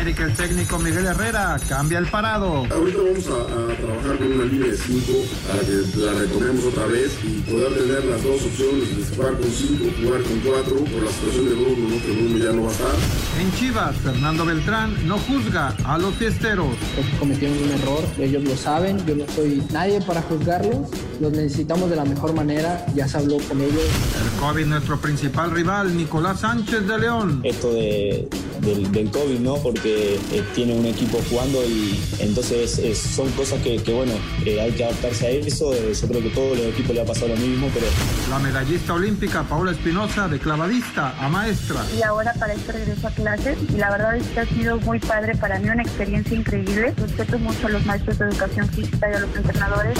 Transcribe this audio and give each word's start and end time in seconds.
América 0.00 0.24
el 0.24 0.32
técnico 0.32 0.78
Miguel 0.78 1.04
Herrera 1.04 1.60
cambia 1.68 1.98
el 1.98 2.06
parado. 2.06 2.64
Ahorita 2.70 2.98
vamos 3.02 3.26
a, 3.28 3.72
a 3.72 3.76
trabajar 3.76 4.16
con 4.16 4.32
una 4.32 4.44
línea 4.46 4.68
de 4.68 4.76
5 4.78 5.12
para 5.46 5.60
que 5.60 5.98
la 5.98 6.12
retomemos 6.14 6.64
otra 6.64 6.86
vez 6.86 7.18
y 7.22 7.40
poder 7.40 7.74
tener 7.74 8.04
las 8.06 8.22
dos 8.22 8.42
opciones 8.42 8.96
de 8.96 9.14
jugar 9.14 9.34
con 9.34 9.50
5 9.50 9.84
o 9.84 10.02
jugar 10.02 10.22
con 10.22 10.40
4 10.40 10.74
por 10.74 11.02
la 11.02 11.10
situación 11.12 11.44
de 11.44 11.54
Bruno, 11.54 11.88
¿no? 11.90 12.00
que 12.02 12.12
Bruno 12.12 12.38
ya 12.38 12.52
no 12.52 12.62
va 12.62 12.68
a 12.70 12.72
estar. 12.72 12.94
En 13.42 13.52
Chivas, 13.56 13.96
Fernando 13.96 14.46
Beltrán 14.46 15.06
no 15.06 15.18
juzga 15.18 15.76
a 15.84 15.98
los 15.98 16.14
fiesteros. 16.14 16.74
Cometieron 17.18 17.58
un 17.58 17.70
error, 17.70 18.02
ellos 18.18 18.42
lo 18.42 18.56
saben, 18.56 19.04
yo 19.04 19.14
no 19.16 19.26
soy 19.34 19.62
nadie 19.70 20.00
para 20.00 20.22
juzgarlos, 20.22 20.88
los 21.20 21.30
necesitamos 21.32 21.90
de 21.90 21.96
la 21.96 22.06
mejor 22.06 22.32
manera, 22.32 22.86
ya 22.94 23.06
se 23.06 23.18
habló 23.18 23.36
con 23.36 23.60
ellos. 23.60 23.84
El 23.84 24.40
COVID, 24.40 24.64
nuestro 24.64 24.98
principal 24.98 25.50
rival, 25.50 25.94
Nicolás 25.94 26.40
Sánchez 26.40 26.86
de 26.88 26.98
León. 26.98 27.42
Esto 27.44 27.70
de, 27.74 28.26
del, 28.62 28.90
del 28.92 29.10
COVID, 29.10 29.40
¿no? 29.40 29.56
Porque 29.56 29.89
eh, 30.32 30.42
tiene 30.54 30.74
un 30.74 30.86
equipo 30.86 31.20
jugando 31.28 31.62
y 31.64 32.00
entonces 32.18 32.78
es- 32.78 32.98
son 32.98 33.30
cosas 33.32 33.60
que, 33.62 33.76
que, 33.82 33.92
bueno, 33.92 34.12
eh, 34.44 34.60
hay 34.60 34.72
que 34.72 34.84
adaptarse 34.84 35.26
a 35.26 35.30
eso. 35.30 35.72
Eh, 35.74 35.92
yo 36.00 36.08
creo 36.08 36.22
que 36.22 36.30
todos 36.30 36.56
los 36.58 36.66
equipos 36.68 36.94
le 36.94 37.00
ha 37.02 37.04
pasado 37.04 37.28
lo 37.28 37.36
mismo, 37.36 37.68
pero 37.74 37.86
La 38.30 38.38
medallista 38.38 38.94
olímpica 38.94 39.42
Paula 39.44 39.72
Espinosa, 39.72 40.28
de 40.28 40.38
clavadista 40.38 41.14
a 41.18 41.28
maestra. 41.28 41.84
y 41.98 42.02
ahora 42.02 42.32
para 42.34 42.54
este 42.54 42.72
regreso 42.72 43.06
a 43.08 43.10
clases 43.10 43.56
y 43.72 43.76
la 43.76 43.90
verdad 43.90 44.16
es 44.16 44.26
que 44.28 44.40
ha 44.40 44.46
sido 44.46 44.78
muy 44.80 44.98
padre 44.98 45.34
para 45.36 45.58
mí, 45.58 45.68
una 45.68 45.82
experiencia 45.82 46.36
increíble. 46.36 46.94
Respeto 46.96 47.38
mucho 47.38 47.66
a 47.66 47.70
los 47.70 47.84
maestros 47.86 48.18
de 48.18 48.24
educación 48.26 48.68
física 48.68 49.10
y 49.10 49.14
a 49.14 49.20
los 49.20 49.36
entrenadores. 49.36 49.98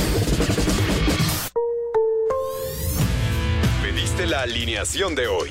Pediste 3.83 4.27
la 4.27 4.43
alineación 4.43 5.15
de 5.15 5.27
hoy. 5.29 5.51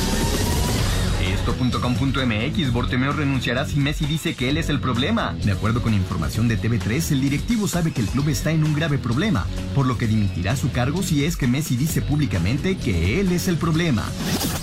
Esto.com.mx, 1.41 2.71
Bortemeo 2.71 3.13
renunciará 3.13 3.65
si 3.65 3.79
Messi 3.79 4.05
dice 4.05 4.35
que 4.35 4.49
él 4.49 4.57
es 4.57 4.69
el 4.69 4.79
problema. 4.79 5.33
De 5.43 5.51
acuerdo 5.51 5.81
con 5.81 5.95
información 5.95 6.47
de 6.47 6.55
TV3, 6.55 7.13
el 7.13 7.21
directivo 7.21 7.67
sabe 7.67 7.91
que 7.91 8.01
el 8.01 8.07
club 8.07 8.29
está 8.29 8.51
en 8.51 8.63
un 8.63 8.75
grave 8.75 8.99
problema, 8.99 9.47
por 9.73 9.87
lo 9.87 9.97
que 9.97 10.05
dimitirá 10.05 10.55
su 10.55 10.71
cargo 10.71 11.01
si 11.01 11.25
es 11.25 11.37
que 11.37 11.47
Messi 11.47 11.77
dice 11.77 12.03
públicamente 12.03 12.77
que 12.77 13.19
él 13.19 13.31
es 13.31 13.47
el 13.47 13.57
problema. 13.57 14.03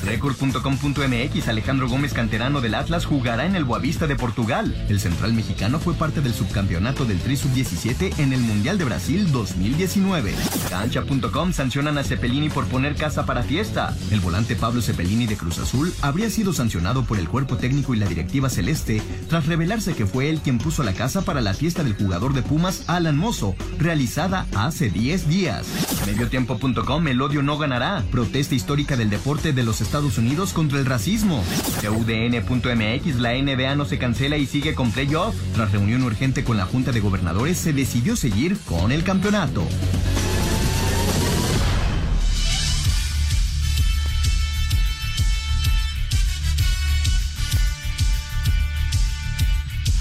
Record.com.mx, 0.04 1.48
Alejandro 1.48 1.88
Gómez, 1.88 2.12
canterano 2.12 2.60
del 2.60 2.76
Atlas, 2.76 3.06
jugará 3.06 3.44
en 3.44 3.56
el 3.56 3.64
Boavista 3.64 4.06
de 4.06 4.14
Portugal. 4.14 4.72
El 4.88 5.00
central 5.00 5.32
mexicano 5.32 5.80
fue 5.80 5.94
parte 5.94 6.20
del 6.20 6.32
subcampeonato 6.32 7.04
del 7.04 7.18
Tri 7.18 7.36
Sub-17 7.36 8.20
en 8.20 8.32
el 8.32 8.40
Mundial 8.40 8.78
de 8.78 8.84
Brasil 8.84 9.32
2019. 9.32 10.32
Cancha.com 10.70 11.52
sancionan 11.52 11.98
a 11.98 12.04
Cepelini 12.04 12.50
por 12.50 12.66
poner 12.66 12.94
casa 12.94 13.26
para 13.26 13.42
fiesta. 13.42 13.96
El 14.12 14.20
volante 14.20 14.54
Pablo 14.54 14.80
Cepelini 14.80 15.26
de 15.26 15.36
Cruz 15.36 15.58
Azul 15.58 15.92
habría 16.02 16.30
sido 16.30 16.52
sancionado 16.52 16.68
por 16.78 17.18
el 17.18 17.28
cuerpo 17.28 17.56
técnico 17.56 17.92
y 17.92 17.98
la 17.98 18.06
directiva 18.06 18.48
celeste 18.48 19.02
tras 19.28 19.46
revelarse 19.46 19.94
que 19.94 20.06
fue 20.06 20.30
él 20.30 20.40
quien 20.40 20.58
puso 20.58 20.82
la 20.82 20.92
casa 20.92 21.22
para 21.22 21.40
la 21.40 21.52
fiesta 21.52 21.82
del 21.82 21.94
jugador 21.94 22.34
de 22.34 22.42
Pumas 22.42 22.84
Alan 22.86 23.16
Mozo, 23.16 23.56
realizada 23.78 24.46
hace 24.54 24.88
10 24.88 25.28
días. 25.28 25.66
Mediotiempo.com 26.06 27.08
El 27.08 27.20
odio 27.20 27.42
no 27.42 27.58
ganará. 27.58 28.04
Protesta 28.12 28.54
histórica 28.54 28.96
del 28.96 29.10
deporte 29.10 29.52
de 29.52 29.64
los 29.64 29.80
Estados 29.80 30.18
Unidos 30.18 30.52
contra 30.52 30.78
el 30.78 30.86
racismo. 30.86 31.42
UDN.mx 31.82 33.16
La 33.16 33.32
NBA 33.34 33.74
no 33.74 33.84
se 33.84 33.98
cancela 33.98 34.36
y 34.36 34.46
sigue 34.46 34.74
con 34.74 34.92
playoff. 34.92 35.34
Tras 35.54 35.72
reunión 35.72 36.04
urgente 36.04 36.44
con 36.44 36.56
la 36.56 36.64
Junta 36.64 36.92
de 36.92 37.00
Gobernadores 37.00 37.58
se 37.58 37.72
decidió 37.72 38.14
seguir 38.14 38.56
con 38.66 38.92
el 38.92 39.02
campeonato. 39.02 39.66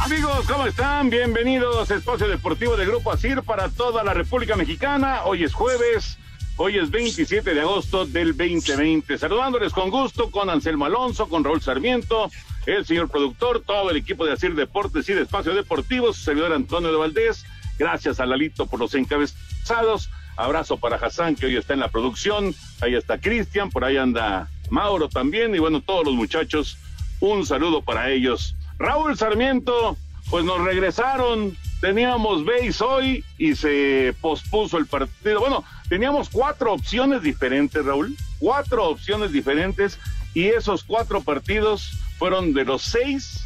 Amigos, 0.08 0.48
¿cómo 0.48 0.66
están? 0.66 1.10
Bienvenidos 1.10 1.92
a 1.92 1.96
Espacio 1.96 2.30
Deportivo 2.30 2.78
del 2.78 2.88
Grupo 2.88 3.12
ASIR 3.12 3.44
para 3.44 3.68
toda 3.68 4.06
la 4.06 4.14
República 4.14 4.56
Mexicana. 4.56 5.26
Hoy 5.26 5.44
es 5.44 5.54
jueves, 5.54 6.18
hoy 6.56 6.78
es 6.78 6.90
27 6.90 7.54
de 7.54 7.60
agosto 7.60 8.06
del 8.06 8.30
2020. 8.30 9.18
Saludándoles 9.18 9.74
con 9.74 9.90
gusto 9.90 10.32
con 10.32 10.50
Anselmo 10.50 10.86
Alonso, 10.86 11.28
con 11.28 11.44
Raúl 11.44 11.62
Sarmiento, 11.62 12.32
el 12.66 12.86
señor 12.86 13.10
productor, 13.10 13.64
todo 13.66 13.92
el 13.92 13.98
equipo 13.98 14.26
de 14.26 14.32
ASIR 14.32 14.56
Deportes 14.56 15.10
y 15.10 15.14
de 15.14 15.24
Espacio 15.24 15.54
Deportivo, 15.54 16.14
su 16.14 16.22
servidor 16.22 16.54
Antonio 16.54 16.90
de 16.90 16.98
Valdés. 16.98 17.44
Gracias 17.78 18.22
a 18.22 18.26
Lalito 18.26 18.66
por 18.66 18.80
los 18.80 18.96
encabezados. 18.96 20.10
Abrazo 20.38 20.78
para 20.78 20.96
Hassan, 20.96 21.36
que 21.36 21.48
hoy 21.48 21.58
está 21.58 21.74
en 21.74 21.82
la 21.82 21.90
producción. 21.90 22.56
Ahí 22.80 22.96
está 22.96 23.20
Cristian, 23.20 23.70
por 23.70 23.84
ahí 23.84 23.98
anda 23.98 24.48
Mauro 24.70 25.10
también. 25.10 25.54
Y 25.54 25.60
bueno, 25.60 25.82
todos 25.82 26.06
los 26.06 26.14
muchachos, 26.14 26.78
un 27.20 27.46
saludo 27.46 27.82
para 27.82 28.10
ellos. 28.10 28.56
Raúl 28.80 29.18
Sarmiento, 29.18 29.98
pues 30.30 30.46
nos 30.46 30.62
regresaron. 30.64 31.56
Teníamos 31.82 32.44
base 32.44 32.84
hoy 32.84 33.24
y 33.38 33.56
se 33.56 34.16
pospuso 34.20 34.78
el 34.78 34.88
partido. 34.88 35.40
Bueno, 35.40 35.64
teníamos 35.90 36.30
cuatro 36.30 36.74
opciones 36.74 37.22
diferentes, 37.22 37.86
Raúl. 37.86 38.16
Cuatro 38.40 38.86
opciones 38.86 39.32
diferentes. 39.32 40.00
Y 40.34 40.46
esos 40.46 40.84
cuatro 40.84 41.22
partidos 41.22 41.92
fueron 42.18 42.54
de 42.54 42.66
los 42.66 42.82
seis 42.82 43.44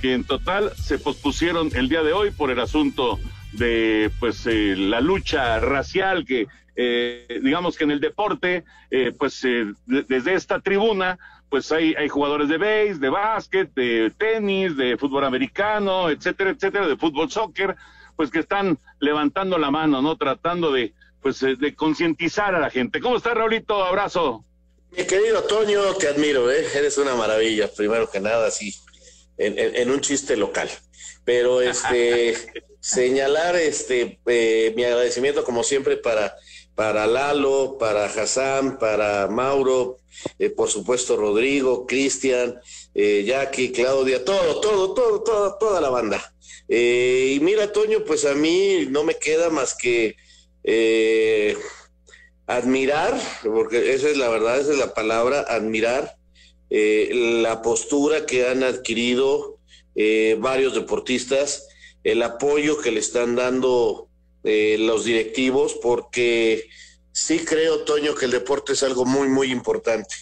que 0.00 0.14
en 0.14 0.24
total 0.24 0.72
se 0.76 0.98
pospusieron 0.98 1.70
el 1.74 1.88
día 1.88 2.02
de 2.02 2.12
hoy 2.12 2.30
por 2.32 2.50
el 2.50 2.58
asunto 2.58 3.20
de 3.52 4.10
pues 4.18 4.46
eh, 4.46 4.74
la 4.76 5.00
lucha 5.00 5.60
racial 5.60 6.24
que 6.24 6.48
eh, 6.74 7.38
digamos 7.42 7.76
que 7.76 7.84
en 7.84 7.92
el 7.92 8.00
deporte 8.00 8.64
eh, 8.90 9.12
pues 9.16 9.44
eh, 9.44 9.66
de- 9.86 10.02
desde 10.08 10.34
esta 10.34 10.58
tribuna 10.60 11.18
pues 11.52 11.70
hay, 11.70 11.94
hay 11.98 12.08
jugadores 12.08 12.48
de 12.48 12.56
base, 12.56 12.94
de 12.98 13.10
básquet, 13.10 13.74
de 13.74 14.10
tenis, 14.16 14.74
de 14.74 14.96
fútbol 14.96 15.24
americano, 15.26 16.08
etcétera, 16.08 16.48
etcétera, 16.48 16.88
de 16.88 16.96
fútbol 16.96 17.30
soccer, 17.30 17.76
pues 18.16 18.30
que 18.30 18.38
están 18.38 18.78
levantando 19.00 19.58
la 19.58 19.70
mano, 19.70 20.00
¿no? 20.00 20.16
Tratando 20.16 20.72
de 20.72 20.94
pues 21.20 21.42
eh, 21.42 21.56
de 21.56 21.74
concientizar 21.74 22.54
a 22.54 22.58
la 22.58 22.70
gente. 22.70 23.00
¿Cómo 23.00 23.18
está 23.18 23.34
Raulito? 23.34 23.84
Abrazo. 23.84 24.46
Mi 24.96 25.04
querido 25.04 25.42
Toño, 25.42 25.92
te 26.00 26.08
admiro, 26.08 26.50
¿eh? 26.50 26.64
eres 26.74 26.96
una 26.96 27.14
maravilla, 27.14 27.68
primero 27.70 28.10
que 28.10 28.18
nada, 28.20 28.50
sí, 28.50 28.74
en, 29.36 29.58
en- 29.58 29.76
en 29.76 29.90
un 29.90 30.00
chiste 30.00 30.38
local. 30.38 30.70
Pero 31.26 31.60
este, 31.60 32.34
señalar 32.80 33.56
este, 33.56 34.18
eh, 34.24 34.72
mi 34.74 34.84
agradecimiento, 34.84 35.44
como 35.44 35.62
siempre, 35.62 35.98
para, 35.98 36.34
para 36.74 37.06
Lalo, 37.06 37.76
para 37.78 38.06
Hassan, 38.06 38.78
para 38.78 39.28
Mauro, 39.28 39.98
eh, 40.38 40.50
por 40.50 40.68
supuesto 40.68 41.16
Rodrigo, 41.16 41.86
Cristian, 41.86 42.60
eh, 42.94 43.24
Jackie, 43.26 43.72
Claudia, 43.72 44.24
todo, 44.24 44.60
todo, 44.60 44.94
todo, 44.94 45.22
todo, 45.22 45.56
toda 45.58 45.80
la 45.80 45.90
banda. 45.90 46.34
Eh, 46.68 47.34
y 47.36 47.40
mira, 47.40 47.72
Toño, 47.72 48.04
pues 48.04 48.24
a 48.24 48.34
mí 48.34 48.86
no 48.90 49.04
me 49.04 49.16
queda 49.16 49.50
más 49.50 49.74
que 49.74 50.16
admirar, 52.46 53.18
porque 53.42 53.94
esa 53.94 54.08
es 54.08 54.16
la 54.16 54.28
verdad, 54.28 54.60
esa 54.60 54.72
es 54.72 54.78
la 54.78 54.94
palabra, 54.94 55.40
admirar 55.40 56.16
la 56.70 57.62
postura 57.62 58.26
que 58.26 58.46
han 58.46 58.62
adquirido 58.62 59.58
varios 60.38 60.74
deportistas, 60.74 61.66
el 62.04 62.22
apoyo 62.22 62.78
que 62.78 62.92
le 62.92 63.00
están 63.00 63.34
dando 63.34 64.08
eh, 64.44 64.76
los 64.78 65.04
directivos, 65.04 65.74
porque 65.74 66.68
sí 67.12 67.40
creo, 67.40 67.84
Toño, 67.84 68.14
que 68.14 68.24
el 68.24 68.30
deporte 68.30 68.72
es 68.72 68.82
algo 68.82 69.04
muy, 69.04 69.28
muy 69.28 69.50
importante. 69.50 70.14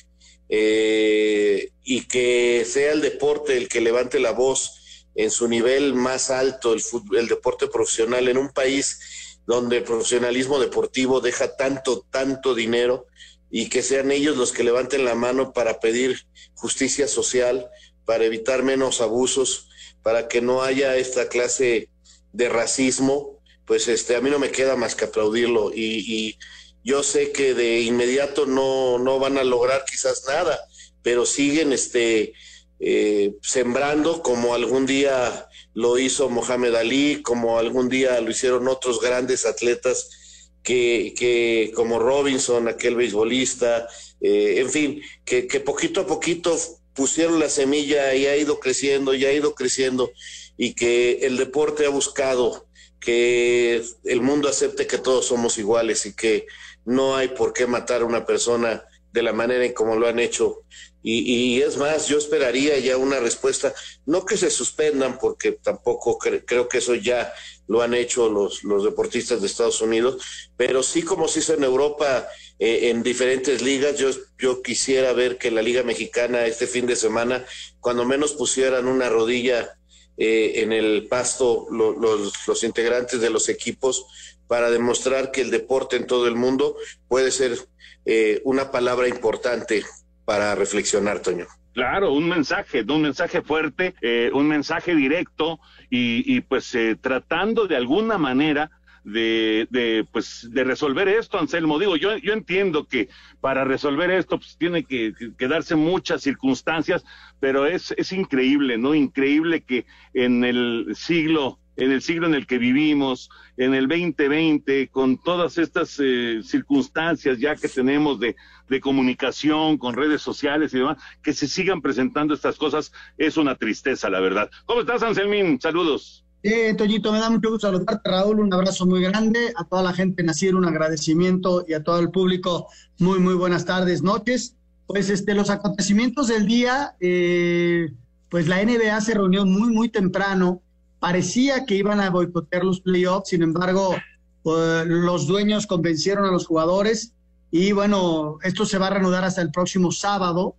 Eh, 0.49 1.71
y 1.85 2.07
que 2.07 2.65
sea 2.67 2.93
el 2.93 3.01
deporte 3.01 3.57
el 3.57 3.69
que 3.69 3.81
levante 3.81 4.19
la 4.19 4.33
voz 4.33 5.07
en 5.15 5.31
su 5.31 5.47
nivel 5.49 5.95
más 5.95 6.31
alto, 6.31 6.73
el, 6.73 6.83
el 7.17 7.29
deporte 7.29 7.69
profesional, 7.69 8.29
en 8.29 8.37
un 8.37 8.51
país 8.51 9.39
donde 9.47 9.79
el 9.79 9.85
profesionalismo 9.85 10.59
deportivo 10.59 11.21
deja 11.21 11.57
tanto, 11.57 12.07
tanto 12.11 12.55
dinero 12.55 13.07
y 13.51 13.69
que 13.69 13.83
sean 13.83 14.11
ellos 14.13 14.37
los 14.37 14.53
que 14.53 14.63
levanten 14.63 15.05
la 15.05 15.15
mano 15.15 15.53
para 15.53 15.81
pedir 15.81 16.27
justicia 16.55 17.09
social, 17.09 17.69
para 18.05 18.25
evitar 18.25 18.63
menos 18.63 19.01
abusos, 19.01 19.69
para 20.03 20.29
que 20.29 20.41
no 20.41 20.63
haya 20.63 20.97
esta 20.97 21.29
clase 21.29 21.91
de 22.33 22.49
racismo, 22.49 23.40
pues 23.71 23.87
este, 23.87 24.17
a 24.17 24.21
mí 24.21 24.31
no 24.31 24.41
me 24.41 24.51
queda 24.51 24.75
más 24.75 24.97
que 24.97 25.05
aplaudirlo. 25.05 25.71
Y, 25.73 26.37
yo 26.83 27.05
sé 27.05 27.31
que 27.31 27.55
de 27.55 27.83
inmediato 27.83 28.45
no, 28.45 28.99
no 28.99 29.21
van 29.21 29.39
a 29.39 29.45
lograr 29.45 29.85
quizás 29.89 30.25
nada, 30.27 30.59
pero 31.03 31.25
siguen 31.25 31.73
este, 31.73 32.33
eh, 32.81 33.37
sembrando 33.43 34.23
como 34.23 34.55
algún 34.55 34.87
día 34.87 35.47
lo 35.73 35.99
hizo 35.99 36.29
Mohamed 36.29 36.75
Ali, 36.75 37.23
como 37.23 37.61
algún 37.61 37.89
día 37.89 38.21
lo 38.21 38.33
hicieron 38.33 38.67
otros 38.67 39.01
grandes 39.01 39.47
atletas 39.47 40.57
que, 40.65 41.15
que 41.17 41.71
como 41.73 42.01
Robinson, 42.01 42.67
aquel 42.67 42.97
beisbolista, 42.97 43.87
eh, 44.21 44.55
en 44.57 44.71
fin, 44.71 45.03
que, 45.25 45.47
que 45.47 45.61
poquito 45.61 46.01
a 46.01 46.07
poquito 46.09 46.59
pusieron 46.93 47.39
la 47.39 47.49
semilla 47.49 48.13
y 48.17 48.27
ha 48.27 48.37
ido 48.37 48.59
creciendo 48.59 49.15
y 49.15 49.27
ha 49.27 49.33
ido 49.33 49.55
creciendo 49.55 50.11
y 50.57 50.75
que 50.75 51.21
el 51.23 51.37
deporte 51.37 51.87
ha 51.87 51.91
buscado 51.91 52.67
que 53.01 53.83
el 54.05 54.21
mundo 54.21 54.49
acepte 54.49 54.87
que 54.87 54.99
todos 54.99 55.27
somos 55.27 55.59
iguales 55.59 56.05
y 56.07 56.15
que 56.15 56.47
no 56.85 57.17
hay 57.17 57.29
por 57.29 57.53
qué 57.53 57.67
matar 57.67 58.03
a 58.03 58.05
una 58.05 58.27
persona 58.27 58.85
de 59.13 59.23
la 59.23 59.33
manera 59.33 59.65
en 59.65 59.73
como 59.73 59.97
lo 59.97 60.07
han 60.07 60.19
hecho. 60.19 60.65
Y, 61.03 61.63
es 61.63 61.79
más, 61.79 62.09
yo 62.09 62.19
esperaría 62.19 62.79
ya 62.79 62.99
una 62.99 63.21
respuesta, 63.21 63.73
no 64.05 64.27
que 64.27 64.37
se 64.37 64.51
suspendan, 64.51 65.19
porque 65.19 65.53
tampoco 65.53 66.19
creo 66.19 66.69
que 66.69 66.79
eso 66.79 66.95
ya 66.95 67.33
lo 67.67 67.81
han 67.81 67.95
hecho 67.95 68.29
los, 68.29 68.65
los 68.65 68.85
deportistas 68.85 69.41
de 69.41 69.47
Estados 69.47 69.81
Unidos, 69.81 70.23
pero 70.59 70.83
sí 70.83 71.03
como 71.03 71.27
se 71.27 71.39
hizo 71.39 71.55
en 71.55 71.65
Europa 71.65 72.29
eh, 72.59 72.91
en 72.91 73.03
diferentes 73.03 73.63
ligas, 73.63 73.97
yo, 73.97 74.11
yo 74.39 74.61
quisiera 74.61 75.15
ver 75.15 75.39
que 75.39 75.51
la 75.51 75.63
Liga 75.63 75.83
Mexicana 75.83 76.45
este 76.45 76.67
fin 76.67 76.85
de 76.85 76.97
semana, 76.97 77.47
cuando 77.81 78.05
menos 78.05 78.35
pusieran 78.35 78.87
una 78.87 79.09
rodilla 79.09 79.79
eh, 80.23 80.61
en 80.63 80.71
el 80.75 81.07
pasto 81.09 81.67
los, 81.71 82.63
integrantes 82.63 83.23
de 83.23 83.31
los 83.31 83.49
equipos 83.49 84.05
para 84.47 84.71
demostrar 84.71 85.31
que 85.31 85.41
el 85.41 85.51
deporte 85.51 85.97
en 85.97 86.07
todo 86.07 86.29
el 86.29 86.35
mundo 86.35 86.77
puede 87.09 87.31
ser 87.31 87.57
eh, 88.05 88.43
una 88.45 88.71
palabra 88.71 89.09
importante 89.09 89.83
para 90.27 90.55
reflexionar, 90.55 91.21
Toño. 91.21 91.47
Claro, 91.73 92.13
un 92.13 92.29
mensaje, 92.29 92.85
un 92.87 93.01
mensaje 93.01 93.41
fuerte, 93.41 93.95
eh, 94.03 94.31
un 94.35 94.47
mensaje 94.47 94.95
directo 94.95 95.59
y, 95.89 96.37
y 96.37 96.43
pues 96.43 96.77
tratando 97.01 97.67
de 97.67 97.77
alguna 97.77 98.19
manera 98.19 98.71
de, 99.05 99.67
de, 99.71 100.07
pues, 100.11 100.49
de 100.51 100.65
resolver 100.65 101.09
esto, 101.09 101.39
Anselmo. 101.39 101.79
Digo, 101.79 101.97
yo, 101.97 102.17
yo 102.19 102.33
entiendo 102.33 102.87
que 102.87 103.09
para 103.41 103.65
resolver 103.65 104.11
esto 104.11 104.39
pues, 104.39 104.57
tiene 104.57 104.85
que, 104.85 105.13
que, 105.37 105.49
darse 105.49 105.77
muchas 105.77 106.23
circunstancias, 106.23 107.05
pero 107.39 107.67
es, 107.67 107.95
es 107.97 108.13
increíble, 108.13 108.79
¿no? 108.79 108.95
Increíble 108.95 109.63
que 109.63 109.87
en 110.15 110.45
el 110.45 110.93
siglo 110.95 111.59
en 111.77 111.93
el 111.93 112.03
siglo 112.03 112.27
en 112.27 112.35
el 112.35 112.47
que 112.47 112.59
vivimos, 112.59 113.31
en 113.57 113.75
el 113.75 113.89
2020, 113.89 114.89
con 114.89 115.17
todas 115.17 115.57
estas 115.57 115.99
eh, 115.99 116.41
circunstancias 116.43 117.39
ya 117.39 117.57
que 117.57 117.69
tenemos 117.69 118.21
de, 118.21 118.37
de, 118.69 118.81
comunicación, 118.81 119.79
con 119.79 119.95
redes 119.95 120.21
sociales 120.21 120.75
y 120.75 120.79
demás, 120.79 120.99
que 121.23 121.33
se 121.33 121.49
sigan 121.49 121.81
presentando 121.81 122.35
estas 122.35 122.57
cosas, 122.57 122.93
es 123.17 123.39
una 123.39 123.55
tristeza, 123.55 124.11
la 124.11 124.21
verdad. 124.21 124.51
¿Cómo 124.67 124.81
estás, 124.81 125.03
Anselmín? 125.03 125.59
Saludos. 125.59 126.25
Eh, 126.43 126.75
Toñito, 126.75 127.13
me 127.13 127.19
da 127.19 127.29
mucho 127.29 127.51
gusto 127.51 127.67
saludarte, 127.67 128.09
Raúl, 128.09 128.41
un 128.41 128.53
abrazo 128.55 128.87
muy 128.87 129.03
grande, 129.03 129.53
a 129.57 129.65
toda 129.65 129.83
la 129.83 129.93
gente 129.93 130.23
nacida 130.23 130.57
un 130.57 130.65
agradecimiento 130.65 131.67
y 131.69 131.75
a 131.75 131.85
todo 131.85 131.99
el 131.99 132.11
público, 132.11 132.69
muy, 132.99 133.19
muy 133.19 133.35
buenas 133.35 133.67
tardes, 133.67 134.03
noches. 134.03 134.57
Pues 134.87 135.11
este, 135.11 135.35
los 135.35 135.51
acontecimientos 135.51 136.29
del 136.29 136.47
día, 136.47 136.97
eh, 136.99 137.93
pues 138.31 138.49
la 138.49 138.65
NBA 138.65 139.01
se 139.03 139.15
reunió 139.15 139.45
muy, 139.45 139.71
muy 139.71 139.91
temprano, 139.91 140.63
parecía 140.99 141.67
que 141.67 141.75
iban 141.75 142.01
a 142.01 142.09
boicotear 142.09 142.65
los 142.65 142.81
playoffs, 142.81 143.29
sin 143.29 143.43
embargo, 143.43 143.95
pues, 144.43 144.87
los 144.87 145.27
dueños 145.27 145.67
convencieron 145.67 146.25
a 146.25 146.31
los 146.31 146.47
jugadores 146.47 147.13
y 147.51 147.73
bueno, 147.73 148.39
esto 148.43 148.65
se 148.65 148.79
va 148.79 148.87
a 148.87 148.91
reanudar 148.91 149.25
hasta 149.25 149.43
el 149.43 149.51
próximo 149.51 149.93
sábado. 149.93 150.57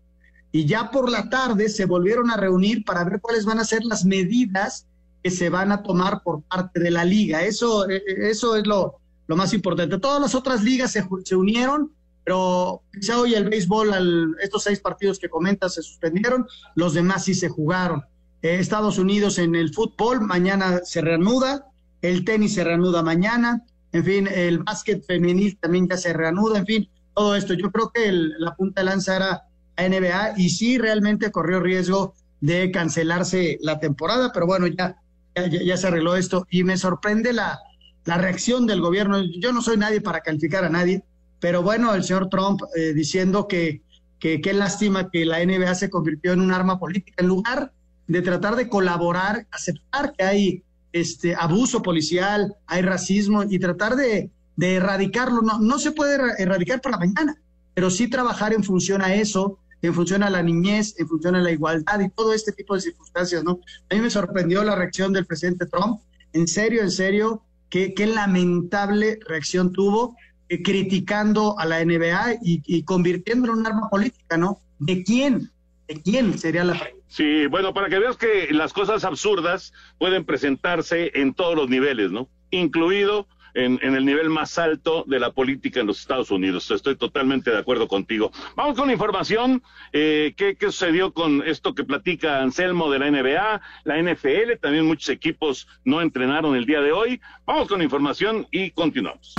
Y 0.51 0.65
ya 0.65 0.91
por 0.91 1.09
la 1.09 1.29
tarde 1.29 1.69
se 1.69 1.85
volvieron 1.85 2.29
a 2.29 2.35
reunir 2.35 2.83
para 2.83 3.05
ver 3.05 3.21
cuáles 3.21 3.45
van 3.45 3.59
a 3.59 3.65
ser 3.65 3.85
las 3.85 4.03
medidas 4.03 4.85
que 5.23 5.31
se 5.31 5.49
van 5.49 5.71
a 5.71 5.83
tomar 5.83 6.23
por 6.23 6.41
parte 6.43 6.79
de 6.79 6.91
la 6.91 7.05
liga. 7.05 7.43
Eso, 7.43 7.89
eh, 7.89 7.97
eh, 8.07 8.29
eso 8.29 8.55
es 8.55 8.65
lo, 8.65 8.99
lo 9.27 9.35
más 9.35 9.53
importante. 9.53 9.99
Todas 9.99 10.21
las 10.21 10.35
otras 10.35 10.63
ligas 10.63 10.91
se, 10.91 11.05
se 11.23 11.35
unieron, 11.35 11.91
pero 12.23 12.83
quizá 12.93 13.19
hoy 13.19 13.33
el 13.33 13.49
béisbol, 13.49 14.35
estos 14.41 14.63
seis 14.63 14.79
partidos 14.79 15.19
que 15.19 15.29
comentas 15.29 15.73
se 15.75 15.81
suspendieron, 15.81 16.45
los 16.75 16.93
demás 16.93 17.25
sí 17.25 17.33
se 17.33 17.49
jugaron. 17.49 18.03
Eh, 18.41 18.57
Estados 18.59 18.97
Unidos 18.97 19.37
en 19.37 19.55
el 19.55 19.73
fútbol, 19.73 20.21
mañana 20.21 20.81
se 20.83 21.01
reanuda, 21.01 21.67
el 22.01 22.25
tenis 22.25 22.55
se 22.55 22.63
reanuda 22.63 23.03
mañana, 23.03 23.63
en 23.91 24.05
fin, 24.05 24.27
el 24.27 24.59
básquet 24.59 25.05
femenil 25.05 25.57
también 25.59 25.87
ya 25.87 25.97
se 25.97 26.13
reanuda, 26.13 26.59
en 26.59 26.65
fin, 26.65 26.89
todo 27.13 27.35
esto. 27.35 27.53
Yo 27.53 27.71
creo 27.71 27.91
que 27.91 28.11
la 28.11 28.55
punta 28.55 28.81
de 28.81 28.85
lanza 28.85 29.15
era 29.15 29.43
a 29.75 29.87
NBA 29.87 30.33
y 30.37 30.49
sí 30.49 30.77
realmente 30.77 31.31
corrió 31.31 31.59
riesgo 31.59 32.13
de 32.39 32.71
cancelarse 32.71 33.57
la 33.61 33.79
temporada, 33.79 34.31
pero 34.33 34.47
bueno, 34.47 34.67
ya 34.67 34.95
ya, 35.35 35.77
se 35.77 35.87
arregló 35.87 36.15
esto 36.15 36.45
y 36.49 36.63
me 36.63 36.77
sorprende 36.77 37.33
la, 37.33 37.59
la 38.05 38.17
reacción 38.17 38.67
del 38.67 38.81
gobierno. 38.81 39.21
Yo 39.39 39.51
no 39.51 39.61
soy 39.61 39.77
nadie 39.77 40.01
para 40.01 40.21
calificar 40.21 40.63
a 40.65 40.69
nadie, 40.69 41.03
pero 41.39 41.61
bueno, 41.61 41.93
el 41.93 42.03
señor 42.03 42.29
Trump 42.29 42.61
eh, 42.75 42.93
diciendo 42.93 43.47
que 43.47 43.81
qué 44.19 44.53
lástima 44.53 45.09
que 45.09 45.25
la 45.25 45.43
NBA 45.43 45.73
se 45.73 45.89
convirtió 45.89 46.33
en 46.33 46.41
un 46.41 46.53
arma 46.53 46.77
política, 46.77 47.15
en 47.17 47.27
lugar 47.27 47.73
de 48.07 48.21
tratar 48.21 48.55
de 48.55 48.69
colaborar, 48.69 49.47
aceptar 49.51 50.13
que 50.13 50.23
hay 50.23 50.63
este 50.93 51.33
abuso 51.35 51.81
policial, 51.81 52.53
hay 52.67 52.83
racismo 52.83 53.43
y 53.43 53.57
tratar 53.57 53.95
de, 53.95 54.29
de 54.57 54.75
erradicarlo. 54.75 55.41
No, 55.41 55.59
no 55.59 55.79
se 55.79 55.91
puede 55.91 56.19
erradicar 56.37 56.81
para 56.81 56.97
mañana, 56.97 57.35
pero 57.73 57.89
sí 57.89 58.09
trabajar 58.09 58.53
en 58.53 58.63
función 58.63 59.01
a 59.01 59.15
eso 59.15 59.57
en 59.81 59.93
función 59.93 60.23
a 60.23 60.29
la 60.29 60.43
niñez, 60.43 60.95
en 60.99 61.07
función 61.07 61.35
a 61.35 61.41
la 61.41 61.51
igualdad 61.51 61.99
y 61.99 62.09
todo 62.09 62.33
este 62.33 62.51
tipo 62.51 62.75
de 62.75 62.81
circunstancias, 62.81 63.43
¿no? 63.43 63.59
A 63.89 63.95
mí 63.95 64.01
me 64.01 64.09
sorprendió 64.09 64.63
la 64.63 64.75
reacción 64.75 65.13
del 65.13 65.25
presidente 65.25 65.65
Trump, 65.65 65.99
en 66.33 66.47
serio, 66.47 66.81
en 66.81 66.91
serio, 66.91 67.43
qué, 67.69 67.93
lamentable 68.05 69.19
reacción 69.27 69.71
tuvo 69.71 70.15
eh, 70.49 70.61
criticando 70.61 71.57
a 71.57 71.65
la 71.65 71.83
NBA 71.83 72.35
y, 72.43 72.61
y 72.65 72.83
convirtiéndolo 72.83 73.53
en 73.53 73.59
un 73.59 73.67
arma 73.67 73.89
política, 73.89 74.37
¿no? 74.37 74.59
¿De 74.79 75.03
quién? 75.03 75.51
¿De 75.87 76.01
quién 76.01 76.37
sería 76.37 76.63
la 76.63 76.79
pregunta? 76.79 77.05
Sí, 77.11 77.45
bueno, 77.47 77.73
para 77.73 77.89
que 77.89 77.99
veas 77.99 78.15
que 78.15 78.47
las 78.51 78.71
cosas 78.71 79.03
absurdas 79.03 79.73
pueden 79.97 80.23
presentarse 80.23 81.11
en 81.13 81.33
todos 81.33 81.55
los 81.55 81.69
niveles, 81.69 82.09
¿no? 82.09 82.29
Incluido 82.51 83.27
en, 83.53 83.79
el 83.81 84.05
nivel 84.05 84.29
más 84.29 84.57
alto 84.57 85.03
de 85.07 85.19
la 85.19 85.31
política 85.31 85.79
en 85.79 85.87
los 85.87 85.99
Estados 85.99 86.31
Unidos. 86.31 86.69
Estoy 86.71 86.95
totalmente 86.95 87.51
de 87.51 87.57
acuerdo 87.57 87.87
contigo. 87.87 88.31
Vamos 88.55 88.77
con 88.77 88.89
información. 88.91 89.61
Eh, 89.93 90.33
¿qué, 90.37 90.55
¿Qué 90.55 90.67
sucedió 90.67 91.13
con 91.13 91.43
esto 91.45 91.75
que 91.75 91.83
platica 91.83 92.41
Anselmo 92.41 92.91
de 92.91 92.99
la 92.99 93.11
NBA, 93.11 93.61
la 93.83 94.01
NFL? 94.01 94.57
También 94.61 94.85
muchos 94.85 95.09
equipos 95.09 95.67
no 95.83 96.01
entrenaron 96.01 96.55
el 96.55 96.65
día 96.65 96.81
de 96.81 96.91
hoy. 96.91 97.21
Vamos 97.45 97.67
con 97.67 97.81
información 97.81 98.47
y 98.51 98.71
continuamos. 98.71 99.35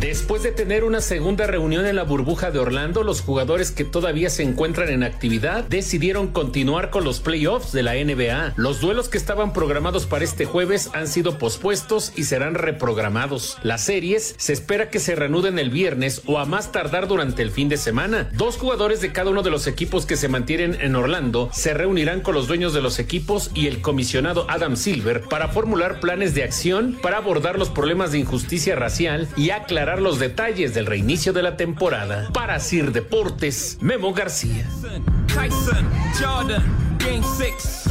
Después 0.00 0.42
de 0.42 0.50
tener 0.50 0.82
una 0.82 1.00
segunda 1.00 1.46
reunión 1.46 1.86
en 1.86 1.94
la 1.94 2.02
burbuja 2.02 2.50
de 2.50 2.58
Orlando, 2.58 3.04
los 3.04 3.20
jugadores 3.20 3.70
que 3.70 3.84
todavía 3.84 4.28
se 4.28 4.42
encuentran 4.42 4.88
en 4.88 5.04
actividad 5.04 5.62
decidieron 5.64 6.28
continuar 6.28 6.90
con 6.90 7.04
los 7.04 7.20
playoffs 7.20 7.70
de 7.70 7.84
la 7.84 7.94
NBA. 7.94 8.54
Los 8.56 8.80
duelos 8.80 9.08
que 9.08 9.18
estaban 9.18 9.52
programados 9.52 10.06
para 10.06 10.24
este 10.24 10.46
jueves 10.46 10.90
han 10.94 11.06
sido 11.06 11.38
pospuestos 11.38 12.12
y 12.16 12.24
serán 12.24 12.56
reprogramados. 12.56 13.56
Las 13.62 13.84
series 13.84 14.34
se 14.36 14.52
espera 14.52 14.90
que 14.90 14.98
se 14.98 15.14
reanuden 15.14 15.60
el 15.60 15.70
viernes 15.70 16.22
o 16.26 16.40
a 16.40 16.44
más 16.44 16.72
tardar 16.72 17.06
durante 17.06 17.42
el 17.42 17.52
fin 17.52 17.68
de 17.68 17.76
semana. 17.76 18.30
Dos 18.34 18.56
jugadores 18.56 19.00
de 19.00 19.12
cada 19.12 19.30
uno 19.30 19.42
de 19.42 19.50
los 19.50 19.68
equipos 19.68 20.06
que 20.06 20.16
se 20.16 20.28
mantienen 20.28 20.76
en 20.80 20.96
Orlando 20.96 21.50
se 21.52 21.72
reunirán 21.72 22.20
con 22.20 22.34
los 22.34 22.48
dueños 22.48 22.74
de 22.74 22.82
los 22.82 22.98
equipos 22.98 23.52
y 23.54 23.68
el 23.68 23.80
comisionado 23.80 24.44
Adam 24.50 24.76
Silver 24.76 25.22
para 25.22 25.48
formular 25.48 26.00
planes 26.00 26.34
de 26.34 26.42
acción 26.42 26.98
para 27.00 27.18
abordar 27.18 27.60
los 27.60 27.70
problemas 27.70 28.10
de 28.10 28.18
injusticia 28.18 28.74
racial 28.74 29.28
y 29.36 29.50
aclarar 29.50 29.83
los 30.00 30.18
detalles 30.18 30.74
del 30.74 30.86
reinicio 30.86 31.32
de 31.32 31.42
la 31.42 31.56
temporada. 31.56 32.30
Para 32.32 32.58
Sir 32.58 32.92
Deportes, 32.92 33.78
Memo 33.80 34.12
García. 34.12 34.66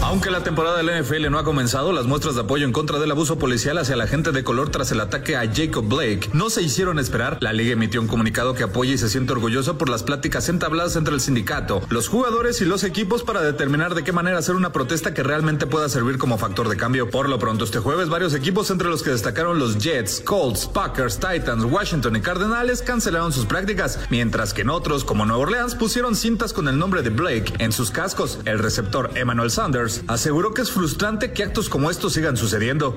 Aunque 0.06 0.30
la 0.30 0.44
temporada 0.44 0.78
del 0.78 1.02
NFL 1.02 1.32
no 1.32 1.40
ha 1.40 1.46
comenzado, 1.46 1.94
las 1.94 2.08
muestras 2.08 2.36
de 2.36 2.42
apoyo 2.42 2.66
en 2.66 2.74
contra 2.74 3.00
del 3.00 3.10
abuso 3.10 3.40
policial 3.40 3.78
hacia 3.78 3.96
la 3.96 4.06
gente 4.06 4.34
de 4.34 4.44
color 4.44 4.70
tras 4.70 4.92
el 4.92 5.00
ataque 5.00 5.38
a 5.38 5.50
Jacob 5.52 5.88
Blake 5.88 6.30
no 6.34 6.50
se 6.50 6.62
hicieron 6.62 7.00
esperar. 7.00 7.38
La 7.40 7.54
liga 7.54 7.72
emitió 7.72 8.02
un 8.02 8.08
comunicado 8.08 8.54
que 8.54 8.64
apoya 8.64 8.92
y 8.92 8.98
se 8.98 9.08
siente 9.08 9.32
orgulloso 9.32 9.78
por 9.78 9.88
las 9.88 10.04
pláticas 10.04 10.50
entabladas 10.50 10.98
entre 10.98 11.14
el 11.14 11.22
sindicato, 11.22 11.82
los 11.90 12.10
jugadores 12.10 12.60
y 12.60 12.66
los 12.66 12.84
equipos 12.84 13.24
para 13.24 13.42
determinar 13.42 13.96
de 13.96 14.04
qué 14.04 14.12
manera 14.12 14.40
hacer 14.40 14.56
una 14.56 14.74
protesta 14.74 15.14
que 15.14 15.24
realmente 15.24 15.68
pueda 15.68 15.88
servir 15.88 16.18
como 16.18 16.38
factor 16.38 16.68
de 16.68 16.76
cambio. 16.76 17.10
Por 17.10 17.30
lo 17.30 17.40
pronto, 17.40 17.64
este 17.64 17.80
jueves, 17.80 18.10
varios 18.10 18.34
equipos, 18.34 18.72
entre 18.72 18.90
los 18.90 19.04
que 19.04 19.12
destacaron 19.12 19.58
los 19.58 19.78
Jets, 19.78 20.20
Colts, 20.20 20.68
Packers, 20.68 21.18
Titans, 21.18 21.64
Washington 21.64 22.18
y 22.18 22.22
Cardenales, 22.22 22.82
cancelaron 22.82 23.32
sus 23.32 23.46
prácticas, 23.46 24.00
mientras 24.10 24.54
que 24.54 24.64
en 24.64 24.70
otros, 24.70 25.06
como 25.06 25.26
Nueva 25.26 25.44
Orleans, 25.44 25.76
pusieron 25.76 26.18
cintas 26.18 26.52
con 26.52 26.68
el 26.68 26.78
nombre 26.78 27.04
de 27.04 27.10
Blake 27.10 27.54
en 27.60 27.72
sus 27.72 27.90
cascos. 27.90 28.40
El 28.44 28.60
receptor 28.60 29.10
Emmanuel 29.16 29.50
Sanders 29.50 29.93
aseguró 30.08 30.54
que 30.54 30.62
es 30.62 30.72
frustrante 30.72 31.32
que 31.32 31.44
actos 31.44 31.70
como 31.70 31.92
estos 31.92 32.14
sigan 32.14 32.38
sucediendo. 32.38 32.96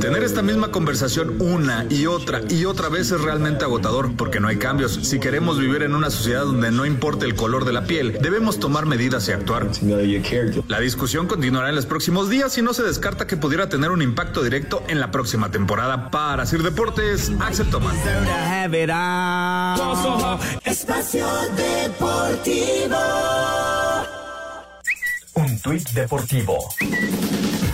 Tener 0.00 0.22
esta 0.22 0.42
misma 0.42 0.70
conversación 0.70 1.40
una 1.40 1.86
y 1.90 2.06
otra 2.06 2.40
y 2.48 2.64
otra 2.64 2.88
vez 2.88 3.10
es 3.10 3.20
realmente 3.20 3.64
agotador 3.64 4.16
porque 4.16 4.40
no 4.40 4.48
hay 4.48 4.56
cambios. 4.56 4.98
Si 5.02 5.18
queremos 5.18 5.58
vivir 5.58 5.82
en 5.82 5.94
una 5.94 6.10
sociedad 6.10 6.44
donde 6.44 6.70
no 6.70 6.86
importa 6.86 7.24
el 7.24 7.34
color 7.34 7.64
de 7.64 7.72
la 7.72 7.84
piel, 7.84 8.18
debemos 8.20 8.58
tomar 8.58 8.86
medidas 8.86 9.28
y 9.28 9.32
actuar. 9.32 9.68
La 10.68 10.80
discusión 10.80 11.26
continuará 11.26 11.68
en 11.68 11.74
los 11.74 11.86
próximos 11.86 12.28
días 12.28 12.56
y 12.58 12.62
no 12.62 12.74
se 12.74 12.82
descarta 12.82 13.26
que 13.26 13.36
pudiera 13.36 13.68
tener 13.68 13.90
un 13.90 14.02
impacto 14.02 14.42
directo 14.42 14.82
en 14.88 15.00
la 15.00 15.10
próxima 15.10 15.50
temporada. 15.50 16.10
Para 16.10 16.46
Sir 16.46 16.62
Deportes, 16.62 17.32
Axel 17.40 17.68
Tomás. 17.70 17.96
Espacio 20.64 21.26
Deportivo. 21.56 22.96
Un 25.36 25.58
tuit 25.60 25.86
deportivo. 25.90 26.56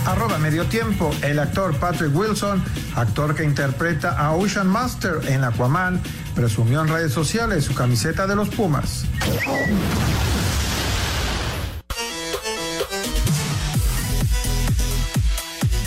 Arroba 0.05 0.37
medio 0.39 0.65
tiempo, 0.65 1.13
el 1.23 1.39
actor 1.39 1.73
Patrick 1.77 2.13
Wilson, 2.13 2.61
actor 2.97 3.37
que 3.37 3.45
interpreta 3.45 4.19
a 4.19 4.33
Ocean 4.33 4.67
Master 4.67 5.21
en 5.29 5.45
Aquaman, 5.45 6.01
presumió 6.35 6.81
en 6.81 6.89
redes 6.89 7.13
sociales 7.13 7.65
su 7.65 7.75
camiseta 7.75 8.27
de 8.27 8.35
los 8.35 8.49
Pumas. 8.49 9.05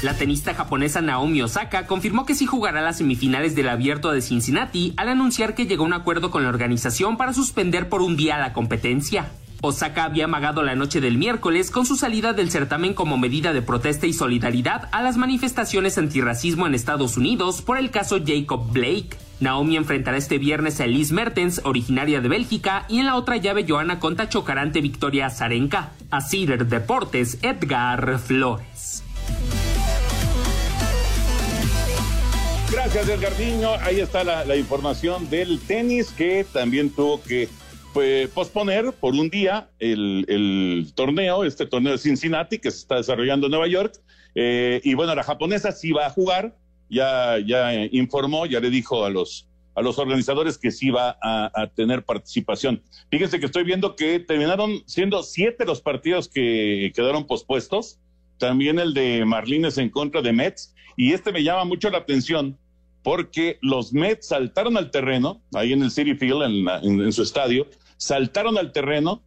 La 0.01 0.13
tenista 0.13 0.53
japonesa 0.53 1.01
Naomi 1.01 1.41
Osaka 1.41 1.87
confirmó 1.87 2.25
que 2.25 2.35
sí 2.35 2.45
jugará 2.45 2.79
las 2.81 2.99
semifinales 2.99 3.53
del 3.53 3.67
Abierto 3.67 4.11
de 4.11 4.21
Cincinnati 4.21 4.93
al 4.95 5.09
anunciar 5.09 5.55
que 5.55 5.65
llegó 5.65 5.83
a 5.83 5.87
un 5.87 5.93
acuerdo 5.93 6.31
con 6.31 6.43
la 6.43 6.49
organización 6.49 7.17
para 7.17 7.33
suspender 7.33 7.89
por 7.89 8.01
un 8.01 8.15
día 8.15 8.37
la 8.37 8.53
competencia. 8.53 9.29
Osaka 9.65 10.03
había 10.03 10.25
amagado 10.25 10.61
la 10.61 10.75
noche 10.75 11.01
del 11.01 11.17
miércoles 11.17 11.71
con 11.71 11.85
su 11.85 11.95
salida 11.95 12.33
del 12.33 12.51
certamen 12.51 12.93
como 12.93 13.17
medida 13.17 13.51
de 13.51 13.61
protesta 13.61 14.05
y 14.05 14.13
solidaridad 14.13 14.89
a 14.91 15.01
las 15.01 15.17
manifestaciones 15.17 15.97
antirracismo 15.97 16.67
en 16.67 16.75
Estados 16.75 17.17
Unidos 17.17 17.61
por 17.61 17.77
el 17.77 17.89
caso 17.91 18.19
Jacob 18.25 18.71
Blake. 18.71 19.17
Naomi 19.39 19.75
enfrentará 19.75 20.17
este 20.17 20.37
viernes 20.37 20.79
a 20.79 20.85
Elise 20.85 21.13
Mertens, 21.13 21.61
originaria 21.63 22.21
de 22.21 22.29
Bélgica, 22.29 22.85
y 22.87 22.99
en 22.99 23.07
la 23.07 23.15
otra 23.15 23.37
llave 23.37 23.65
Joana 23.67 23.99
Conta 23.99 24.29
chocará 24.29 24.61
ante 24.61 24.81
Victoria 24.81 25.25
Azarenka. 25.25 25.91
A 26.11 26.21
Cider 26.21 26.67
Deportes, 26.67 27.39
Edgar 27.41 28.19
Flores. 28.19 29.03
Gracias, 32.71 33.09
Edgardiño. 33.09 33.71
Ahí 33.81 33.99
está 33.99 34.23
la, 34.23 34.45
la 34.45 34.55
información 34.55 35.29
del 35.29 35.59
tenis 35.59 36.11
que 36.11 36.45
también 36.53 36.89
tuvo 36.89 37.21
que 37.21 37.49
pues, 37.95 38.27
posponer 38.27 38.91
por 38.91 39.13
un 39.13 39.29
día 39.29 39.69
el, 39.79 40.25
el, 40.27 40.91
torneo, 40.95 41.45
este 41.45 41.65
torneo 41.65 41.93
de 41.93 41.97
Cincinnati 41.97 42.59
que 42.59 42.69
se 42.69 42.79
está 42.79 42.97
desarrollando 42.97 43.47
en 43.47 43.51
Nueva 43.51 43.69
York. 43.69 44.01
Eh, 44.35 44.81
y 44.83 44.95
bueno, 44.95 45.15
la 45.15 45.23
japonesa 45.23 45.71
sí 45.71 45.93
va 45.93 46.05
a 46.05 46.09
jugar, 46.09 46.57
ya, 46.89 47.39
ya 47.39 47.73
informó, 47.73 48.47
ya 48.47 48.59
le 48.59 48.69
dijo 48.69 49.05
a 49.05 49.09
los, 49.09 49.47
a 49.75 49.81
los 49.81 49.97
organizadores 49.97 50.57
que 50.57 50.71
sí 50.71 50.89
va 50.89 51.17
a, 51.21 51.49
a, 51.55 51.67
tener 51.67 52.03
participación. 52.03 52.83
Fíjense 53.09 53.39
que 53.39 53.45
estoy 53.45 53.63
viendo 53.63 53.95
que 53.95 54.19
terminaron 54.19 54.83
siendo 54.87 55.23
siete 55.23 55.63
los 55.63 55.79
partidos 55.79 56.27
que 56.27 56.91
quedaron 56.93 57.25
pospuestos, 57.25 58.01
también 58.39 58.77
el 58.77 58.93
de 58.93 59.23
Marlines 59.23 59.77
en 59.77 59.89
contra 59.89 60.21
de 60.21 60.33
Mets, 60.33 60.75
y 60.97 61.13
este 61.13 61.31
me 61.31 61.43
llama 61.43 61.63
mucho 61.63 61.89
la 61.89 61.99
atención 61.99 62.57
porque 63.03 63.57
los 63.61 63.93
Mets 63.93 64.27
saltaron 64.27 64.75
al 64.75 64.91
terreno, 64.91 65.41
ahí 65.53 65.71
en 65.71 65.81
el 65.81 65.91
City 65.91 66.15
Field, 66.15 66.41
en, 66.41 66.65
la, 66.65 66.79
en, 66.79 66.99
en 66.99 67.13
su 67.13 67.23
estadio, 67.23 67.67
saltaron 67.97 68.57
al 68.57 68.71
terreno, 68.71 69.23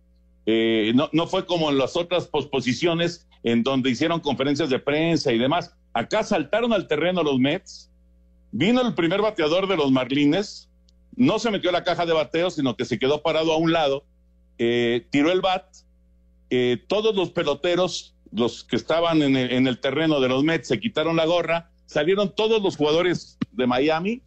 eh, 0.47 0.93
no, 0.95 1.09
no 1.13 1.27
fue 1.27 1.47
como 1.47 1.71
en 1.71 1.79
las 1.79 1.97
otras 1.97 2.27
posposiciones 2.27 3.29
en 3.43 3.63
donde 3.63 3.91
hicieron 3.91 4.21
conferencias 4.21 4.71
de 4.71 4.79
prensa 4.79 5.33
y 5.33 5.39
demás. 5.39 5.75
Acá 5.93 6.23
saltaron 6.23 6.73
al 6.73 6.87
terreno 6.87 7.23
los 7.23 7.39
Mets, 7.39 7.91
vino 8.53 8.81
el 8.81 8.95
primer 8.95 9.21
bateador 9.21 9.69
de 9.69 9.77
los 9.77 9.91
Marlines, 9.91 10.69
no 11.17 11.39
se 11.39 11.51
metió 11.51 11.71
a 11.71 11.73
la 11.73 11.85
caja 11.85 12.07
de 12.07 12.13
bateo, 12.13 12.51
sino 12.51 12.77
que 12.77 12.85
se 12.85 12.99
quedó 12.99 13.23
parado 13.23 13.53
a 13.53 13.57
un 13.57 13.73
lado, 13.73 14.05
eh, 14.59 15.07
tiró 15.11 15.33
el 15.33 15.41
bat, 15.41 15.65
eh, 16.51 16.83
todos 16.87 17.15
los 17.15 17.31
peloteros, 17.31 18.15
los 18.31 18.65
que 18.65 18.77
estaban 18.77 19.23
el, 19.23 19.37
en 19.37 19.67
el 19.67 19.81
terreno 19.81 20.21
de 20.21 20.29
los 20.29 20.45
Mets, 20.45 20.69
se 20.69 20.81
quitaron 20.81 21.17
la 21.17 21.27
gorra, 21.27 21.71
salieron 21.87 22.35
todos 22.35 22.63
los 22.63 22.77
jugadores 22.77 23.39
de 23.53 23.67
Miami, 23.67 24.23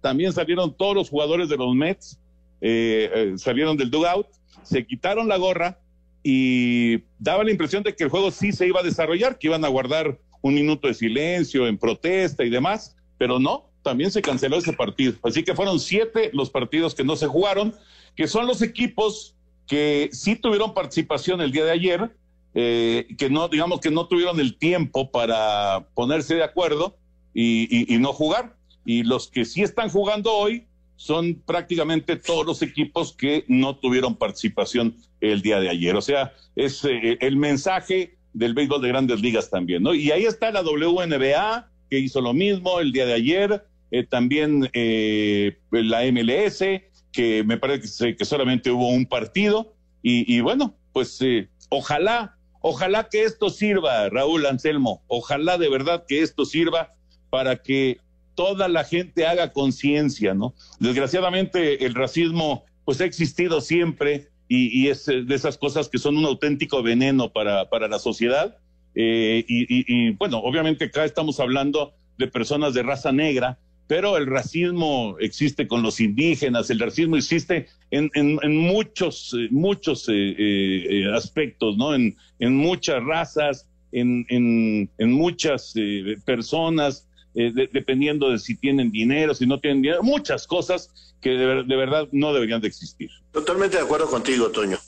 también 0.00 0.32
salieron 0.32 0.74
todos 0.74 0.94
los 0.94 1.10
jugadores 1.10 1.48
de 1.48 1.56
los 1.56 1.74
Mets, 1.74 2.18
eh, 2.62 3.10
eh, 3.14 3.32
salieron 3.36 3.76
del 3.76 3.90
dugout, 3.90 4.28
se 4.62 4.86
quitaron 4.86 5.28
la 5.28 5.36
gorra 5.36 5.78
y 6.22 7.02
daba 7.18 7.44
la 7.44 7.50
impresión 7.50 7.82
de 7.82 7.94
que 7.94 8.04
el 8.04 8.10
juego 8.10 8.30
sí 8.30 8.52
se 8.52 8.66
iba 8.66 8.80
a 8.80 8.84
desarrollar, 8.84 9.38
que 9.38 9.48
iban 9.48 9.64
a 9.64 9.68
guardar 9.68 10.18
un 10.40 10.54
minuto 10.54 10.88
de 10.88 10.94
silencio 10.94 11.66
en 11.66 11.76
protesta 11.76 12.44
y 12.44 12.50
demás, 12.50 12.96
pero 13.18 13.38
no, 13.38 13.68
también 13.82 14.10
se 14.10 14.22
canceló 14.22 14.58
ese 14.58 14.72
partido. 14.72 15.14
Así 15.22 15.42
que 15.42 15.54
fueron 15.54 15.80
siete 15.80 16.30
los 16.32 16.50
partidos 16.50 16.94
que 16.94 17.04
no 17.04 17.16
se 17.16 17.26
jugaron, 17.26 17.74
que 18.16 18.28
son 18.28 18.46
los 18.46 18.62
equipos 18.62 19.36
que 19.66 20.10
sí 20.12 20.36
tuvieron 20.36 20.74
participación 20.74 21.40
el 21.40 21.52
día 21.52 21.64
de 21.64 21.70
ayer, 21.72 22.16
eh, 22.54 23.06
que 23.18 23.30
no, 23.30 23.48
digamos 23.48 23.80
que 23.80 23.90
no 23.90 24.06
tuvieron 24.06 24.38
el 24.38 24.56
tiempo 24.56 25.10
para 25.10 25.86
ponerse 25.94 26.34
de 26.34 26.44
acuerdo 26.44 26.96
y, 27.34 27.86
no 27.98 28.12
jugar. 28.12 28.56
Y 28.84 29.04
los 29.04 29.28
que 29.28 29.44
sí 29.44 29.62
están 29.62 29.88
jugando 29.88 30.32
hoy, 30.32 30.66
son 31.02 31.34
prácticamente 31.34 32.14
todos 32.14 32.46
los 32.46 32.62
equipos 32.62 33.12
que 33.12 33.44
no 33.48 33.74
tuvieron 33.74 34.14
participación 34.14 34.94
el 35.20 35.42
día 35.42 35.58
de 35.58 35.68
ayer. 35.68 35.96
O 35.96 36.00
sea, 36.00 36.32
es 36.54 36.84
eh, 36.84 37.18
el 37.20 37.36
mensaje 37.36 38.14
del 38.32 38.54
béisbol 38.54 38.80
de 38.80 38.88
grandes 38.88 39.20
ligas 39.20 39.50
también, 39.50 39.82
¿no? 39.82 39.94
Y 39.94 40.12
ahí 40.12 40.22
está 40.26 40.52
la 40.52 40.62
WNBA, 40.62 41.68
que 41.90 41.98
hizo 41.98 42.20
lo 42.20 42.32
mismo 42.32 42.78
el 42.78 42.92
día 42.92 43.04
de 43.04 43.14
ayer, 43.14 43.64
eh, 43.90 44.06
también 44.06 44.70
eh, 44.74 45.58
la 45.72 46.04
MLS, 46.04 46.62
que 47.10 47.42
me 47.44 47.56
parece 47.56 48.14
que 48.14 48.24
solamente 48.24 48.70
hubo 48.70 48.88
un 48.90 49.06
partido, 49.06 49.74
y, 50.04 50.32
y 50.32 50.40
bueno, 50.40 50.76
pues 50.92 51.18
ojalá, 51.68 52.36
ojalá 52.60 53.08
que 53.10 53.24
esto 53.24 53.50
sirva, 53.50 54.08
Raúl 54.08 54.46
Anselmo, 54.46 55.02
ojalá 55.08 55.58
de 55.58 55.68
verdad 55.68 56.04
que 56.06 56.22
esto 56.22 56.44
sirva 56.44 56.92
para 57.28 57.56
que 57.56 57.98
toda 58.34 58.68
la 58.68 58.84
gente 58.84 59.26
haga 59.26 59.52
conciencia, 59.52 60.34
¿no? 60.34 60.54
Desgraciadamente 60.80 61.84
el 61.84 61.94
racismo 61.94 62.64
pues 62.84 63.00
ha 63.00 63.04
existido 63.04 63.60
siempre 63.60 64.28
y, 64.48 64.88
es 64.88 65.06
de 65.06 65.34
esas 65.34 65.56
cosas 65.56 65.88
que 65.88 65.96
son 65.96 66.18
un 66.18 66.26
auténtico 66.26 66.82
veneno 66.82 67.32
para, 67.32 67.70
para 67.70 67.88
la 67.88 67.98
sociedad. 67.98 68.58
Eh, 68.94 69.44
y, 69.48 70.10
bueno, 70.10 70.38
obviamente 70.40 70.86
acá 70.86 71.06
estamos 71.06 71.40
hablando 71.40 71.94
de 72.18 72.26
personas 72.26 72.74
de 72.74 72.82
raza 72.82 73.12
negra, 73.12 73.58
pero 73.86 74.18
el 74.18 74.26
racismo 74.26 75.16
existe 75.20 75.66
con 75.66 75.82
los 75.82 76.00
indígenas, 76.00 76.68
el 76.68 76.80
racismo 76.80 77.16
existe 77.16 77.68
en, 77.90 78.10
en, 78.14 78.38
en 78.42 78.56
muchos, 78.58 79.34
muchos 79.50 80.06
eh, 80.08 80.34
eh, 80.38 81.12
aspectos, 81.14 81.78
¿no? 81.78 81.94
En, 81.94 82.14
en 82.38 82.54
muchas 82.54 83.02
razas, 83.02 83.66
en, 83.92 84.26
en, 84.98 85.12
muchas 85.12 85.72
eh, 85.76 86.16
personas, 86.24 87.08
eh, 87.34 87.52
de, 87.52 87.68
dependiendo 87.72 88.30
de 88.30 88.38
si 88.38 88.56
tienen 88.56 88.90
dinero, 88.90 89.34
si 89.34 89.46
no 89.46 89.60
tienen 89.60 89.82
dinero, 89.82 90.02
muchas 90.02 90.46
cosas 90.46 91.14
que 91.20 91.30
de, 91.30 91.64
de, 91.64 91.76
verdad 91.76 92.08
no 92.12 92.32
deberían 92.34 92.60
de 92.60 92.68
existir. 92.68 93.10
Totalmente 93.32 93.76
de 93.76 93.82
acuerdo 93.82 94.08
contigo, 94.08 94.50
Toño. 94.50 94.78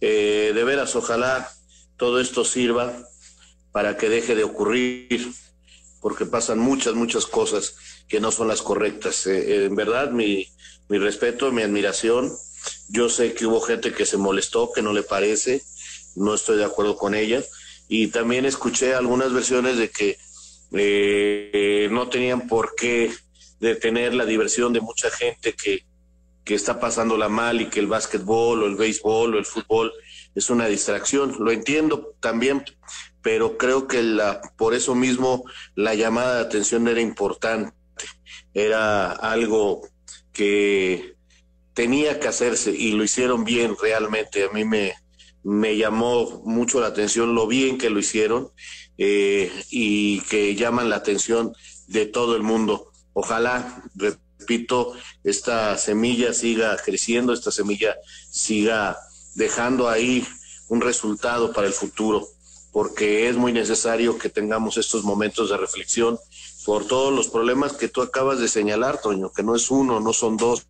Eh, 0.00 0.52
de 0.54 0.64
veras, 0.64 0.96
ojalá 0.96 1.48
todo 1.96 2.20
esto 2.20 2.44
sirva 2.44 2.92
para 3.72 3.96
que 3.96 4.08
deje 4.08 4.34
de 4.34 4.44
ocurrir, 4.44 5.30
porque 6.00 6.26
pasan 6.26 6.58
muchas, 6.58 6.94
muchas 6.94 7.26
cosas 7.26 7.76
que 8.08 8.20
no 8.20 8.32
son 8.32 8.48
las 8.48 8.62
correctas. 8.62 9.26
Eh, 9.26 9.66
en 9.66 9.76
verdad, 9.76 10.10
mi, 10.10 10.48
mi 10.88 10.98
respeto, 10.98 11.52
mi 11.52 11.62
admiración. 11.62 12.32
Yo 12.88 13.08
sé 13.08 13.34
que 13.34 13.46
hubo 13.46 13.60
gente 13.60 13.92
que 13.92 14.06
se 14.06 14.16
molestó, 14.16 14.72
que 14.72 14.82
no 14.82 14.92
le 14.92 15.02
parece, 15.02 15.62
no 16.16 16.34
estoy 16.34 16.58
de 16.58 16.64
acuerdo 16.64 16.96
con 16.96 17.14
ella. 17.14 17.42
Y 17.88 18.08
también 18.08 18.44
escuché 18.44 18.94
algunas 18.94 19.32
versiones 19.32 19.76
de 19.76 19.90
que 19.90 20.18
eh, 20.72 21.88
no 21.90 22.08
tenían 22.08 22.46
por 22.46 22.74
qué 22.74 23.12
detener 23.60 24.14
la 24.14 24.24
diversión 24.24 24.72
de 24.72 24.80
mucha 24.80 25.10
gente 25.10 25.54
que, 25.54 25.84
que 26.44 26.54
está 26.54 26.80
pasándola 26.80 27.28
mal 27.28 27.60
y 27.60 27.66
que 27.66 27.80
el 27.80 27.86
básquetbol 27.86 28.62
o 28.62 28.66
el 28.66 28.76
béisbol 28.76 29.34
o 29.34 29.38
el 29.38 29.44
fútbol 29.44 29.92
es 30.34 30.50
una 30.50 30.66
distracción. 30.66 31.36
Lo 31.38 31.52
entiendo 31.52 32.14
también, 32.20 32.64
pero 33.20 33.58
creo 33.58 33.86
que 33.86 34.02
la, 34.02 34.40
por 34.56 34.74
eso 34.74 34.94
mismo 34.94 35.44
la 35.74 35.94
llamada 35.94 36.36
de 36.36 36.42
atención 36.42 36.88
era 36.88 37.00
importante. 37.00 37.76
Era 38.54 39.12
algo 39.12 39.82
que 40.32 41.14
tenía 41.74 42.18
que 42.18 42.28
hacerse 42.28 42.70
y 42.70 42.92
lo 42.92 43.04
hicieron 43.04 43.44
bien 43.44 43.76
realmente. 43.80 44.44
A 44.44 44.48
mí 44.48 44.64
me, 44.64 44.94
me 45.42 45.76
llamó 45.76 46.42
mucho 46.44 46.80
la 46.80 46.88
atención 46.88 47.34
lo 47.34 47.46
bien 47.46 47.78
que 47.78 47.90
lo 47.90 47.98
hicieron 47.98 48.50
eh, 48.98 49.50
y 49.70 50.20
que 50.22 50.54
llaman 50.54 50.90
la 50.90 50.96
atención 50.96 51.54
de 51.86 52.06
todo 52.06 52.36
el 52.36 52.42
mundo. 52.42 52.90
Ojalá, 53.12 53.82
repito, 53.94 54.94
esta 55.24 55.76
semilla 55.78 56.32
siga 56.32 56.76
creciendo, 56.76 57.32
esta 57.32 57.50
semilla 57.50 57.96
siga 58.30 58.98
dejando 59.34 59.88
ahí 59.88 60.26
un 60.68 60.80
resultado 60.80 61.52
para 61.52 61.66
el 61.66 61.72
futuro, 61.72 62.26
porque 62.72 63.28
es 63.28 63.36
muy 63.36 63.52
necesario 63.52 64.18
que 64.18 64.28
tengamos 64.28 64.76
estos 64.78 65.04
momentos 65.04 65.50
de 65.50 65.58
reflexión 65.58 66.18
por 66.64 66.86
todos 66.86 67.12
los 67.12 67.28
problemas 67.28 67.74
que 67.74 67.88
tú 67.88 68.02
acabas 68.02 68.38
de 68.38 68.48
señalar, 68.48 69.00
Toño, 69.00 69.32
que 69.32 69.42
no 69.42 69.54
es 69.54 69.70
uno, 69.70 70.00
no 70.00 70.12
son 70.12 70.36
dos, 70.36 70.66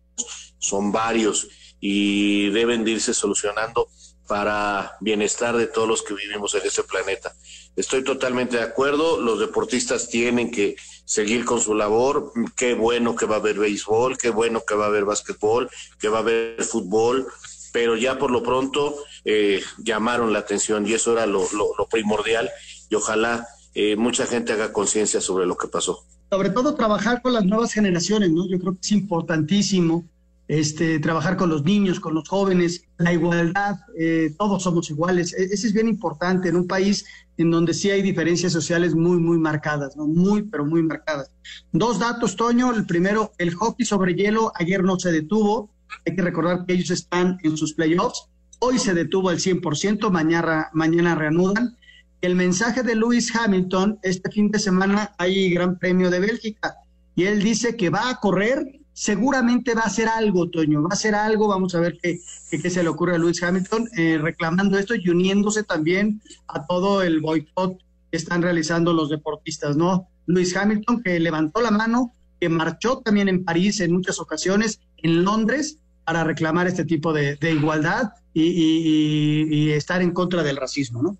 son 0.59 0.91
varios 0.91 1.47
y 1.79 2.49
deben 2.49 2.83
de 2.83 2.91
irse 2.91 3.13
solucionando 3.13 3.87
para 4.27 4.97
bienestar 5.01 5.55
de 5.57 5.67
todos 5.67 5.87
los 5.87 6.01
que 6.01 6.13
vivimos 6.13 6.55
en 6.55 6.65
este 6.65 6.83
planeta. 6.83 7.35
Estoy 7.75 8.03
totalmente 8.03 8.57
de 8.57 8.63
acuerdo, 8.63 9.19
los 9.19 9.39
deportistas 9.39 10.07
tienen 10.09 10.51
que 10.51 10.75
seguir 11.05 11.43
con 11.43 11.59
su 11.59 11.73
labor, 11.73 12.31
qué 12.55 12.75
bueno 12.75 13.15
que 13.15 13.25
va 13.25 13.35
a 13.35 13.39
haber 13.39 13.57
béisbol, 13.57 14.17
qué 14.17 14.29
bueno 14.29 14.61
que 14.67 14.75
va 14.75 14.85
a 14.85 14.87
haber 14.89 15.05
básquetbol, 15.05 15.69
que 15.99 16.07
va 16.07 16.19
a 16.19 16.21
haber 16.21 16.63
fútbol, 16.63 17.27
pero 17.71 17.97
ya 17.97 18.19
por 18.19 18.29
lo 18.29 18.43
pronto 18.43 18.95
eh, 19.25 19.61
llamaron 19.79 20.31
la 20.31 20.39
atención 20.39 20.87
y 20.87 20.93
eso 20.93 21.13
era 21.13 21.25
lo, 21.25 21.47
primordial 21.89 22.49
y 22.89 22.95
ojalá 22.95 23.47
eh, 23.73 23.95
mucha 23.95 24.27
gente 24.27 24.53
haga 24.53 24.71
conciencia 24.71 25.19
sobre 25.19 25.47
lo 25.47 25.57
que 25.57 25.67
pasó. 25.67 26.05
Sobre 26.29 26.51
todo 26.51 26.75
trabajar 26.75 27.21
con 27.21 27.33
las 27.33 27.43
nuevas 27.43 27.73
generaciones, 27.73 28.31
¿no? 28.31 28.47
Yo 28.47 28.59
creo 28.59 28.73
que 28.73 28.79
es 28.81 28.91
importantísimo 28.91 30.05
este, 30.47 30.99
trabajar 30.99 31.37
con 31.37 31.49
los 31.49 31.63
niños, 31.63 31.99
con 31.99 32.13
los 32.13 32.27
jóvenes, 32.27 32.85
la 32.97 33.13
igualdad, 33.13 33.77
eh, 33.97 34.33
todos 34.37 34.63
somos 34.63 34.89
iguales. 34.89 35.33
E, 35.33 35.45
ese 35.45 35.67
es 35.67 35.73
bien 35.73 35.87
importante 35.87 36.49
en 36.49 36.55
un 36.55 36.67
país 36.67 37.05
en 37.37 37.49
donde 37.49 37.73
sí 37.73 37.89
hay 37.89 38.01
diferencias 38.01 38.53
sociales 38.53 38.93
muy, 38.93 39.17
muy 39.17 39.37
marcadas, 39.37 39.95
¿no? 39.95 40.05
Muy, 40.05 40.43
pero 40.43 40.65
muy 40.65 40.83
marcadas. 40.83 41.31
Dos 41.71 41.99
datos, 41.99 42.35
Toño. 42.35 42.73
El 42.73 42.85
primero, 42.85 43.31
el 43.37 43.53
hockey 43.55 43.85
sobre 43.85 44.13
hielo 44.13 44.51
ayer 44.55 44.83
no 44.83 44.99
se 44.99 45.11
detuvo. 45.11 45.69
Hay 46.05 46.15
que 46.15 46.21
recordar 46.21 46.65
que 46.65 46.73
ellos 46.73 46.91
están 46.91 47.37
en 47.43 47.57
sus 47.57 47.73
playoffs. 47.73 48.27
Hoy 48.59 48.79
se 48.79 48.93
detuvo 48.93 49.29
al 49.29 49.39
100%, 49.39 50.09
mañana, 50.09 50.69
mañana 50.73 51.15
reanudan. 51.15 51.77
El 52.21 52.35
mensaje 52.35 52.83
de 52.83 52.95
Lewis 52.95 53.35
Hamilton, 53.35 53.99
este 54.01 54.31
fin 54.31 54.49
de 54.49 54.59
semana 54.59 55.13
hay 55.17 55.49
Gran 55.53 55.77
Premio 55.77 56.09
de 56.09 56.21
Bélgica 56.21 56.75
y 57.15 57.25
él 57.25 57.43
dice 57.43 57.75
que 57.75 57.89
va 57.89 58.09
a 58.09 58.19
correr 58.21 58.79
seguramente 58.93 59.73
va 59.73 59.81
a 59.81 59.87
hacer 59.87 60.07
algo, 60.07 60.49
Toño, 60.49 60.81
va 60.81 60.89
a 60.91 60.93
hacer 60.93 61.15
algo, 61.15 61.47
vamos 61.47 61.75
a 61.75 61.79
ver 61.79 61.97
qué, 62.01 62.19
qué, 62.49 62.69
se 62.69 62.83
le 62.83 62.89
ocurre 62.89 63.15
a 63.15 63.17
Luis 63.17 63.41
Hamilton, 63.41 63.89
eh, 63.97 64.19
reclamando 64.21 64.77
esto 64.77 64.95
y 64.95 65.09
uniéndose 65.09 65.63
también 65.63 66.21
a 66.47 66.65
todo 66.65 67.01
el 67.01 67.19
boicot 67.19 67.77
que 68.11 68.17
están 68.17 68.41
realizando 68.41 68.93
los 68.93 69.09
deportistas, 69.09 69.75
¿no? 69.75 70.07
Luis 70.27 70.55
Hamilton 70.55 71.01
que 71.01 71.19
levantó 71.19 71.61
la 71.61 71.71
mano, 71.71 72.13
que 72.39 72.49
marchó 72.49 72.99
también 72.99 73.27
en 73.27 73.43
París 73.43 73.79
en 73.81 73.91
muchas 73.91 74.19
ocasiones, 74.19 74.79
en 74.97 75.23
Londres, 75.23 75.79
para 76.05 76.23
reclamar 76.23 76.67
este 76.67 76.85
tipo 76.85 77.13
de, 77.13 77.37
igualdad 77.41 78.11
y, 78.33 79.71
estar 79.71 80.01
en 80.01 80.11
contra 80.11 80.43
del 80.43 80.57
racismo, 80.57 81.01
¿no? 81.01 81.17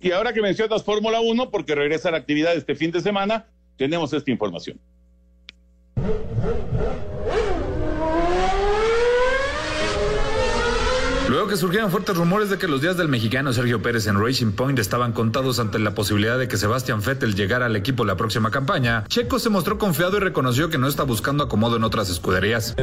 Y 0.00 0.10
ahora 0.10 0.32
que 0.32 0.42
mencionas 0.42 0.82
Fórmula 0.82 1.20
1, 1.20 1.50
porque 1.50 1.74
regresa 1.74 2.08
a 2.08 2.12
la 2.12 2.18
actividad 2.18 2.56
este 2.56 2.74
fin 2.74 2.90
de 2.90 3.00
semana, 3.00 3.46
tenemos 3.76 4.12
esta 4.12 4.30
información. 4.30 4.80
Huh? 5.96 6.02
Huh? 6.40 6.54
Huh? 6.72 7.11
Luego 11.42 11.54
que 11.54 11.58
surgieron 11.58 11.90
fuertes 11.90 12.16
rumores 12.16 12.50
de 12.50 12.58
que 12.58 12.68
los 12.68 12.80
días 12.82 12.96
del 12.96 13.08
mexicano 13.08 13.52
Sergio 13.52 13.82
Pérez 13.82 14.06
en 14.06 14.24
Racing 14.24 14.52
Point 14.52 14.78
estaban 14.78 15.12
contados 15.12 15.58
ante 15.58 15.80
la 15.80 15.92
posibilidad 15.92 16.38
de 16.38 16.46
que 16.46 16.56
Sebastián 16.56 17.02
Vettel 17.04 17.34
llegara 17.34 17.66
al 17.66 17.74
equipo 17.74 18.04
la 18.04 18.16
próxima 18.16 18.52
campaña, 18.52 19.02
Checo 19.08 19.40
se 19.40 19.50
mostró 19.50 19.76
confiado 19.76 20.18
y 20.18 20.20
reconoció 20.20 20.70
que 20.70 20.78
no 20.78 20.86
está 20.86 21.02
buscando 21.02 21.42
acomodo 21.42 21.74
en 21.74 21.82
otras 21.82 22.10
escuderías. 22.10 22.76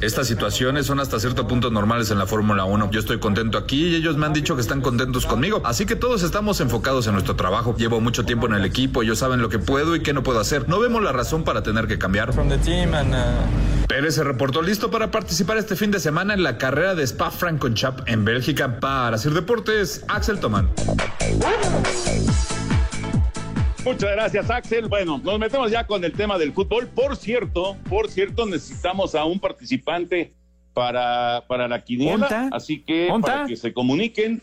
Estas 0.00 0.26
situaciones 0.28 0.86
son 0.86 1.00
hasta 1.00 1.18
cierto 1.18 1.48
punto 1.48 1.72
normales 1.72 2.12
en 2.12 2.18
la 2.18 2.28
Fórmula 2.28 2.64
1. 2.64 2.92
Yo 2.92 3.00
estoy 3.00 3.18
contento 3.18 3.58
aquí 3.58 3.88
y 3.88 3.96
ellos 3.96 4.16
me 4.16 4.26
han 4.26 4.34
dicho 4.34 4.54
que 4.54 4.60
están 4.60 4.80
contentos 4.80 5.26
conmigo, 5.26 5.62
así 5.64 5.84
que 5.84 5.96
todos 5.96 6.22
estamos 6.22 6.60
enfocados 6.60 7.08
en 7.08 7.14
nuestro 7.14 7.34
trabajo. 7.34 7.74
Llevo 7.76 8.00
mucho 8.00 8.24
tiempo 8.24 8.46
en 8.46 8.52
el 8.52 8.64
equipo, 8.64 9.02
ellos 9.02 9.18
saben 9.18 9.42
lo 9.42 9.48
que 9.48 9.58
puedo 9.58 9.96
y 9.96 10.00
qué 10.04 10.12
no 10.12 10.22
puedo 10.22 10.38
hacer. 10.38 10.68
No 10.68 10.78
vemos 10.78 11.02
la 11.02 11.10
razón 11.10 11.42
para 11.42 11.64
tener 11.64 11.88
que 11.88 11.98
cambiar. 11.98 12.30
Uh, 12.30 13.86
Pérez 13.88 14.14
se 14.14 14.22
reportó 14.22 14.62
listo 14.62 14.92
para 14.92 15.10
participar 15.10 15.56
este 15.56 15.74
fin 15.74 15.90
de 15.90 15.98
semana 15.98 16.34
en 16.34 16.44
la 16.44 16.56
carrera 16.56 16.94
de 16.94 17.02
Spa 17.02 17.31
Francorchamps 17.32 18.02
en 18.06 18.24
Bélgica. 18.24 18.78
Para 18.80 19.16
hacer 19.16 19.32
deportes, 19.32 20.04
Axel 20.08 20.38
Tomán. 20.40 20.70
Muchas 23.84 24.10
gracias, 24.12 24.50
Axel. 24.50 24.88
Bueno, 24.88 25.20
nos 25.22 25.38
metemos 25.38 25.70
ya 25.70 25.86
con 25.86 26.04
el 26.04 26.12
tema 26.12 26.38
del 26.38 26.52
fútbol. 26.52 26.86
Por 26.86 27.16
cierto, 27.16 27.76
por 27.88 28.08
cierto, 28.08 28.46
necesitamos 28.46 29.14
a 29.14 29.24
un 29.24 29.40
participante 29.40 30.34
para, 30.72 31.44
para 31.48 31.66
la 31.66 31.82
quiniela. 31.82 32.48
Así 32.52 32.82
que 32.82 33.08
para 33.20 33.46
que 33.46 33.56
se 33.56 33.72
comuniquen 33.72 34.42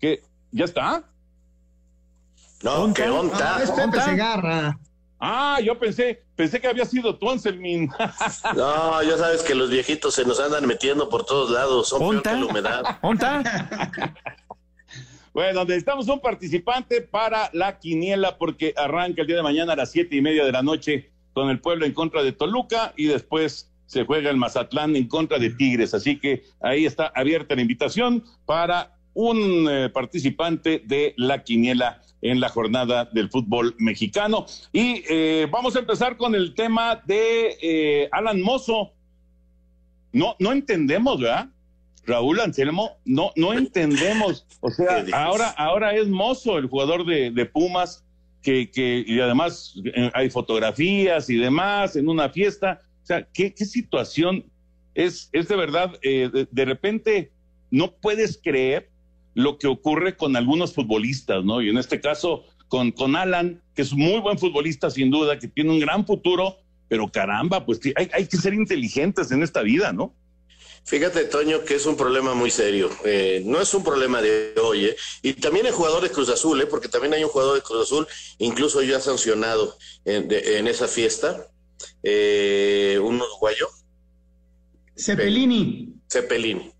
que 0.00 0.22
ya 0.52 0.64
está. 0.64 1.04
No, 2.62 2.92
que 2.94 3.08
onta. 3.08 3.56
Ah, 3.56 3.62
es 3.62 3.70
Pepe 3.70 4.00
Segarra. 4.00 4.78
Ah, 5.20 5.58
yo 5.62 5.78
pensé, 5.78 6.22
pensé 6.36 6.60
que 6.60 6.68
había 6.68 6.84
sido 6.84 7.16
tú, 7.16 7.30
Anselmín. 7.30 7.90
no, 8.56 9.02
ya 9.02 9.16
sabes 9.16 9.42
que 9.42 9.54
los 9.54 9.68
viejitos 9.68 10.14
se 10.14 10.24
nos 10.24 10.38
andan 10.38 10.66
metiendo 10.66 11.08
por 11.08 11.26
todos 11.26 11.50
lados, 11.50 11.88
son 11.88 12.22
peor 12.22 12.38
la 12.38 12.46
humedad. 12.46 12.98
bueno, 15.32 15.64
necesitamos 15.64 16.06
un 16.08 16.20
participante 16.20 17.00
para 17.00 17.50
la 17.52 17.78
quiniela 17.78 18.38
porque 18.38 18.72
arranca 18.76 19.22
el 19.22 19.26
día 19.26 19.36
de 19.36 19.42
mañana 19.42 19.72
a 19.72 19.76
las 19.76 19.90
siete 19.90 20.14
y 20.14 20.20
media 20.20 20.44
de 20.44 20.52
la 20.52 20.62
noche 20.62 21.10
con 21.32 21.50
el 21.50 21.60
pueblo 21.60 21.84
en 21.84 21.94
contra 21.94 22.22
de 22.22 22.32
Toluca 22.32 22.92
y 22.96 23.06
después 23.06 23.72
se 23.86 24.04
juega 24.04 24.30
el 24.30 24.36
Mazatlán 24.36 24.94
en 24.94 25.08
contra 25.08 25.38
de 25.38 25.50
Tigres. 25.50 25.94
Así 25.94 26.20
que 26.20 26.44
ahí 26.60 26.86
está 26.86 27.10
abierta 27.14 27.56
la 27.56 27.62
invitación 27.62 28.22
para 28.44 28.98
un 29.14 29.66
eh, 29.68 29.88
participante 29.88 30.82
de 30.84 31.14
la 31.16 31.42
quiniela 31.42 32.02
en 32.22 32.40
la 32.40 32.48
jornada 32.48 33.04
del 33.06 33.30
fútbol 33.30 33.74
mexicano. 33.78 34.46
Y 34.72 35.04
eh, 35.08 35.46
vamos 35.50 35.76
a 35.76 35.80
empezar 35.80 36.16
con 36.16 36.34
el 36.34 36.54
tema 36.54 37.02
de 37.06 37.56
eh, 37.62 38.08
Alan 38.12 38.40
Mozo. 38.40 38.92
No, 40.12 40.36
no 40.38 40.52
entendemos, 40.52 41.20
¿verdad? 41.20 41.48
Raúl 42.06 42.40
Anselmo, 42.40 42.92
no, 43.04 43.32
no 43.36 43.52
entendemos. 43.52 44.46
O 44.60 44.70
sea, 44.70 45.04
ahora, 45.12 45.50
ahora 45.50 45.94
es 45.94 46.08
Mozo 46.08 46.58
el 46.58 46.66
jugador 46.66 47.04
de, 47.04 47.46
Pumas, 47.46 48.04
que, 48.42 48.70
que, 48.70 49.04
y 49.06 49.20
además 49.20 49.74
eh, 49.84 50.10
hay 50.14 50.30
fotografías 50.30 51.28
y 51.28 51.36
demás 51.36 51.96
en 51.96 52.08
una 52.08 52.30
fiesta. 52.30 52.80
O 53.02 53.06
sea, 53.06 53.26
¿qué, 53.32 53.54
qué 53.54 53.64
situación 53.64 54.44
es, 54.94 55.28
es 55.32 55.48
de 55.48 55.56
verdad? 55.56 55.98
de 56.00 56.64
repente 56.64 57.30
no 57.70 57.92
puedes 57.92 58.40
creer 58.42 58.90
lo 59.38 59.56
que 59.56 59.68
ocurre 59.68 60.16
con 60.16 60.34
algunos 60.34 60.74
futbolistas, 60.74 61.44
¿no? 61.44 61.62
Y 61.62 61.68
en 61.68 61.78
este 61.78 62.00
caso 62.00 62.42
con, 62.66 62.90
con 62.90 63.14
Alan, 63.14 63.62
que 63.72 63.82
es 63.82 63.92
muy 63.92 64.18
buen 64.18 64.36
futbolista 64.36 64.90
sin 64.90 65.12
duda, 65.12 65.38
que 65.38 65.46
tiene 65.46 65.70
un 65.70 65.78
gran 65.78 66.04
futuro, 66.04 66.56
pero 66.88 67.06
caramba, 67.08 67.64
pues 67.64 67.78
hay, 67.94 68.10
hay 68.12 68.26
que 68.26 68.36
ser 68.36 68.52
inteligentes 68.52 69.30
en 69.30 69.44
esta 69.44 69.62
vida, 69.62 69.92
¿no? 69.92 70.12
Fíjate, 70.82 71.24
Toño, 71.26 71.64
que 71.64 71.76
es 71.76 71.86
un 71.86 71.96
problema 71.96 72.34
muy 72.34 72.50
serio. 72.50 72.90
Eh, 73.04 73.42
no 73.44 73.60
es 73.60 73.72
un 73.74 73.84
problema 73.84 74.20
de 74.20 74.54
hoy, 74.60 74.86
¿eh? 74.86 74.96
Y 75.22 75.34
también 75.34 75.66
hay 75.66 75.72
jugador 75.72 76.02
de 76.02 76.10
Cruz 76.10 76.30
Azul, 76.30 76.60
¿eh? 76.60 76.66
Porque 76.66 76.88
también 76.88 77.14
hay 77.14 77.22
un 77.22 77.30
jugador 77.30 77.54
de 77.54 77.62
Cruz 77.62 77.82
Azul, 77.84 78.08
incluso 78.38 78.82
ya 78.82 78.98
sancionado 78.98 79.78
en, 80.04 80.26
en 80.32 80.66
esa 80.66 80.88
fiesta, 80.88 81.46
eh, 82.02 82.98
un 83.00 83.20
uruguayo. 83.20 83.68
Cepelini. 84.96 85.94
Cepelini, 86.10 86.72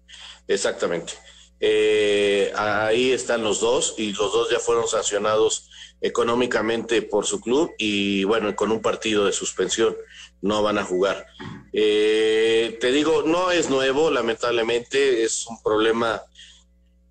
exactamente. 0.49 1.13
Eh, 1.61 2.53
ahí 2.55 3.11
están 3.13 3.43
los 3.43 3.61
dos 3.61 3.95
y 3.99 4.13
los 4.13 4.33
dos 4.33 4.51
ya 4.51 4.61
fueron 4.61 4.87
sancionados 4.87 5.69
económicamente 6.01 7.03
por 7.03 7.27
su 7.27 7.41
club 7.41 7.73
y 7.79 8.23
bueno, 8.25 8.55
con 8.55 8.71
un 8.71 8.81
partido 8.81 9.27
de 9.27 9.33
suspensión 9.33 9.97
no 10.41 10.63
van 10.63 10.79
a 10.79 10.85
jugar. 10.85 11.27
Eh, 11.73 12.79
te 12.81 12.93
digo, 12.93 13.23
no 13.23 13.51
es 13.51 13.69
nuevo, 13.69 14.11
lamentablemente, 14.11 15.25
es 15.25 15.47
un 15.47 15.61
problema 15.63 16.23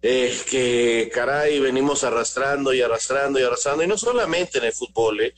eh, 0.02 0.38
que, 0.50 1.12
caray, 1.14 1.60
venimos 1.60 2.04
arrastrando 2.04 2.74
y 2.74 2.82
arrastrando 2.82 3.40
y 3.40 3.44
arrastrando, 3.44 3.84
y 3.84 3.88
no 3.88 3.98
solamente 3.98 4.60
en 4.60 4.66
el 4.66 4.74
fútbol, 4.74 5.34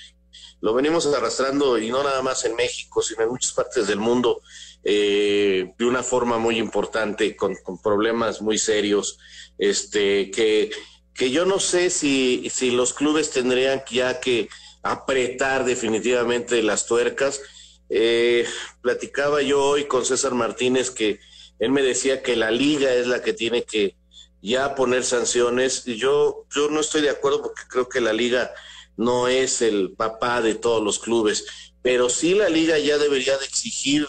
lo 0.62 0.74
venimos 0.74 1.08
arrastrando 1.08 1.80
y 1.80 1.90
no 1.90 2.04
nada 2.04 2.22
más 2.22 2.46
en 2.46 2.56
México, 2.56 3.02
sino 3.02 3.24
en 3.24 3.30
muchas 3.30 3.54
partes 3.54 3.88
del 3.88 4.00
mundo 4.00 4.42
eh, 4.84 5.74
de 5.78 5.86
una 5.86 6.04
forma 6.04 6.38
muy 6.38 6.58
importante, 6.58 7.36
con, 7.36 7.56
problemas 7.84 8.42
muy 8.42 8.58
serios, 8.58 9.20
este, 9.58 10.32
que, 10.32 10.72
que 11.14 11.32
yo 11.32 11.46
no 11.46 11.60
sé 11.60 11.90
si, 11.90 12.50
si 12.50 12.72
los 12.72 12.94
clubes 12.94 13.32
tendrían 13.32 13.84
ya 13.92 14.20
que 14.20 14.50
apretar 14.84 15.66
definitivamente 15.66 16.64
las 16.64 16.86
tuercas. 16.86 17.42
Eh, 17.90 18.46
platicaba 18.82 19.42
yo 19.42 19.64
hoy 19.64 19.86
con 19.86 20.06
César 20.06 20.34
Martínez 20.36 20.92
que 20.92 21.20
él 21.58 21.72
me 21.72 21.82
decía 21.82 22.22
que 22.22 22.36
la 22.36 22.52
liga 22.52 22.94
es 22.94 23.08
la 23.08 23.22
que 23.22 23.34
tiene 23.34 23.64
que 23.64 23.96
ya 24.42 24.76
poner 24.76 25.04
sanciones 25.04 25.86
yo, 25.86 26.46
yo 26.54 26.70
no 26.70 26.80
estoy 26.80 27.02
de 27.02 27.10
acuerdo 27.10 27.42
porque 27.42 27.64
creo 27.68 27.90
que 27.90 28.00
la 28.00 28.14
liga 28.14 28.54
no 28.96 29.28
es 29.28 29.62
el 29.62 29.94
papá 29.94 30.42
de 30.42 30.56
todos 30.56 30.84
los 30.84 31.00
clubes, 31.00 31.46
pero 31.82 32.10
sí 32.10 32.36
la 32.36 32.50
liga 32.50 32.78
ya 32.78 32.98
debería 32.98 33.38
de 33.38 33.46
exigir 33.46 34.06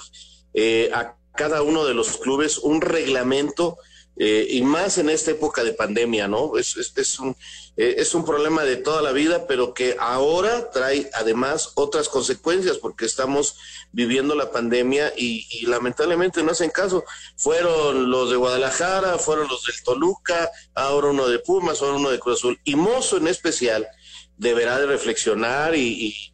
eh, 0.55 0.91
a 0.93 1.17
cada 1.35 1.63
uno 1.63 1.85
de 1.85 1.95
los 1.95 2.19
clubes 2.19 2.59
un 2.59 2.81
reglamento 2.81 3.79
eh, 4.23 4.47
y 4.51 4.61
más 4.61 4.99
en 4.99 5.09
esta 5.09 5.31
época 5.31 5.65
de 5.65 5.73
pandemia, 5.73 6.29
¿no? 6.29 6.59
Es, 6.59 6.77
es, 6.77 7.19
un, 7.19 7.35
eh, 7.79 7.95
es 7.97 8.15
un 8.15 8.27
problema 8.27 8.65
de 8.65 8.77
toda 8.77 9.01
la 9.01 9.13
vida, 9.13 9.47
pero 9.47 9.73
que 9.73 9.97
ahora 9.99 10.71
trae 10.71 11.09
además 11.15 11.73
otras 11.75 12.11
consecuencias 12.11 12.77
porque 12.77 13.07
estamos 13.07 13.57
viviendo 13.93 14.35
la 14.35 14.51
pandemia 14.51 15.15
y, 15.17 15.65
lamentablemente 15.67 16.43
no 16.43 16.53
hacen 16.53 16.69
caso. 16.69 17.03
Fueron 17.37 18.11
los 18.11 18.29
de 18.29 18.37
Guadalajara, 18.37 19.17
fueron 19.17 19.49
los 19.49 19.65
del 19.65 19.83
Toluca, 19.83 20.51
ahora 20.75 21.09
uno 21.09 21.27
de 21.27 21.39
Pumas, 21.39 21.81
ahora 21.81 21.97
uno 21.97 22.11
de 22.11 22.19
Cruz 22.19 22.41
Azul. 22.41 22.61
Y 22.65 22.77
Mozo 22.77 23.17
en 23.17 23.29
especial 23.29 23.89
deberá 24.37 24.79
de 24.79 24.85
reflexionar 24.85 25.75
y 25.75 26.31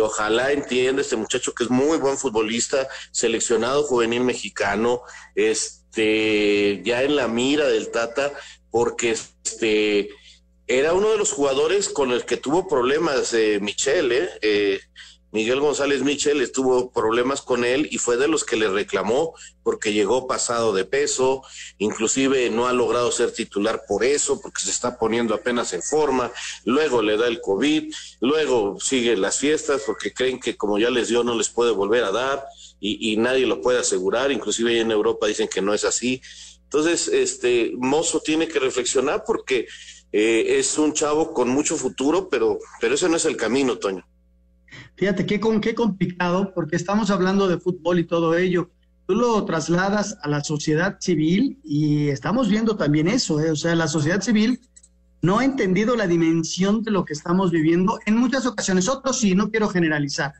ojalá 0.00 0.52
entienda 0.52 1.02
este 1.02 1.16
muchacho 1.16 1.54
que 1.54 1.64
es 1.64 1.70
muy 1.70 1.98
buen 1.98 2.18
futbolista, 2.18 2.88
seleccionado 3.12 3.84
juvenil 3.84 4.24
mexicano, 4.24 5.02
este, 5.34 6.82
ya 6.84 7.02
en 7.02 7.16
la 7.16 7.28
mira 7.28 7.68
del 7.68 7.90
Tata, 7.90 8.32
porque 8.70 9.12
este, 9.12 10.10
era 10.66 10.92
uno 10.92 11.10
de 11.10 11.18
los 11.18 11.32
jugadores 11.32 11.88
con 11.88 12.12
el 12.12 12.24
que 12.24 12.36
tuvo 12.36 12.68
problemas 12.68 13.32
eh, 13.34 13.58
Michel, 13.60 14.12
¿eh? 14.12 14.30
eh 14.42 14.80
Miguel 15.32 15.60
González 15.60 16.02
Michel 16.02 16.40
estuvo 16.40 16.90
problemas 16.90 17.40
con 17.40 17.64
él 17.64 17.88
y 17.90 17.98
fue 17.98 18.16
de 18.16 18.26
los 18.26 18.44
que 18.44 18.56
le 18.56 18.68
reclamó 18.68 19.34
porque 19.62 19.92
llegó 19.92 20.26
pasado 20.26 20.72
de 20.72 20.84
peso, 20.84 21.42
inclusive 21.78 22.50
no 22.50 22.66
ha 22.66 22.72
logrado 22.72 23.12
ser 23.12 23.32
titular 23.32 23.82
por 23.86 24.02
eso, 24.02 24.40
porque 24.40 24.62
se 24.62 24.70
está 24.70 24.98
poniendo 24.98 25.34
apenas 25.34 25.72
en 25.72 25.82
forma, 25.82 26.32
luego 26.64 27.00
le 27.02 27.16
da 27.16 27.28
el 27.28 27.40
COVID, 27.40 27.94
luego 28.20 28.78
sigue 28.80 29.16
las 29.16 29.38
fiestas 29.38 29.82
porque 29.86 30.12
creen 30.12 30.40
que 30.40 30.56
como 30.56 30.78
ya 30.78 30.90
les 30.90 31.08
dio 31.08 31.22
no 31.22 31.36
les 31.36 31.48
puede 31.48 31.70
volver 31.70 32.02
a 32.02 32.10
dar 32.10 32.44
y, 32.80 33.16
nadie 33.18 33.46
lo 33.46 33.60
puede 33.60 33.78
asegurar, 33.78 34.32
inclusive 34.32 34.80
en 34.80 34.90
Europa 34.90 35.26
dicen 35.26 35.48
que 35.48 35.60
no 35.60 35.74
es 35.74 35.84
así. 35.84 36.22
Entonces, 36.64 37.08
este 37.08 37.72
Mozo 37.76 38.20
tiene 38.20 38.48
que 38.48 38.58
reflexionar 38.58 39.24
porque 39.26 39.66
eh, 40.12 40.58
es 40.58 40.78
un 40.78 40.94
chavo 40.94 41.34
con 41.34 41.50
mucho 41.50 41.76
futuro, 41.76 42.30
pero, 42.30 42.58
pero 42.80 42.94
ese 42.94 43.08
no 43.10 43.16
es 43.16 43.26
el 43.26 43.36
camino, 43.36 43.76
Toño. 43.76 44.06
Fíjate 44.96 45.26
qué, 45.26 45.40
qué 45.60 45.74
complicado, 45.74 46.52
porque 46.54 46.76
estamos 46.76 47.10
hablando 47.10 47.48
de 47.48 47.58
fútbol 47.58 47.98
y 47.98 48.04
todo 48.04 48.36
ello. 48.36 48.70
Tú 49.06 49.14
lo 49.14 49.44
trasladas 49.44 50.18
a 50.22 50.28
la 50.28 50.44
sociedad 50.44 50.98
civil 51.00 51.58
y 51.64 52.08
estamos 52.08 52.48
viendo 52.48 52.76
también 52.76 53.08
eso, 53.08 53.40
¿eh? 53.40 53.50
o 53.50 53.56
sea, 53.56 53.74
la 53.74 53.88
sociedad 53.88 54.20
civil 54.20 54.60
no 55.22 55.38
ha 55.38 55.44
entendido 55.44 55.96
la 55.96 56.06
dimensión 56.06 56.82
de 56.82 56.90
lo 56.90 57.04
que 57.04 57.12
estamos 57.12 57.50
viviendo 57.50 57.98
en 58.06 58.16
muchas 58.16 58.46
ocasiones. 58.46 58.88
Otros 58.88 59.18
sí, 59.18 59.34
no 59.34 59.50
quiero 59.50 59.68
generalizar, 59.68 60.34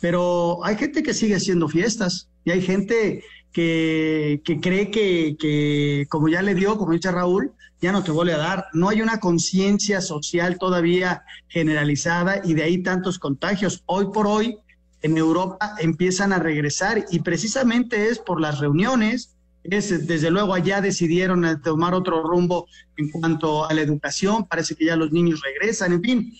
pero 0.00 0.64
hay 0.64 0.76
gente 0.76 1.02
que 1.02 1.14
sigue 1.14 1.36
haciendo 1.36 1.68
fiestas 1.68 2.28
y 2.44 2.50
hay 2.50 2.62
gente 2.62 3.24
que, 3.52 4.40
que 4.44 4.60
cree 4.60 4.90
que, 4.90 5.36
que, 5.38 6.06
como 6.08 6.28
ya 6.28 6.42
le 6.42 6.54
dio, 6.54 6.78
como 6.78 6.92
dice 6.92 7.10
Raúl, 7.10 7.52
ya 7.82 7.92
no 7.92 8.04
te 8.04 8.12
vuelve 8.12 8.32
a 8.32 8.38
dar. 8.38 8.66
No 8.72 8.88
hay 8.88 9.02
una 9.02 9.18
conciencia 9.18 10.00
social 10.00 10.56
todavía 10.56 11.24
generalizada 11.48 12.40
y 12.42 12.54
de 12.54 12.62
ahí 12.62 12.78
tantos 12.82 13.18
contagios. 13.18 13.82
Hoy 13.86 14.06
por 14.14 14.28
hoy 14.28 14.56
en 15.02 15.18
Europa 15.18 15.74
empiezan 15.80 16.32
a 16.32 16.38
regresar 16.38 17.04
y 17.10 17.18
precisamente 17.18 18.08
es 18.08 18.20
por 18.20 18.40
las 18.40 18.60
reuniones. 18.60 19.34
Es, 19.64 20.06
desde 20.06 20.30
luego 20.30 20.54
allá 20.54 20.80
decidieron 20.80 21.60
tomar 21.62 21.92
otro 21.94 22.22
rumbo 22.22 22.66
en 22.96 23.10
cuanto 23.10 23.68
a 23.68 23.74
la 23.74 23.80
educación, 23.80 24.46
parece 24.46 24.74
que 24.74 24.86
ya 24.86 24.96
los 24.96 25.12
niños 25.12 25.40
regresan, 25.40 25.92
en 25.92 26.02
fin, 26.02 26.34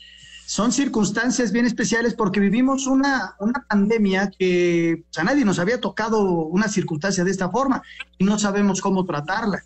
son 0.45 0.73
circunstancias 0.73 1.53
bien 1.53 1.67
especiales 1.67 2.15
porque 2.15 2.41
vivimos 2.41 2.87
una, 2.87 3.37
una 3.39 3.65
pandemia 3.69 4.31
que 4.37 5.05
pues, 5.05 5.19
a 5.19 5.25
nadie 5.25 5.45
nos 5.45 5.59
había 5.61 5.81
tocado 5.81 6.21
una 6.23 6.69
circunstancia 6.69 7.25
de 7.25 7.31
esta 7.31 7.49
forma 7.49 7.83
y 8.19 8.25
no 8.25 8.39
sabemos 8.39 8.81
cómo 8.81 9.05
tratarla. 9.05 9.63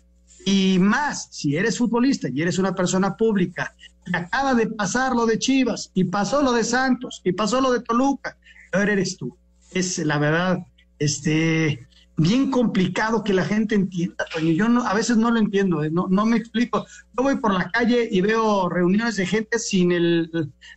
Y 0.49 0.79
más, 0.79 1.27
si 1.29 1.57
eres 1.57 1.77
futbolista 1.77 2.29
y 2.29 2.41
eres 2.41 2.57
una 2.57 2.73
persona 2.73 3.17
pública, 3.17 3.75
y 4.05 4.15
acaba 4.15 4.53
de 4.53 4.67
pasar 4.67 5.13
lo 5.13 5.25
de 5.25 5.37
Chivas, 5.37 5.91
y 5.93 6.05
pasó 6.05 6.41
lo 6.41 6.53
de 6.53 6.63
Santos, 6.63 7.19
y 7.25 7.33
pasó 7.33 7.59
lo 7.59 7.69
de 7.69 7.81
Toluca, 7.81 8.37
ahora 8.71 8.93
eres 8.93 9.17
tú. 9.17 9.37
Es 9.73 9.97
la 9.97 10.17
verdad, 10.19 10.59
este, 10.99 11.85
bien 12.15 12.49
complicado 12.49 13.25
que 13.25 13.33
la 13.33 13.43
gente 13.43 13.75
entienda, 13.75 14.23
Yo 14.41 14.69
no, 14.69 14.87
a 14.87 14.93
veces 14.93 15.17
no 15.17 15.31
lo 15.31 15.37
entiendo, 15.37 15.83
¿eh? 15.83 15.91
no, 15.91 16.07
me 16.25 16.37
explico. 16.37 16.85
Yo 17.17 17.23
voy 17.23 17.35
por 17.35 17.53
la 17.53 17.69
calle 17.69 18.07
y 18.09 18.21
veo 18.21 18.69
reuniones 18.69 19.17
de 19.17 19.25
gente 19.25 19.59
sin 19.59 19.91
el, 19.91 20.31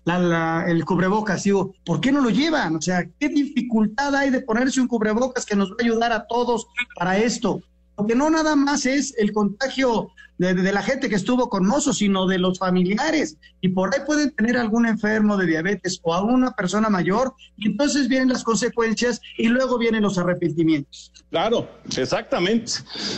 el 0.04 0.84
cubrebocas. 0.84 1.44
Digo, 1.44 1.76
¿por 1.84 2.00
qué 2.00 2.10
no 2.10 2.20
lo 2.22 2.30
llevan? 2.30 2.74
O 2.74 2.82
sea, 2.82 3.08
¿qué 3.20 3.28
dificultad 3.28 4.16
hay 4.16 4.30
de 4.30 4.40
ponerse 4.40 4.80
un 4.80 4.88
cubrebocas 4.88 5.46
que 5.46 5.54
nos 5.54 5.70
va 5.70 5.76
a 5.78 5.84
ayudar 5.84 6.12
a 6.12 6.26
todos 6.26 6.66
para 6.96 7.18
esto? 7.18 7.62
Porque 8.00 8.14
no 8.14 8.30
nada 8.30 8.56
más 8.56 8.86
es 8.86 9.14
el 9.18 9.30
contagio 9.30 10.10
de, 10.38 10.54
la 10.72 10.82
gente 10.82 11.10
que 11.10 11.16
estuvo 11.16 11.50
con 11.50 11.66
Mozo, 11.66 11.92
sino 11.92 12.26
de 12.26 12.38
los 12.38 12.58
familiares. 12.58 13.36
Y 13.60 13.68
por 13.68 13.94
ahí 13.94 14.00
pueden 14.06 14.30
tener 14.30 14.56
algún 14.56 14.86
enfermo 14.86 15.36
de 15.36 15.44
diabetes 15.46 16.00
o 16.02 16.14
a 16.14 16.22
una 16.22 16.52
persona 16.52 16.88
mayor, 16.88 17.34
y 17.58 17.66
entonces 17.66 18.08
vienen 18.08 18.30
las 18.30 18.42
consecuencias 18.42 19.20
y 19.36 19.48
luego 19.48 19.76
vienen 19.76 20.02
los 20.02 20.16
arrepentimientos. 20.16 21.12
Claro, 21.28 21.68
exactamente, 21.94 22.72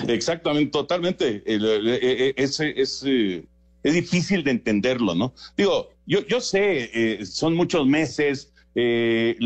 exactamente, 0.09 0.73
totalmente. 0.73 1.45
Es, 1.47 2.59
es, 2.59 3.05
eh, 3.07 3.45
es 3.85 3.95
difícil 3.95 4.43
de 4.43 4.51
entenderlo, 4.51 5.15
¿no? 5.15 5.33
Digo, 5.57 5.91
yo, 6.07 6.27
yo 6.27 6.41
sé, 6.41 6.91
eh, 6.93 7.25
son 7.25 7.55
muchos 7.55 7.87
meses, 7.87 8.53
eh, 8.75 9.37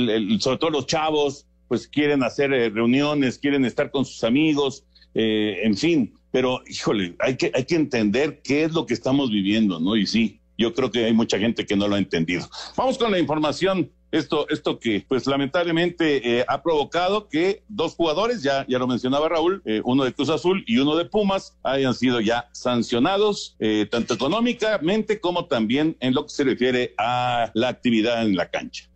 sobre 0.40 0.57
todo 0.57 0.70
los 0.70 0.87
chavos, 0.87 1.44
pues 1.68 1.87
quieren 1.88 2.22
hacer 2.22 2.49
reuniones, 2.72 3.37
quieren 3.37 3.66
estar 3.66 3.90
con 3.90 4.07
sus 4.07 4.25
amigos, 4.25 4.87
eh, 5.19 5.61
en 5.63 5.75
fin, 5.79 6.13
pero 6.31 6.61
híjole, 6.69 7.17
hay 7.19 7.37
que, 7.37 7.51
hay 7.55 7.65
que 7.65 7.75
entender 7.75 8.43
qué 8.43 8.65
es 8.65 8.73
lo 8.73 8.85
que 8.85 8.93
estamos 8.93 9.31
viviendo, 9.31 9.81
¿no? 9.81 9.97
Y 9.97 10.07
sí, 10.07 10.41
yo 10.59 10.75
creo 10.75 10.91
que 10.91 11.07
hay 11.07 11.15
mucha 11.15 11.39
gente 11.39 11.65
que 11.65 11.75
no 11.75 11.89
lo 11.89 11.95
ha 11.95 11.99
entendido. 11.99 12.47
Vamos 12.77 12.99
con 12.99 13.11
la 13.11 13.19
información. 13.19 13.91
Esto, 14.13 14.47
esto 14.51 14.79
que, 14.79 15.05
pues 15.09 15.27
lamentablemente 15.27 16.39
eh, 16.39 16.45
ha 16.47 16.63
provocado 16.63 17.29
que 17.29 17.63
dos 17.69 17.95
jugadores, 17.95 18.43
ya, 18.43 18.65
ya 18.69 18.79
lo 18.79 18.87
mencionaba 18.87 19.29
Raúl, 19.29 19.63
eh, 19.65 19.81
uno 19.85 20.05
de 20.05 20.13
Cruz 20.13 20.29
Azul 20.29 20.63
y 20.67 20.79
uno 20.79 20.97
de 20.97 21.07
Pumas, 21.07 21.57
hayan 21.63 21.95
sido 21.95 22.21
ya 22.21 22.49
sancionados, 22.53 23.57
tanto 23.91 24.15
económicamente 24.15 25.19
como 25.19 25.47
también 25.47 25.97
en 26.01 26.15
lo 26.15 26.25
que 26.25 26.31
se 26.31 26.45
refiere 26.45 26.95
a 26.99 27.51
la 27.55 27.69
actividad 27.69 28.23
en 28.23 28.37
la 28.37 28.49
cancha. 28.49 28.89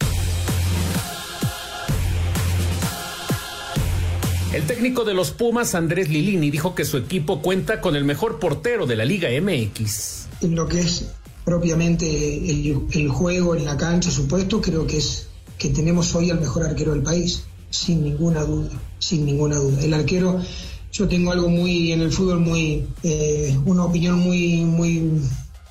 El 4.53 4.67
técnico 4.67 5.05
de 5.05 5.15
los 5.15 5.31
Pumas, 5.31 5.77
Andrés 5.77 6.09
Lilini, 6.09 6.51
dijo 6.51 6.75
que 6.75 6.85
su 6.85 6.97
equipo 6.97 7.41
cuenta 7.41 7.81
con 7.81 7.95
el 7.95 8.05
mejor 8.05 8.41
portero 8.41 8.85
de 8.85 8.97
la 8.97 9.05
Liga 9.05 9.29
MX. 9.41 10.27
En 10.41 10.57
lo 10.57 10.67
que 10.67 10.81
es 10.81 11.05
propiamente 11.45 12.51
el, 12.51 13.09
juego 13.09 13.55
en 13.55 13.65
la 13.65 13.77
cancha, 13.77 14.11
supuesto, 14.11 14.61
creo 14.61 14.89
que 14.89 14.97
es 14.97 15.29
que 15.57 15.69
tenemos 15.69 16.17
hoy 16.17 16.31
al 16.31 16.41
mejor 16.41 16.65
arquero 16.65 16.91
del 16.91 17.03
país, 17.05 17.45
sin 17.71 18.03
ninguna 18.03 18.43
duda, 18.43 18.71
sin 18.99 19.25
ninguna 19.25 19.55
duda. 19.55 19.85
El 19.85 19.95
arquero, 19.95 20.41
yo 20.91 21.07
tengo 21.07 21.31
algo 21.31 21.49
muy 21.49 21.93
en 21.93 22.01
el 22.01 22.11
fútbol 22.11 22.41
muy, 22.41 22.89
eh, 23.05 23.57
una 23.67 23.85
opinión 23.85 24.19
muy, 24.19 24.65
muy, 24.65 25.13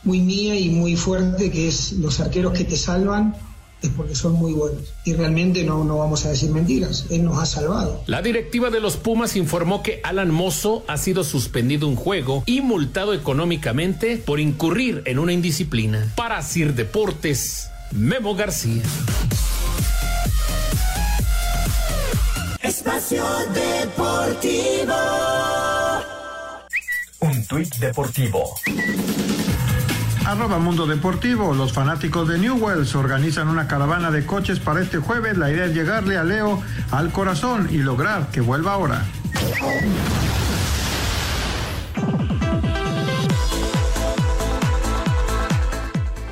muy 0.05 0.21
mía 0.21 0.57
y 0.57 0.69
muy 0.69 0.95
fuerte, 0.95 1.51
que 1.51 1.67
es 1.67 1.91
los 1.93 2.21
arqueros 2.21 2.53
que 2.53 2.63
te 2.63 2.77
salvan 2.77 3.35
es 3.81 3.89
porque 3.89 4.15
son 4.15 4.33
muy 4.33 4.53
buenos. 4.53 4.83
Y 5.05 5.13
realmente 5.13 5.63
no, 5.63 5.83
no 5.83 5.97
vamos 5.97 6.25
a 6.25 6.29
decir 6.29 6.51
mentiras, 6.51 7.05
él 7.09 7.23
nos 7.23 7.37
ha 7.39 7.45
salvado. 7.45 8.03
La 8.07 8.21
directiva 8.21 8.69
de 8.69 8.79
los 8.79 8.97
Pumas 8.97 9.35
informó 9.35 9.83
que 9.83 10.01
Alan 10.03 10.31
Mozo 10.31 10.83
ha 10.87 10.97
sido 10.97 11.23
suspendido 11.23 11.87
un 11.87 11.95
juego 11.95 12.43
y 12.45 12.61
multado 12.61 13.13
económicamente 13.13 14.17
por 14.17 14.39
incurrir 14.39 15.03
en 15.05 15.19
una 15.19 15.33
indisciplina. 15.33 16.11
Para 16.15 16.41
Sir 16.41 16.73
Deportes, 16.73 17.69
Memo 17.91 18.35
García. 18.35 18.83
Espacio 22.61 23.23
Deportivo. 23.53 24.93
Un 27.21 27.45
tuit 27.47 27.75
deportivo 27.75 28.55
Arroba 30.29 30.59
Mundo 30.59 30.85
Deportivo, 30.85 31.55
los 31.55 31.73
fanáticos 31.73 32.27
de 32.27 32.37
Newells 32.37 32.93
organizan 32.93 33.47
una 33.47 33.67
caravana 33.67 34.11
de 34.11 34.27
coches 34.27 34.59
para 34.59 34.79
este 34.79 34.99
jueves. 34.99 35.39
La 35.39 35.49
idea 35.49 35.65
es 35.65 35.73
llegarle 35.73 36.17
a 36.17 36.23
Leo 36.23 36.61
al 36.91 37.11
corazón 37.11 37.67
y 37.71 37.77
lograr 37.77 38.27
que 38.29 38.39
vuelva 38.39 38.73
ahora. 38.73 39.05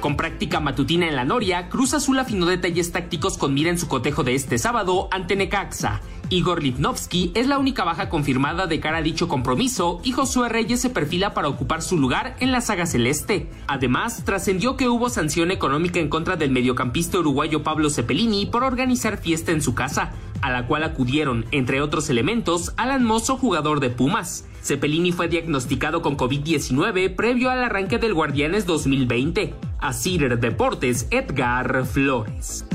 Con 0.08 0.16
práctica 0.16 0.62
matutina 0.62 1.06
en 1.06 1.18
la 1.18 1.26
Noria, 1.26 1.68
Cruz 1.68 1.94
Azul 1.94 2.18
afinó 2.18 2.46
detalles 2.46 2.94
tácticos 2.94 3.38
con 3.38 3.54
mira 3.54 3.72
en 3.72 3.78
su 3.78 3.90
cotejo 3.90 4.24
de 4.24 4.36
este 4.36 4.58
sábado 4.58 5.10
ante 5.12 5.36
Necaxa. 5.36 6.00
Igor 6.30 6.64
Lipnovsky 6.64 7.34
es 7.36 7.48
la 7.48 7.58
única 7.58 7.84
baja 7.84 8.08
confirmada 8.08 8.68
de 8.68 8.80
cara 8.80 9.00
a 9.00 9.02
dicho 9.02 9.28
compromiso 9.28 10.00
y 10.06 10.14
Josué 10.14 10.48
Reyes 10.48 10.80
se 10.80 10.90
perfila 10.90 11.34
para 11.34 11.50
ocupar 11.50 11.82
su 11.82 11.98
lugar 11.98 12.38
en 12.40 12.54
la 12.54 12.62
saga 12.62 12.86
celeste. 12.86 13.50
Además, 13.68 14.24
trascendió 14.24 14.78
que 14.78 14.88
hubo 14.88 15.10
sanción 15.10 15.52
económica 15.52 16.00
en 16.00 16.08
contra 16.08 16.38
del 16.38 16.52
mediocampista 16.52 17.20
uruguayo 17.20 17.64
Pablo 17.64 17.90
Cepelini 17.90 18.46
por 18.46 18.64
organizar 18.64 19.18
fiesta 19.18 19.52
en 19.52 19.62
su 19.62 19.76
casa, 19.76 20.14
a 20.42 20.52
la 20.52 20.68
cual 20.68 20.86
acudieron, 20.86 21.46
entre 21.52 21.82
otros 21.82 22.10
elementos, 22.10 22.72
Alan 22.78 23.04
Mozo, 23.04 23.36
jugador 23.36 23.82
de 23.82 23.90
Pumas. 23.90 24.46
Cepelini 24.68 25.14
fue 25.14 25.30
diagnosticado 25.30 26.02
con 26.02 26.18
COVID-19 26.18 27.16
previo 27.16 27.50
al 27.50 27.64
arranque 27.64 28.00
del 28.00 28.14
Guardianes 28.14 28.66
2020. 28.66 29.54
A 29.80 29.94
Cider 29.94 30.38
Deportes, 30.38 31.08
Edgar 31.10 31.86
Flores. 31.86 32.66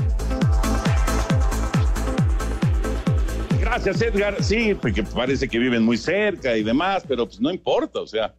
Gracias, 3.61 4.01
Edgar. 4.01 4.41
Sí, 4.41 4.73
porque 4.73 5.03
parece 5.03 5.47
que 5.47 5.59
viven 5.59 5.83
muy 5.83 5.97
cerca 5.97 6.57
y 6.57 6.63
demás, 6.63 7.03
pero 7.07 7.27
pues 7.27 7.39
no 7.39 7.51
importa, 7.51 7.99
o 7.99 8.07
sea, 8.07 8.33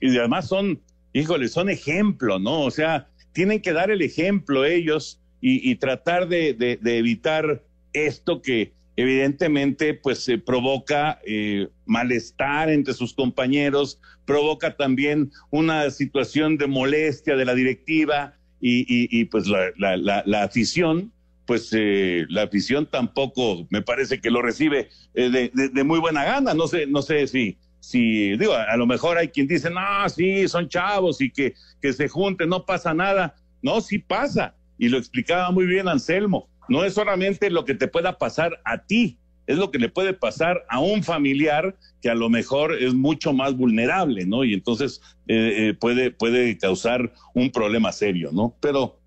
y 0.00 0.18
además 0.18 0.48
son, 0.48 0.80
híjole, 1.12 1.46
son 1.46 1.70
ejemplo, 1.70 2.40
¿no? 2.40 2.62
O 2.62 2.70
sea, 2.72 3.06
tienen 3.32 3.62
que 3.62 3.72
dar 3.72 3.92
el 3.92 4.02
ejemplo 4.02 4.64
ellos 4.64 5.20
y, 5.40 5.76
tratar 5.76 6.26
de, 6.26 6.78
evitar 6.84 7.62
esto 7.92 8.42
que 8.42 8.72
evidentemente 8.96 9.94
pues 9.94 10.26
provoca 10.44 11.20
eh, 11.26 11.68
malestar 11.86 12.70
entre 12.70 12.94
sus 12.94 13.14
compañeros, 13.14 14.00
provoca 14.24 14.76
también 14.76 15.30
una 15.50 15.90
situación 15.90 16.58
de 16.58 16.66
molestia 16.66 17.36
de 17.36 17.44
la 17.44 17.54
directiva 17.54 18.34
y, 18.60 18.80
y, 18.80 19.08
y 19.10 19.24
pues 19.26 19.46
la, 19.46 19.96
la, 19.96 20.22
la 20.24 20.42
afición 20.42 21.12
pues 21.46 21.70
eh, 21.72 22.24
la 22.28 22.42
afición 22.42 22.86
tampoco 22.86 23.66
me 23.70 23.82
parece 23.82 24.20
que 24.20 24.30
lo 24.30 24.42
recibe 24.42 24.88
eh, 25.14 25.50
de, 25.52 25.84
muy 25.84 25.98
buena 25.98 26.24
gana. 26.24 26.54
No 26.54 26.68
sé, 26.68 26.86
no 26.86 27.02
sé 27.02 27.26
si, 27.26 27.58
si, 27.80 28.36
digo, 28.36 28.54
a, 28.54 28.76
lo 28.76 28.86
mejor 28.86 29.18
hay 29.18 29.28
quien 29.28 29.46
dice, 29.46 29.70
no, 29.70 30.08
sí, 30.08 30.46
son 30.48 30.68
chavos 30.68 31.20
y 31.20 31.30
que, 31.30 31.54
que 31.80 31.92
se 31.92 32.08
junten, 32.08 32.48
no 32.48 32.64
pasa 32.64 32.94
nada. 32.94 33.34
No, 33.60 33.80
sí 33.80 33.98
pasa. 33.98 34.54
Y 34.78 34.88
lo 34.88 34.98
explicaba 34.98 35.50
muy 35.50 35.66
bien 35.66 35.88
Anselmo. 35.88 36.48
No 36.72 36.84
es 36.84 36.94
solamente 36.94 37.50
lo 37.50 37.66
que 37.66 37.74
te 37.74 37.86
pueda 37.86 38.16
pasar 38.16 38.58
a 38.64 38.86
ti, 38.86 39.18
es 39.46 39.58
lo 39.58 39.70
que 39.70 39.78
le 39.78 39.90
puede 39.90 40.14
pasar 40.14 40.64
a 40.70 40.80
un 40.80 41.04
familiar 41.04 41.76
que 42.00 42.08
a 42.08 42.14
lo 42.14 42.30
mejor 42.30 42.82
es 42.82 42.94
mucho 42.94 43.34
más 43.34 43.54
vulnerable, 43.54 44.24
¿no? 44.24 44.42
Y 44.42 44.54
entonces 44.54 45.02
eh, 45.28 45.74
puede, 45.78 46.12
puede 46.12 46.56
causar 46.56 47.12
un 47.34 47.52
problema 47.52 47.92
serio, 47.92 48.30
¿no? 48.32 48.56
Pero 48.58 48.98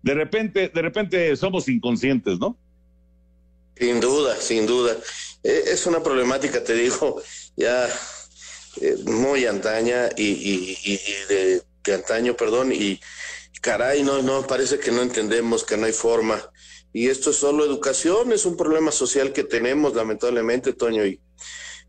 de 0.00 0.14
repente, 0.14 0.70
de 0.74 0.80
repente 0.80 1.36
somos 1.36 1.68
inconscientes, 1.68 2.38
¿no? 2.38 2.56
Sin 3.76 4.00
duda, 4.00 4.36
sin 4.36 4.66
duda. 4.66 4.96
E, 5.42 5.62
es 5.72 5.84
una 5.84 6.02
problemática, 6.02 6.64
te 6.64 6.72
digo, 6.72 7.20
ya 7.54 7.86
eh, 8.80 8.96
muy 9.04 9.44
antaña 9.44 10.08
y, 10.16 10.98
de, 11.28 11.62
antaño, 11.92 12.34
perdón, 12.34 12.72
y 12.72 12.98
caray, 13.60 14.02
no, 14.02 14.22
no, 14.22 14.46
parece 14.46 14.78
que 14.78 14.90
no 14.90 15.02
entendemos, 15.02 15.64
que 15.64 15.76
no 15.76 15.84
hay 15.84 15.92
forma. 15.92 16.42
Y 16.96 17.08
esto 17.08 17.30
es 17.30 17.36
solo 17.36 17.64
educación, 17.64 18.30
es 18.32 18.46
un 18.46 18.56
problema 18.56 18.92
social 18.92 19.32
que 19.32 19.42
tenemos, 19.42 19.96
lamentablemente, 19.96 20.72
Toño, 20.72 21.04
y, 21.04 21.20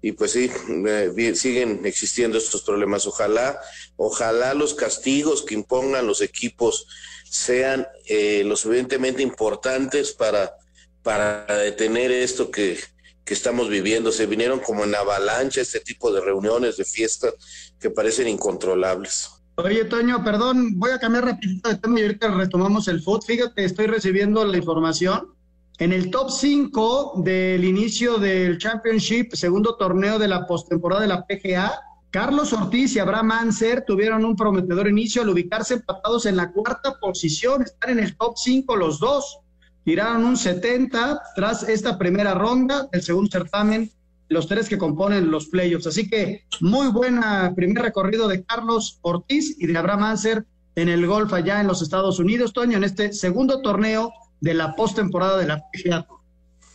y 0.02 0.13
pues 0.13 0.32
sí, 0.32 0.52
eh, 0.88 1.36
siguen 1.36 1.86
existiendo 1.86 2.39
estos 2.39 2.63
problemas. 2.63 3.06
Ojalá, 3.06 3.62
ojalá 3.98 4.56
los 4.56 4.74
castigos 4.74 5.44
que 5.44 5.54
impongan 5.54 6.08
los 6.08 6.22
equipos 6.22 6.88
sean 7.30 7.88
eh, 8.08 8.41
lo 8.46 8.56
suficientemente 8.56 9.22
importantes 9.22 10.12
para, 10.12 10.56
para 11.04 11.46
detener 11.60 12.12
esto 12.12 12.50
que, 12.50 12.80
que 13.24 13.36
estamos 13.36 13.70
viviendo. 13.70 14.12
Se 14.12 14.26
vinieron 14.26 14.60
como 14.60 14.86
en 14.86 14.96
avalancha 14.96 15.62
este 15.62 15.82
tipo 15.82 16.12
de 16.12 16.22
reuniones, 16.22 16.78
de 16.78 16.86
fiestas 16.86 17.36
que 17.80 17.91
parecen 17.91 18.28
incontrolables. 18.28 19.30
Oye, 19.58 19.86
Toño, 19.86 20.22
perdón, 20.22 20.78
voy 20.78 20.91
a 20.91 21.00
cambiar 21.00 21.24
rapidito 21.24 21.70
de 21.70 21.76
tema 21.76 21.98
y 21.98 22.04
ahorita 22.04 22.28
retomamos 22.28 22.89
el 22.89 23.02
foot. 23.02 23.24
Fíjate, 23.26 23.63
estoy 23.63 23.88
recibiendo 23.88 24.44
la 24.44 24.58
información. 24.58 25.30
En 25.78 25.94
el 25.94 26.12
top 26.12 26.30
5 26.30 27.22
del 27.24 27.63
inicio 27.63 28.18
del 28.18 28.58
Championship, 28.58 29.34
segundo 29.34 29.78
torneo 29.78 30.20
de 30.20 30.28
la 30.28 30.46
postemporada 30.46 31.04
de 31.04 31.08
la 31.08 31.26
PGA, 31.26 31.72
Carlos 32.12 32.52
Ortiz 32.52 32.96
y 32.96 33.00
Abraham 33.00 33.32
Anser 33.32 33.86
tuvieron 33.86 34.26
un 34.26 34.36
prometedor 34.36 34.89
inicio 34.89 35.22
al 35.22 35.30
ubicarse 35.30 35.76
empatados 35.76 36.26
en 36.26 36.36
la 36.36 36.52
cuarta 36.52 36.98
posición, 37.00 37.62
están 37.62 37.91
en 37.91 38.00
el 38.00 38.18
top 38.18 38.38
5 38.38 38.76
los 38.76 39.00
dos. 39.00 39.39
Tiraron 39.86 40.26
un 40.26 40.36
70 40.36 41.22
tras 41.36 41.63
esta 41.63 41.98
primera 41.98 42.34
ronda 42.34 42.89
del 42.91 43.04
segundo 43.04 43.32
certamen, 43.32 43.89
los 44.30 44.48
tres 44.48 44.70
que 44.70 44.78
componen 44.78 45.32
los 45.32 45.48
playoffs. 45.48 45.88
Así 45.88 46.10
que 46.10 46.46
muy 46.62 46.88
buena 46.88 47.54
primer 47.56 47.84
recorrido 47.84 48.28
de 48.28 48.44
Carlos 48.44 49.00
Ortiz 49.02 49.56
y 49.60 49.68
de 49.68 49.78
Abraham 49.78 50.04
Anser 50.04 50.46
en 50.76 50.90
el 50.90 51.06
golf 51.08 51.32
allá 51.34 51.62
en 51.62 51.68
los 51.68 51.82
Estados 51.82 52.20
Unidos, 52.20 52.54
Toño, 52.54 52.78
en 52.78 52.84
este 52.84 53.14
segundo 53.14 53.62
torneo 53.62 54.14
de 54.42 54.54
la 54.54 54.76
postemporada 54.76 55.38
de 55.38 55.48
la 55.48 55.64
PGA. 55.72 56.06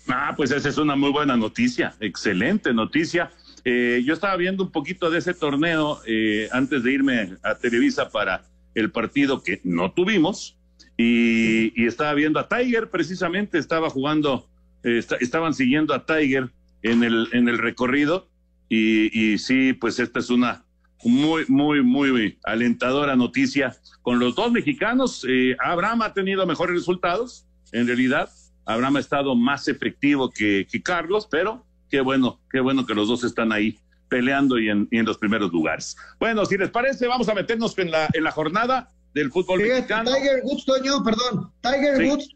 Ah, 0.09 0.35
pues 0.37 0.51
esa 0.51 0.69
es 0.69 0.79
una 0.79 0.97
muy 0.97 1.11
buena 1.11 1.37
noticia, 1.37 1.95
excelente 2.01 2.73
noticia. 2.73 3.31
Eh, 3.65 4.03
yo 4.05 4.15
estaba 4.15 4.37
viendo 4.37 4.65
un 4.65 4.73
poquito 4.73 5.11
de 5.11 5.19
ese 5.19 5.35
torneo 5.35 6.01
eh, 6.07 6.49
antes 6.53 6.83
de 6.83 6.93
irme 6.93 7.37
a 7.43 7.55
Televisa 7.57 8.09
para 8.09 8.45
el 8.75 8.91
partido 8.91 9.43
que 9.43 9.61
no 9.65 9.93
tuvimos 9.93 10.57
y, 10.97 11.87
estaba 11.87 12.15
viendo 12.15 12.39
a 12.39 12.49
Tiger 12.49 12.91
precisamente, 12.91 13.59
estaba 13.59 13.91
jugando, 13.91 14.49
eh, 14.83 15.03
estaban 15.21 15.55
siguiendo 15.55 15.95
a 15.95 16.05
Tiger 16.05 16.51
en 16.83 17.03
el, 17.05 17.29
en 17.33 17.49
el 17.49 17.59
recorrido 17.59 18.29
y, 18.69 19.19
y 19.19 19.39
sí, 19.39 19.73
pues 19.73 19.99
esta 19.99 20.21
es 20.21 20.31
una 20.31 20.65
muy, 21.05 21.45
muy, 21.49 21.83
muy 21.83 22.39
alentadora 22.45 23.17
noticia 23.17 23.77
con 24.03 24.19
los 24.19 24.35
dos 24.35 24.53
mexicanos. 24.53 25.27
Abraham 25.59 26.03
ha 26.03 26.13
tenido 26.13 26.47
mejores 26.47 26.77
resultados, 26.77 27.47
en 27.73 27.87
realidad. 27.87 28.31
Abraham 28.67 28.97
ha 28.97 29.01
estado 29.01 29.35
más 29.35 29.69
efectivo 29.69 30.31
que, 30.31 30.67
que 30.71 30.83
Carlos, 30.83 31.27
pero 31.31 31.65
qué 31.89 32.01
bueno, 32.01 32.41
qué 32.51 32.61
bueno 32.61 32.87
que 32.87 32.95
los 32.95 33.09
dos 33.09 33.25
están 33.25 33.53
ahí 33.53 33.79
peleando 34.09 34.59
y 34.59 34.69
en, 34.69 34.89
los 34.91 35.19
primeros 35.19 35.53
lugares. 35.53 35.97
Bueno, 36.19 36.45
si 36.45 36.59
les 36.59 36.71
parece, 36.71 37.07
vamos 37.07 37.29
a 37.29 37.35
meternos 37.35 37.79
en 37.79 37.91
la, 37.91 38.09
en 38.13 38.25
la 38.25 38.33
jornada 38.33 38.91
del 39.15 39.31
fútbol 39.31 39.61
mexicano. 39.61 40.13
Tiger 40.13 40.41
Woods, 40.45 40.65
Toño, 40.65 41.03
perdón. 41.03 41.53
Tiger 41.63 42.11
Woods. 42.11 42.29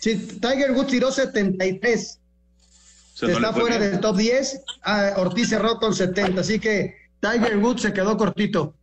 Sí, 0.00 0.16
Tiger 0.40 0.72
Woods 0.72 0.88
tiró 0.88 1.10
73. 1.10 2.20
Está 3.14 3.52
fuera 3.52 3.78
del 3.78 4.00
top 4.00 4.16
10. 4.16 4.62
Ah, 4.82 5.14
Ortiz 5.16 5.48
cerró 5.48 5.78
con 5.78 5.94
70. 5.94 6.40
Así 6.40 6.58
que 6.58 6.94
Tiger 7.20 7.58
Woods 7.58 7.82
se 7.82 7.92
quedó 7.92 8.16
cortito. 8.16 8.74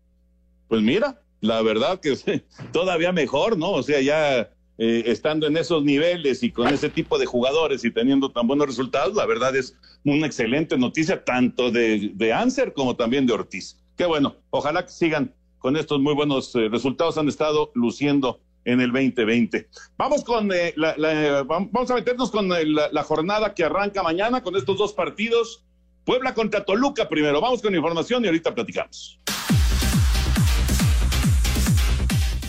Pues 0.68 0.82
mira, 0.82 1.22
la 1.42 1.62
verdad 1.62 2.00
que 2.00 2.16
todavía 2.72 3.12
mejor, 3.12 3.58
¿no? 3.58 3.72
O 3.72 3.84
sea, 3.84 4.00
ya 4.00 4.50
eh, 4.78 5.04
estando 5.06 5.48
en 5.48 5.58
esos 5.58 5.84
niveles 5.84 6.44
y 6.44 6.52
con 6.52 6.70
ese 6.70 6.90
tipo 6.90 7.20
de 7.20 7.26
jugadores 7.26 7.84
y 7.84 7.92
teniendo 7.92 8.32
tan 8.32 8.48
buenos 8.48 8.68
resultados, 8.68 9.16
la 9.16 9.26
verdad 9.26 9.56
es 9.56 9.76
una 10.06 10.26
excelente 10.26 10.78
noticia 10.78 11.24
tanto 11.24 11.70
de, 11.70 12.12
de 12.14 12.34
Anser 12.34 12.74
como 12.74 12.96
también 12.96 13.26
de 13.26 13.34
Ortiz. 13.34 13.78
Qué 13.98 14.06
bueno, 14.06 14.38
ojalá 14.50 14.86
que 14.86 14.92
sigan 14.92 15.36
con 15.60 15.78
estos 15.78 16.00
muy 16.00 16.16
buenos 16.16 16.56
eh, 16.56 16.70
resultados, 16.70 17.18
han 17.18 17.28
estado 17.28 17.72
luciendo 17.76 18.40
en 18.66 18.82
el 18.82 18.92
2020. 18.92 19.68
Vamos 19.98 20.24
con 20.24 20.52
eh, 20.52 20.74
la, 20.76 21.44
vamos 21.44 21.90
a 21.92 21.96
meternos 21.96 22.32
con 22.32 22.50
la, 22.50 23.04
jornada 23.04 23.54
que 23.54 23.64
arranca 23.64 24.04
mañana 24.04 24.42
con 24.42 24.56
estos 24.56 24.78
dos 24.78 24.94
partidos. 24.94 25.64
Puebla 26.04 26.34
contra 26.34 26.66
Toluca 26.66 27.08
primero. 27.08 27.40
Vamos 27.40 27.62
con 27.62 27.76
información 27.76 28.24
y 28.24 28.28
ahorita 28.28 28.54
platicamos. 28.56 29.21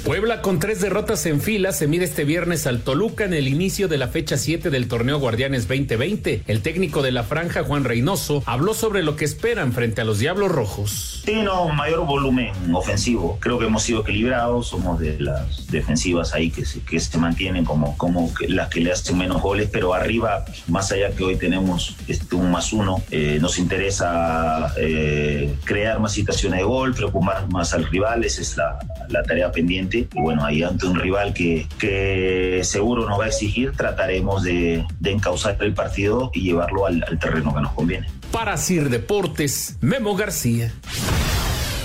Puebla 0.04 0.42
con 0.42 0.58
tres 0.58 0.80
derrotas 0.80 1.26
en 1.26 1.40
fila 1.40 1.70
se 1.70 1.86
mide 1.86 2.06
este 2.06 2.24
viernes 2.24 2.66
al 2.66 2.80
Toluca 2.80 3.24
en 3.24 3.34
el 3.34 3.46
inicio 3.46 3.86
de 3.86 3.98
la 3.98 4.08
fecha 4.08 4.36
7 4.36 4.68
del 4.68 4.88
torneo 4.88 5.20
Guardianes 5.20 5.68
2020. 5.68 6.42
El 6.48 6.60
técnico 6.60 7.02
de 7.02 7.12
la 7.12 7.22
franja, 7.22 7.62
Juan 7.62 7.84
Reynoso, 7.84 8.42
habló 8.44 8.74
sobre 8.74 9.04
lo 9.04 9.14
que 9.14 9.24
esperan 9.24 9.72
frente 9.72 10.00
a 10.00 10.04
los 10.04 10.18
Diablos 10.18 10.50
Rojos. 10.50 11.22
Sí, 11.24 11.40
no, 11.42 11.68
mayor 11.68 12.04
volumen 12.04 12.52
ofensivo. 12.74 13.38
Creo 13.40 13.60
que 13.60 13.66
hemos 13.66 13.84
sido 13.84 14.00
equilibrados, 14.00 14.66
somos 14.68 14.98
de 14.98 15.20
las 15.20 15.68
defensivas 15.68 16.34
ahí 16.34 16.50
que 16.50 16.64
se, 16.64 16.80
que 16.80 16.98
se 16.98 17.16
mantienen 17.18 17.64
como, 17.64 17.96
como 17.96 18.32
las 18.48 18.70
que 18.70 18.80
le 18.80 18.90
hacen 18.90 19.16
menos 19.16 19.40
goles, 19.40 19.68
pero 19.70 19.94
arriba, 19.94 20.44
más 20.66 20.90
allá 20.90 21.12
que 21.12 21.22
hoy 21.22 21.36
tenemos 21.36 21.94
este, 22.08 22.34
un 22.34 22.50
más 22.50 22.72
uno, 22.72 23.00
eh, 23.12 23.38
nos 23.40 23.56
interesa 23.60 24.74
eh, 24.76 25.54
crear 25.64 26.00
más 26.00 26.12
situaciones 26.12 26.58
de 26.58 26.64
gol, 26.64 26.92
preocupar 26.92 27.48
más 27.52 27.72
al 27.72 27.84
rival, 27.84 28.24
esa 28.24 28.42
es 28.42 28.56
la, 28.56 28.80
la 29.08 29.22
tarea 29.22 29.52
pendiente 29.52 29.91
y 29.94 30.08
bueno, 30.14 30.44
ahí 30.44 30.62
ante 30.62 30.86
un 30.86 30.96
rival 30.98 31.32
que, 31.34 31.66
que 31.78 32.60
seguro 32.64 33.08
nos 33.08 33.18
va 33.20 33.24
a 33.24 33.28
exigir, 33.28 33.72
trataremos 33.72 34.42
de, 34.42 34.84
de 35.00 35.10
encauzar 35.10 35.56
el 35.60 35.74
partido 35.74 36.30
y 36.34 36.42
llevarlo 36.42 36.86
al, 36.86 37.04
al 37.08 37.18
terreno 37.18 37.54
que 37.54 37.60
nos 37.60 37.72
conviene. 37.72 38.06
Para 38.30 38.56
Sir 38.56 38.88
Deportes, 38.88 39.76
Memo 39.80 40.16
García. 40.16 40.72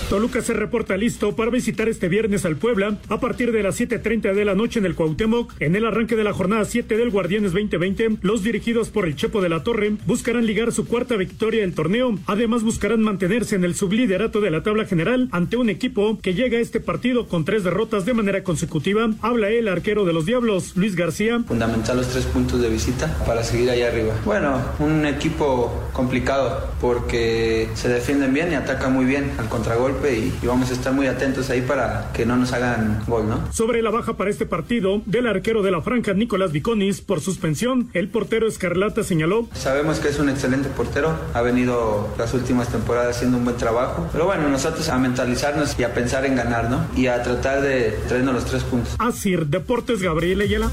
Toluca 0.10 0.41
se 0.41 0.54
reporta 0.54 0.96
listo 0.96 1.36
para 1.36 1.52
visitar 1.52 1.89
este 1.89 2.08
viernes 2.08 2.46
al 2.46 2.56
Puebla 2.56 2.98
a 3.10 3.20
partir 3.20 3.52
de 3.52 3.62
las 3.62 3.78
7.30 3.78 4.34
de 4.34 4.46
la 4.46 4.56
noche 4.56 4.80
en 4.80 4.86
el 4.86 4.96
Cuauhtémoc. 4.96 5.54
En 5.60 5.76
el 5.76 5.86
arranque 5.86 6.15
de 6.15 6.24
la 6.24 6.32
jornada 6.32 6.63
7 6.63 6.96
del 6.96 7.10
Guardianes 7.10 7.52
2020, 7.52 8.20
los 8.22 8.41
dirigidos 8.41 8.88
por 8.88 9.06
el 9.06 9.17
Chepo 9.17 9.41
de 9.41 9.50
la 9.50 9.63
Torre 9.63 9.98
buscarán 10.06 10.46
ligar 10.46 10.72
su 10.72 10.88
cuarta 10.88 11.17
victoria 11.17 11.60
del 11.60 11.74
torneo. 11.74 12.17
Además 12.26 12.63
buscarán 12.63 13.02
mantenerse 13.02 13.58
en 13.58 13.65
el 13.65 13.76
subliderato 13.76 14.39
de 14.39 14.50
la 14.50 14.63
tabla 14.63 14.86
general 14.86 15.28
ante 15.34 15.58
un 15.58 15.70
equipo 15.70 16.17
que 16.22 16.34
llega 16.34 16.58
a 16.58 16.62
este 16.62 16.80
partido 16.80 17.28
con 17.28 17.43
tres 17.43 17.65
derrotas 17.65 18.06
de 18.06 18.13
manera 18.13 18.43
consecutiva. 18.46 19.10
Habla 19.22 19.50
el 19.50 19.67
arquero 19.67 20.06
de 20.06 20.13
los 20.13 20.26
Diablos, 20.26 20.78
Luis 20.78 20.96
García. 20.96 21.43
Fundamental 21.46 21.98
los 21.98 22.08
tres 22.08 22.24
puntos 22.26 22.62
de 22.62 22.70
visita 22.70 23.13
para 23.26 23.43
seguir 23.43 23.70
allá 23.70 23.89
arriba. 23.89 24.13
Bueno, 24.24 24.58
un 24.80 25.06
equipo 25.06 25.89
complicado 25.91 26.72
porque 26.80 27.67
se 27.74 27.89
defienden 27.89 28.34
bien 28.34 28.54
y 28.54 28.56
atacan 28.56 28.93
muy 28.93 29.04
bien 29.04 29.32
al 29.38 29.50
contragolpe 29.50 29.96
y, 30.05 30.33
vamos 30.45 30.69
a 30.69 30.73
estar 30.73 30.93
muy 30.93 31.07
atentos 31.07 31.49
ahí 31.49 31.62
para 31.62 32.12
que 32.13 32.25
no 32.25 32.36
nos 32.36 32.53
hagan 32.53 33.03
gol, 33.07 33.27
¿no? 33.27 33.51
Sobre 33.51 33.81
la 33.81 33.89
baja 33.89 34.17
para 34.17 34.29
este 34.29 34.45
partido 34.45 35.01
del 35.05 35.27
arquero 35.27 35.63
de 35.63 35.71
la 35.71 35.81
franja 35.81 36.13
Nicolás 36.13 36.51
Viconis 36.51 37.01
por 37.01 37.21
suspensión, 37.21 37.89
el 37.93 38.10
portero 38.10 38.47
Escarlata 38.47 39.03
señaló. 39.03 39.47
Sabemos 39.53 39.99
que 39.99 40.10
es 40.10 40.19
un 40.19 40.29
excelente 40.29 40.69
portero, 40.69 41.17
ha 41.33 41.41
venido 41.41 42.13
las 42.17 42.33
últimas 42.33 42.69
temporadas 42.69 43.15
haciendo 43.15 43.38
un 43.38 43.45
buen 43.45 43.57
trabajo, 43.57 44.07
pero 44.12 44.25
bueno, 44.25 44.49
nosotros 44.49 44.88
a 44.89 44.97
mentalizarnos 44.97 45.77
y 45.79 45.83
a 45.83 45.93
pensar 45.93 46.25
en 46.25 46.36
ganar, 46.36 46.69
¿no? 46.69 46.86
Y 46.95 47.07
a 47.07 47.21
tratar 47.23 47.62
de 47.62 47.97
traernos 48.07 48.36
los 48.36 48.45
tres 48.45 48.63
puntos. 48.63 48.95
Así, 48.99 49.36
Deportes 49.36 50.01
Gabriel 50.01 50.41
Ayala. 50.41 50.71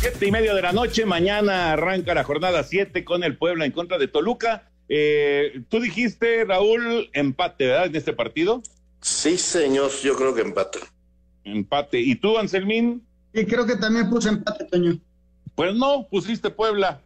Siete 0.00 0.26
y 0.26 0.30
media 0.30 0.54
de 0.54 0.62
la 0.62 0.72
noche, 0.72 1.04
mañana 1.04 1.72
arranca 1.72 2.14
la 2.14 2.24
jornada 2.24 2.62
7 2.62 3.04
con 3.04 3.22
el 3.22 3.36
Puebla 3.36 3.66
en 3.66 3.72
contra 3.72 3.98
de 3.98 4.08
Toluca. 4.08 4.69
Eh, 4.92 5.62
tú 5.68 5.78
dijiste, 5.78 6.44
Raúl, 6.44 7.10
empate, 7.12 7.68
¿verdad? 7.68 7.86
En 7.86 7.94
este 7.94 8.12
partido. 8.12 8.60
Sí, 9.00 9.38
señor, 9.38 9.92
yo 10.02 10.16
creo 10.16 10.34
que 10.34 10.42
empate. 10.42 10.80
Empate. 11.44 12.00
¿Y 12.00 12.16
tú, 12.16 12.36
Anselmín? 12.36 13.06
Sí, 13.32 13.46
creo 13.46 13.64
que 13.64 13.76
también 13.76 14.10
puse 14.10 14.30
empate, 14.30 14.64
Toño. 14.64 14.98
Pues 15.54 15.76
no, 15.76 16.08
pusiste 16.10 16.50
Puebla. 16.50 17.00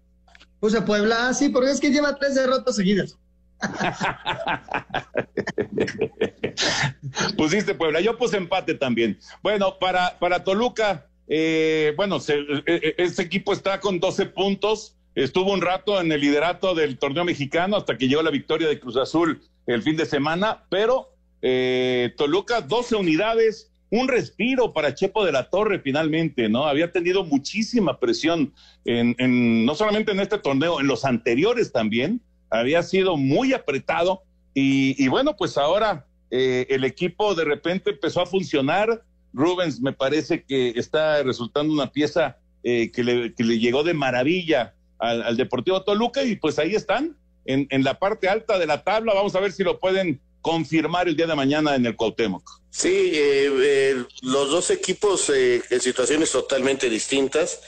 Puse 0.61 0.81
Puebla, 0.81 1.29
ah, 1.29 1.35
sí, 1.35 1.51
porque 1.51 1.73
es 1.73 1.81
que 1.81 1.91
lleva 1.91 2.17
tres 2.17 2.35
derrotas 2.35 2.75
seguidas. 2.75 3.19
pusiste 7.37 7.75
Puebla, 7.75 8.01
yo 8.01 8.17
puse 8.17 8.39
empate 8.39 8.75
también. 8.75 9.19
Bueno, 9.43 9.79
para, 9.79 10.19
para 10.19 10.43
Toluca, 10.43 11.07
eh, 11.29 11.93
bueno, 11.97 12.19
se, 12.19 12.39
eh, 12.67 12.95
este 12.97 13.23
equipo 13.23 13.53
está 13.53 13.79
con 13.79 14.01
12 14.01 14.27
puntos 14.27 14.97
estuvo 15.15 15.53
un 15.53 15.61
rato 15.61 16.01
en 16.01 16.11
el 16.13 16.21
liderato 16.21 16.75
del 16.75 16.99
torneo 16.99 17.25
mexicano 17.25 17.77
hasta 17.77 17.97
que 17.97 18.09
llegó 18.09 18.23
la 18.23 18.31
victoria 18.31 18.69
de 18.69 18.81
Cruz 18.81 18.97
Azul 18.97 19.43
el 19.67 19.83
fin 19.83 19.97
de 19.97 20.07
semana, 20.07 20.65
pero 20.69 21.11
eh, 21.43 22.13
Toluca 22.17 22.61
12 22.61 22.97
unidades, 22.97 23.73
un 23.91 24.09
respiro 24.09 24.73
para 24.73 24.95
Chepo 24.95 25.25
de 25.25 25.33
la 25.33 25.51
Torre 25.51 25.79
finalmente, 25.79 26.49
¿no? 26.49 26.67
Había 26.67 26.91
tenido 26.91 27.25
muchísima 27.25 27.99
presión 27.99 28.53
en, 28.85 29.15
en 29.19 29.65
no 29.65 29.75
solamente 29.75 30.13
en 30.13 30.21
este 30.21 30.39
torneo, 30.39 30.81
en 30.81 30.87
los 30.87 31.05
anteriores 31.05 31.73
también, 31.73 32.21
había 32.51 32.83
sido 32.83 33.17
muy 33.17 33.53
apretado 33.53 34.23
y, 34.55 35.03
y 35.03 35.09
bueno, 35.09 35.37
pues 35.37 35.59
ahora 35.59 36.07
eh, 36.31 36.67
el 36.71 36.85
equipo 36.85 37.35
de 37.35 37.45
repente 37.45 37.91
empezó 37.91 38.21
a 38.21 38.27
funcionar. 38.27 39.05
Rubens 39.33 39.81
me 39.81 39.93
parece 39.93 40.45
que 40.45 40.71
está 40.71 41.23
resultando 41.23 41.73
una 41.73 41.91
pieza 41.91 42.39
eh, 42.63 42.91
que, 42.93 43.05
le, 43.05 43.35
que 43.35 43.45
le 43.45 43.59
llegó 43.59 43.83
de 43.83 43.95
maravilla 43.95 44.75
al, 45.05 45.37
Deportivo 45.37 45.83
Toluca 45.83 46.23
y 46.23 46.37
pues 46.37 46.59
ahí 46.59 46.75
están, 46.75 47.17
en, 47.45 47.85
la 47.85 47.99
parte 47.99 48.29
alta 48.29 48.59
de 48.59 48.67
la 48.67 48.83
tabla. 48.83 49.15
Vamos 49.15 49.35
a 49.35 49.41
ver 49.41 49.53
si 49.53 49.63
lo 49.63 49.79
pueden 49.79 50.21
confirmar 50.41 51.09
el 51.09 51.17
día 51.17 51.27
de 51.27 51.35
mañana 51.35 51.75
en 51.75 51.87
el 51.87 51.97
Cuauhtémoc. 51.97 52.43
Sí, 52.71 52.89
eh, 52.89 53.51
eh, 53.63 54.05
los 54.23 54.51
dos 54.51 54.71
equipos 54.71 55.31
eh, 55.31 55.63
en 55.71 55.81
situaciones 55.81 56.31
totalmente 56.33 56.89
distintas. 56.91 57.61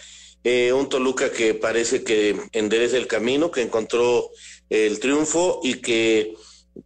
Eh, 0.49 0.73
un 0.73 0.89
Toluca 0.89 1.33
que 1.33 1.55
parece 1.55 2.05
que 2.05 2.37
endereza 2.53 2.97
el 2.97 3.09
camino, 3.09 3.51
que 3.51 3.63
encontró 3.63 4.31
el 4.71 5.01
triunfo 5.01 5.61
y 5.63 5.81
que 5.81 6.35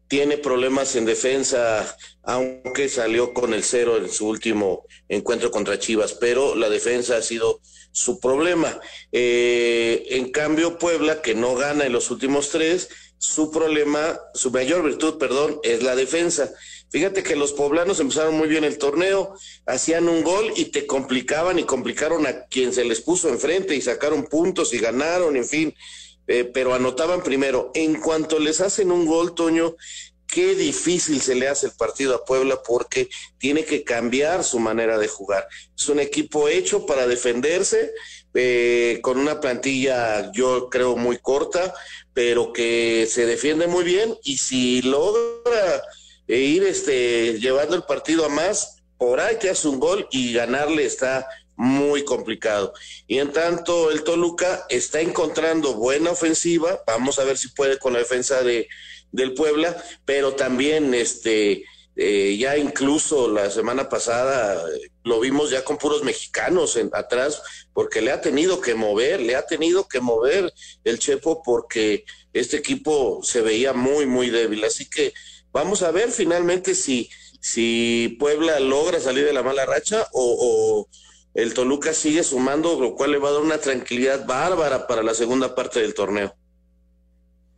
tiene 0.09 0.39
problemas 0.39 0.97
en 0.97 1.05
defensa, 1.05 1.97
aunque 2.23 2.89
salió 2.89 3.35
con 3.35 3.53
el 3.53 3.63
cero 3.63 3.99
en 3.99 4.09
su 4.09 4.29
último 4.29 4.87
encuentro 5.09 5.51
contra 5.51 5.79
Chivas, 5.79 6.15
pero 6.15 6.55
la 6.55 6.71
defensa 6.71 7.17
ha 7.17 7.23
sido 7.23 7.61
su 7.93 8.21
problema. 8.21 8.81
Eh, 9.13 10.07
en 10.11 10.31
cambio, 10.31 10.79
Puebla, 10.79 11.23
que 11.23 11.35
no 11.35 11.55
gana 11.55 11.87
en 11.87 11.93
los 11.93 12.11
últimos 12.11 12.51
tres, 12.51 12.89
su 13.19 13.51
problema, 13.51 14.19
su 14.35 14.51
mayor 14.51 14.83
virtud, 14.83 15.19
perdón, 15.19 15.61
es 15.63 15.83
la 15.83 15.95
defensa. 15.95 16.51
Fíjate 16.91 17.23
que 17.23 17.37
los 17.37 17.53
poblanos 17.53 18.01
empezaron 18.01 18.37
muy 18.37 18.49
bien 18.49 18.65
el 18.65 18.79
torneo, 18.79 19.35
hacían 19.67 20.09
un 20.09 20.25
gol 20.25 20.53
y 20.57 20.67
te 20.67 20.87
complicaban 20.87 21.59
y 21.59 21.65
complicaron 21.65 22.27
a 22.27 22.47
quien 22.47 22.73
se 22.73 22.85
les 22.85 23.01
puso 23.01 23.29
enfrente 23.29 23.77
y 23.77 23.81
sacaron 23.81 24.25
puntos 24.25 24.75
y 24.75 24.79
ganaron, 24.79 25.37
en 25.37 25.45
fin, 25.45 25.75
eh, 26.27 26.45
pero 26.45 26.75
anotaban 26.75 27.23
primero. 27.23 27.71
En 27.75 28.01
cuanto 28.01 28.39
les 28.39 28.61
hacen 28.61 28.91
un 28.91 29.07
gol, 29.07 29.35
Toño, 29.35 29.77
qué 30.31 30.55
difícil 30.55 31.21
se 31.21 31.35
le 31.35 31.49
hace 31.49 31.67
el 31.67 31.73
partido 31.73 32.15
a 32.15 32.25
Puebla 32.25 32.63
porque 32.63 33.09
tiene 33.39 33.65
que 33.65 33.85
cambiar 33.85 34.45
su 34.45 34.59
manera 34.59 34.99
de 34.99 35.09
jugar. 35.09 35.47
Es 35.77 35.89
un 35.89 36.01
equipo 36.01 36.49
hecho 36.49 36.87
para 36.87 37.07
defenderse, 37.07 37.93
eh, 38.35 39.01
con 39.03 39.19
una 39.19 39.41
plantilla 39.41 40.31
yo 40.33 40.69
creo 40.71 40.97
muy 40.97 41.19
corta, 41.19 41.75
pero 42.15 42.53
que 42.53 43.09
se 43.11 43.27
defiende 43.27 43.67
muy 43.67 43.85
bien 43.85 44.17
y 44.23 44.39
si 44.39 44.83
logra 44.83 45.83
eh, 46.29 46.39
ir 46.39 46.63
este, 46.65 47.39
llevando 47.41 47.75
el 47.75 47.83
partido 47.83 48.25
a 48.25 48.29
más, 48.29 48.77
por 48.99 49.21
ahí 49.21 49.37
te 49.37 49.51
hace 49.51 49.67
un 49.67 49.81
gol 49.81 50.07
y 50.11 50.33
ganarle 50.33 50.85
está 50.85 51.27
muy 51.57 52.05
complicado. 52.05 52.73
Y 53.07 53.19
en 53.19 53.33
tanto 53.33 53.91
el 53.91 54.03
Toluca 54.03 54.65
está 54.71 55.01
encontrando 55.01 55.75
buena 55.75 56.11
ofensiva, 56.11 56.83
vamos 56.87 57.19
a 57.19 57.25
ver 57.25 57.37
si 57.37 57.49
puede 57.49 57.79
con 57.79 57.93
la 57.93 57.99
defensa 57.99 58.43
de 58.43 58.67
del 59.13 59.35
Puebla, 59.35 59.77
pero 60.05 60.35
también 60.35 60.95
este 60.95 61.65
eh, 62.03 62.39
ya 62.39 62.57
incluso 62.57 63.29
la 63.29 63.51
semana 63.51 63.89
pasada 63.91 64.65
eh, 64.71 64.91
lo 65.05 65.21
vimos 65.21 65.51
ya 65.51 65.65
con 65.65 65.77
puros 65.77 66.03
mexicanos 66.03 66.77
en, 66.77 66.89
atrás, 66.95 67.43
porque 67.75 68.01
le 68.01 68.11
ha 68.11 68.23
tenido 68.23 68.61
que 68.61 68.75
mover, 68.75 69.21
le 69.21 69.37
ha 69.37 69.45
tenido 69.45 69.87
que 69.87 70.01
mover 70.01 70.53
el 70.85 70.99
Chepo 70.99 71.43
porque 71.43 72.05
este 72.33 72.57
equipo 72.57 73.21
se 73.23 73.43
veía 73.43 73.73
muy, 73.73 74.07
muy 74.07 74.31
débil. 74.31 74.65
Así 74.65 74.89
que 74.89 75.13
vamos 75.53 75.83
a 75.83 75.91
ver 75.91 76.11
finalmente 76.11 76.75
si, 76.75 77.11
si 77.41 78.17
Puebla 78.19 78.61
logra 78.61 78.99
salir 79.01 79.27
de 79.27 79.35
la 79.35 79.43
mala 79.43 79.67
racha 79.67 80.09
o, 80.13 80.37
o 80.41 80.89
el 81.35 81.53
Toluca 81.55 81.93
sigue 81.93 82.23
sumando, 82.23 82.81
lo 82.81 82.95
cual 82.95 83.13
le 83.13 83.19
va 83.19 83.29
a 83.29 83.33
dar 83.33 83.43
una 83.43 83.59
tranquilidad 83.59 84.25
bárbara 84.27 84.87
para 84.87 85.03
la 85.03 85.13
segunda 85.13 85.55
parte 85.55 85.81
del 85.81 85.93
torneo. 85.93 86.35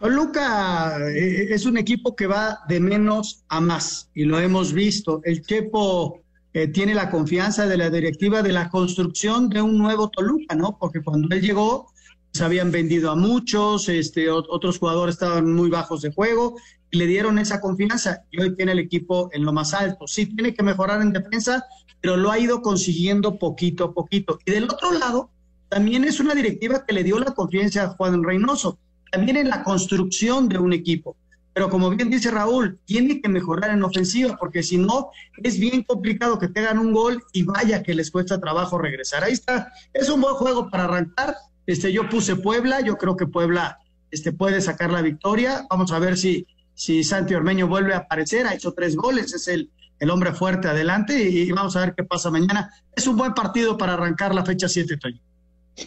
Toluca 0.03 0.99
eh, 1.11 1.55
es 1.55 1.65
un 1.65 1.79
equipo 1.79 2.17
que 2.17 2.27
va 2.27 2.59
de 2.67 2.81
menos 2.81 3.45
a 3.49 3.61
más 3.61 4.11
y 4.15 4.25
lo 4.25 4.41
hemos 4.41 4.73
visto. 4.73 5.21
El 5.23 5.43
Chepo 5.43 6.23
eh, 6.53 6.67
tiene 6.67 6.93
la 6.93 7.09
confianza 7.09 7.69
de 7.69 7.77
la 7.77 7.89
directiva 7.89 8.43
de 8.43 8.51
la 8.51 8.69
construcción 8.69 9.49
de 9.49 9.63
un 9.63 9.79
nuevo 9.79 10.11
Toluca, 10.11 10.57
¿no? 10.57 10.77
Porque 10.77 11.03
cuando 11.05 11.33
él 11.33 11.41
llegó 11.41 11.93
se 12.33 12.43
habían 12.43 12.73
vendido 12.73 13.13
a 13.13 13.15
muchos, 13.15 13.89
este, 13.89 14.29
otros 14.29 14.81
jugadores 14.81 15.15
estaban 15.15 15.53
muy 15.53 15.71
bajos 15.71 16.03
de 16.03 16.13
juego 16.13 16.57
y 16.91 16.99
le 16.99 17.07
dieron 17.07 17.39
esa 17.39 17.61
confianza 17.61 18.25
y 18.33 18.41
hoy 18.41 18.57
tiene 18.57 18.73
el 18.73 18.81
equipo 18.81 19.31
en 19.33 19.45
lo 19.45 19.53
más 19.53 19.73
alto. 19.73 20.09
Sí 20.09 20.27
tiene 20.27 20.53
que 20.53 20.65
mejorar 20.65 21.01
en 21.01 21.13
defensa, 21.13 21.65
pero 22.01 22.17
lo 22.17 22.33
ha 22.33 22.41
ido 22.41 22.61
consiguiendo 22.61 23.39
poquito 23.39 23.85
a 23.85 23.95
poquito. 23.95 24.41
Y 24.47 24.51
del 24.51 24.65
otro 24.65 24.91
lado, 24.99 25.31
también 25.69 26.03
es 26.03 26.19
una 26.19 26.35
directiva 26.35 26.85
que 26.85 26.93
le 26.93 27.05
dio 27.05 27.21
la 27.21 27.35
confianza 27.35 27.85
a 27.85 27.89
Juan 27.91 28.25
Reynoso 28.25 28.81
también 29.13 29.37
en 29.37 29.51
la 29.51 29.63
construcción 29.63 30.49
de 30.49 30.59
un 30.59 30.73
equipo. 30.73 31.17
pero 31.55 31.69
como 31.69 31.91
bien 31.91 32.09
dice 32.09 32.31
Raúl, 32.31 32.79
tiene 32.87 33.21
que 33.21 33.29
mejorar 33.29 33.71
en 33.73 33.83
ofensiva, 33.83 34.39
porque 34.41 34.63
si 34.63 34.79
no, 34.79 35.11
es 35.37 35.59
bien 35.59 35.83
complicado 35.83 36.39
que 36.39 36.49
te 36.49 36.67
un 36.71 36.95
gol 36.95 37.23
y 37.35 37.43
vaya 37.43 37.83
que 37.83 37.95
les 37.95 38.11
cuesta 38.11 38.41
trabajo 38.41 38.79
regresar. 38.79 39.23
Ahí 39.23 39.35
está, 39.35 39.71
es 39.93 40.09
un 40.09 40.23
buen 40.23 40.35
juego 40.37 40.71
para 40.71 40.85
arrancar. 40.85 41.35
Este, 41.67 41.93
yo 41.93 42.09
puse 42.09 42.37
Puebla, 42.37 42.81
yo 42.81 42.97
creo 42.97 43.19
que 43.19 43.27
Puebla 43.27 43.79
este, 44.11 44.33
puede 44.33 44.63
sacar 44.63 44.91
la 44.91 45.03
victoria. 45.03 45.67
Vamos 45.69 45.93
a 45.93 45.99
ver 45.99 46.17
si, 46.17 46.47
si 46.73 47.05
Santi 47.05 47.35
Ormeño 47.35 47.69
vuelve 47.69 47.93
a 47.93 47.99
aparecer, 47.99 48.47
ha 48.47 48.55
hecho 48.55 48.73
tres 48.73 48.97
goles, 48.97 49.35
es 49.35 49.47
el, 49.47 49.71
el 49.99 50.11
hombre 50.11 50.33
fuerte 50.33 50.69
adelante 50.69 51.23
y, 51.23 51.53
vamos 51.53 51.77
a 51.77 51.81
ver 51.81 51.95
qué 51.95 52.03
pasa 52.03 52.31
mañana. 52.31 52.73
Es 52.97 53.07
un 53.07 53.19
buen 53.19 53.35
partido 53.35 53.77
para 53.77 53.93
arrancar 53.93 54.35
la 54.35 54.45
fecha 54.45 54.71
7, 54.71 54.97
Toño. 54.97 55.21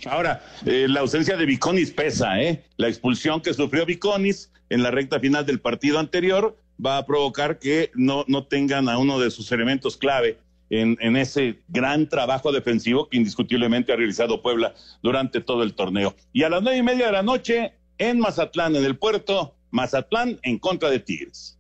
Ahora, 0.06 0.44
eh, 0.66 0.88
la 0.90 1.02
ausencia 1.02 1.38
de 1.38 1.46
Viconis 1.46 1.92
pesa, 1.92 2.42
¿eh? 2.42 2.64
La 2.78 2.88
expulsión 2.88 3.42
que 3.42 3.54
sufrió 3.54 3.86
Viconis 3.86 4.52
en 4.70 4.84
la 4.84 4.92
recta 4.92 5.20
final 5.20 5.46
del 5.46 5.60
partido 5.60 6.00
anterior 6.00 6.58
va 6.84 6.98
a 6.98 7.06
provocar 7.06 7.60
que 7.60 7.92
no, 7.94 8.26
no 8.28 8.46
tengan 8.46 8.90
a 8.90 8.98
uno 8.98 9.20
de 9.20 9.32
sus 9.32 9.52
elementos 9.52 9.98
clave 9.98 10.40
en, 10.70 10.98
en, 11.00 11.16
ese 11.16 11.60
gran 11.68 12.10
trabajo 12.10 12.52
defensivo 12.52 13.08
que 13.08 13.18
indiscutiblemente 13.18 13.94
ha 13.94 13.96
realizado 13.96 14.42
Puebla 14.42 14.74
durante 15.04 15.40
todo 15.40 15.64
el 15.64 15.76
torneo. 15.76 16.16
Y 16.34 16.44
a 16.44 16.50
las 16.50 16.64
nueve 16.64 16.80
y 16.80 16.84
media 16.84 17.06
de 17.06 17.12
la 17.12 17.24
noche, 17.24 17.74
en 17.98 18.20
Mazatlán, 18.20 18.76
en 18.76 18.84
el 18.84 18.98
puerto, 18.98 19.56
Mazatlán 19.72 20.40
en 20.44 20.58
contra 20.58 20.90
de 20.90 21.00
Tigres. 21.00 21.55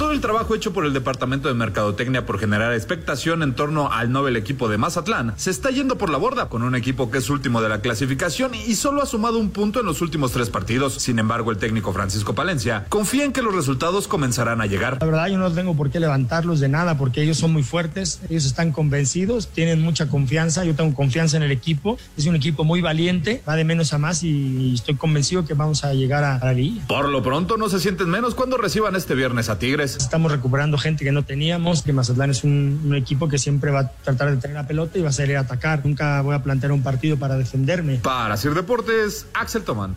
Todo 0.00 0.12
el 0.12 0.22
trabajo 0.22 0.54
hecho 0.54 0.72
por 0.72 0.86
el 0.86 0.94
Departamento 0.94 1.48
de 1.48 1.54
Mercadotecnia 1.54 2.24
por 2.24 2.38
generar 2.38 2.72
expectación 2.72 3.42
en 3.42 3.54
torno 3.54 3.92
al 3.92 4.10
Nobel 4.10 4.34
equipo 4.36 4.70
de 4.70 4.78
Mazatlán 4.78 5.34
se 5.36 5.50
está 5.50 5.70
yendo 5.70 5.98
por 5.98 6.08
la 6.08 6.16
borda 6.16 6.48
con 6.48 6.62
un 6.62 6.74
equipo 6.74 7.10
que 7.10 7.18
es 7.18 7.28
último 7.28 7.60
de 7.60 7.68
la 7.68 7.82
clasificación 7.82 8.54
y 8.54 8.76
solo 8.76 9.02
ha 9.02 9.06
sumado 9.06 9.36
un 9.36 9.50
punto 9.50 9.80
en 9.80 9.84
los 9.84 10.00
últimos 10.00 10.32
tres 10.32 10.48
partidos. 10.48 10.94
Sin 10.94 11.18
embargo, 11.18 11.50
el 11.50 11.58
técnico 11.58 11.92
Francisco 11.92 12.34
Palencia 12.34 12.86
confía 12.88 13.26
en 13.26 13.32
que 13.34 13.42
los 13.42 13.54
resultados 13.54 14.08
comenzarán 14.08 14.62
a 14.62 14.66
llegar. 14.66 14.96
La 15.00 15.06
verdad, 15.06 15.26
yo 15.26 15.36
no 15.36 15.52
tengo 15.52 15.76
por 15.76 15.90
qué 15.90 16.00
levantarlos 16.00 16.60
de 16.60 16.70
nada 16.70 16.96
porque 16.96 17.22
ellos 17.22 17.36
son 17.36 17.52
muy 17.52 17.62
fuertes, 17.62 18.20
ellos 18.30 18.46
están 18.46 18.72
convencidos, 18.72 19.48
tienen 19.48 19.82
mucha 19.82 20.08
confianza, 20.08 20.64
yo 20.64 20.74
tengo 20.74 20.94
confianza 20.94 21.36
en 21.36 21.42
el 21.42 21.50
equipo, 21.50 21.98
es 22.16 22.24
un 22.24 22.36
equipo 22.36 22.64
muy 22.64 22.80
valiente, 22.80 23.42
va 23.46 23.54
de 23.54 23.64
menos 23.64 23.92
a 23.92 23.98
más 23.98 24.22
y 24.22 24.72
estoy 24.72 24.94
convencido 24.94 25.44
que 25.44 25.52
vamos 25.52 25.84
a 25.84 25.92
llegar 25.92 26.24
a 26.24 26.38
la 26.42 26.54
liga. 26.54 26.86
Por 26.88 27.10
lo 27.10 27.22
pronto 27.22 27.58
no 27.58 27.68
se 27.68 27.78
sienten 27.80 28.08
menos 28.08 28.34
cuando 28.34 28.56
reciban 28.56 28.96
este 28.96 29.14
viernes 29.14 29.50
a 29.50 29.58
Tigres. 29.58 29.89
Estamos 29.96 30.32
recuperando 30.32 30.78
gente 30.78 31.04
que 31.04 31.12
no 31.12 31.24
teníamos, 31.24 31.82
que 31.82 31.92
Mazatlán 31.92 32.30
es 32.30 32.44
un, 32.44 32.80
un, 32.84 32.94
equipo 32.94 33.28
que 33.28 33.38
siempre 33.38 33.70
va 33.70 33.80
a 33.80 33.88
tratar 33.88 34.30
de 34.30 34.36
tener 34.36 34.56
la 34.56 34.66
pelota 34.66 34.98
y 34.98 35.02
va 35.02 35.10
a 35.10 35.12
salir 35.12 35.36
a 35.36 35.40
atacar. 35.40 35.84
Nunca 35.84 36.20
voy 36.22 36.34
a 36.34 36.42
plantear 36.42 36.72
un 36.72 36.82
partido 36.82 37.16
para 37.16 37.36
defenderme. 37.36 37.96
Para 37.96 38.34
hacer 38.34 38.54
deportes, 38.54 39.26
Axel 39.34 39.62
Tomán. 39.62 39.96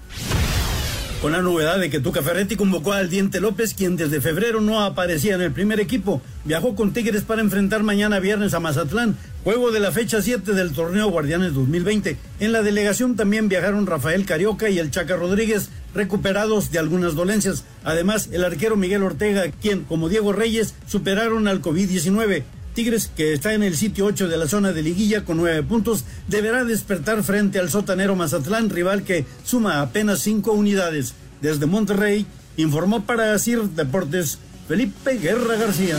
Con 1.23 1.31
la 1.31 1.41
novedad 1.41 1.79
de 1.79 1.89
que 1.89 2.01
Tuca 2.01 2.21
Ferretti 2.21 2.57
convocó 2.57 2.91
al 2.91 3.09
Diente 3.09 3.39
López, 3.39 3.73
quien 3.73 3.95
desde 3.95 4.19
febrero 4.19 4.59
no 4.59 4.81
aparecía 4.81 5.35
en 5.35 5.41
el 5.41 5.53
primer 5.53 5.79
equipo, 5.79 6.21
viajó 6.43 6.75
con 6.75 6.91
Tigres 6.91 7.21
para 7.21 7.39
enfrentar 7.39 7.81
mañana 7.81 8.19
viernes 8.19 8.53
a 8.53 8.59
Mazatlán, 8.59 9.15
juego 9.45 9.71
de 9.71 9.79
la 9.79 9.93
fecha 9.93 10.21
7 10.21 10.51
del 10.51 10.73
torneo 10.73 11.09
Guardianes 11.09 11.53
2020. 11.53 12.17
En 12.41 12.51
la 12.51 12.61
delegación 12.61 13.15
también 13.15 13.47
viajaron 13.47 13.87
Rafael 13.87 14.25
Carioca 14.25 14.69
y 14.69 14.79
el 14.79 14.91
Chaca 14.91 15.15
Rodríguez, 15.15 15.69
recuperados 15.93 16.71
de 16.71 16.79
algunas 16.79 17.15
dolencias. 17.15 17.63
Además, 17.83 18.29
el 18.31 18.43
arquero 18.43 18.75
Miguel 18.75 19.03
Ortega, 19.03 19.51
quien, 19.61 19.83
como 19.83 20.09
Diego 20.09 20.33
Reyes, 20.33 20.75
superaron 20.87 21.47
al 21.47 21.61
COVID-19. 21.61 22.43
Tigres, 22.73 23.11
que 23.15 23.33
está 23.33 23.53
en 23.53 23.63
el 23.63 23.75
sitio 23.75 24.05
8 24.05 24.27
de 24.27 24.37
la 24.37 24.47
zona 24.47 24.71
de 24.73 24.81
liguilla 24.81 25.25
con 25.25 25.37
nueve 25.37 25.61
puntos, 25.61 26.05
deberá 26.27 26.63
despertar 26.63 27.23
frente 27.23 27.59
al 27.59 27.69
sotanero 27.69 28.15
Mazatlán, 28.15 28.69
rival 28.69 29.03
que 29.03 29.25
suma 29.43 29.81
apenas 29.81 30.21
cinco 30.21 30.53
unidades. 30.53 31.13
Desde 31.41 31.67
Monterrey, 31.67 32.25
informó 32.57 33.03
para 33.03 33.37
CIR 33.37 33.69
Deportes 33.69 34.39
Felipe 34.67 35.17
Guerra 35.17 35.55
García. 35.55 35.97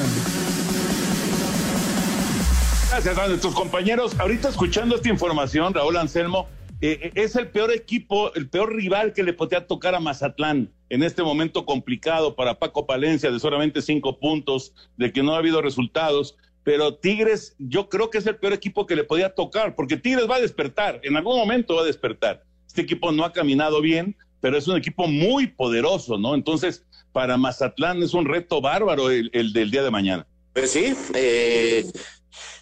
Gracias 2.91 3.19
a 3.19 3.29
nuestros 3.29 3.55
compañeros. 3.55 4.19
Ahorita 4.19 4.49
escuchando 4.49 4.97
esta 4.97 5.09
información, 5.09 5.75
Raúl 5.75 5.97
Anselmo, 5.97 6.49
eh, 6.93 7.13
es 7.15 7.37
el 7.37 7.49
peor 7.49 7.73
equipo, 7.73 8.33
el 8.35 8.49
peor 8.49 8.75
rival 8.75 9.13
que 9.13 9.23
le 9.23 9.33
podía 9.33 9.67
tocar 9.67 9.95
a 9.95 10.01
Mazatlán 10.01 10.73
en 10.89 11.03
este 11.03 11.23
momento 11.23 11.65
complicado 11.65 12.37
para 12.37 12.59
Paco 12.59 12.87
Palencia 12.87 13.31
de 13.31 13.41
solamente 13.41 13.83
cinco 13.83 14.19
puntos, 14.19 14.75
de 14.97 15.13
que 15.13 15.23
no 15.23 15.35
ha 15.35 15.39
habido 15.39 15.63
resultados 15.63 16.37
pero 16.65 16.95
Tigres 16.95 17.55
yo 17.59 17.89
creo 17.89 18.11
que 18.11 18.19
es 18.19 18.27
el 18.27 18.37
peor 18.37 18.55
equipo 18.55 18.87
que 18.87 18.97
le 18.97 19.05
podía 19.05 19.35
tocar, 19.35 19.77
porque 19.77 19.99
Tigres 19.99 20.29
va 20.29 20.37
a 20.37 20.41
despertar, 20.41 20.99
en 21.05 21.17
algún 21.17 21.37
momento 21.37 21.77
va 21.77 21.83
a 21.83 21.85
despertar. 21.85 22.43
Este 22.67 22.81
equipo 22.81 23.13
no 23.13 23.25
ha 23.25 23.33
caminado 23.33 23.81
bien, 23.81 24.17
pero 24.41 24.57
es 24.57 24.67
un 24.67 24.77
equipo 24.77 25.07
muy 25.07 25.47
poderoso, 25.47 26.19
¿no? 26.19 26.35
Entonces, 26.35 26.85
para 27.13 27.37
Mazatlán 27.37 28.03
es 28.03 28.15
un 28.15 28.25
reto 28.25 28.61
bárbaro 28.61 29.11
el, 29.11 29.31
el 29.35 29.53
del 29.53 29.71
día 29.71 29.83
de 29.83 29.91
mañana. 29.91 30.27
Pues 30.55 30.71
sí, 30.71 30.95
eh, 31.15 31.85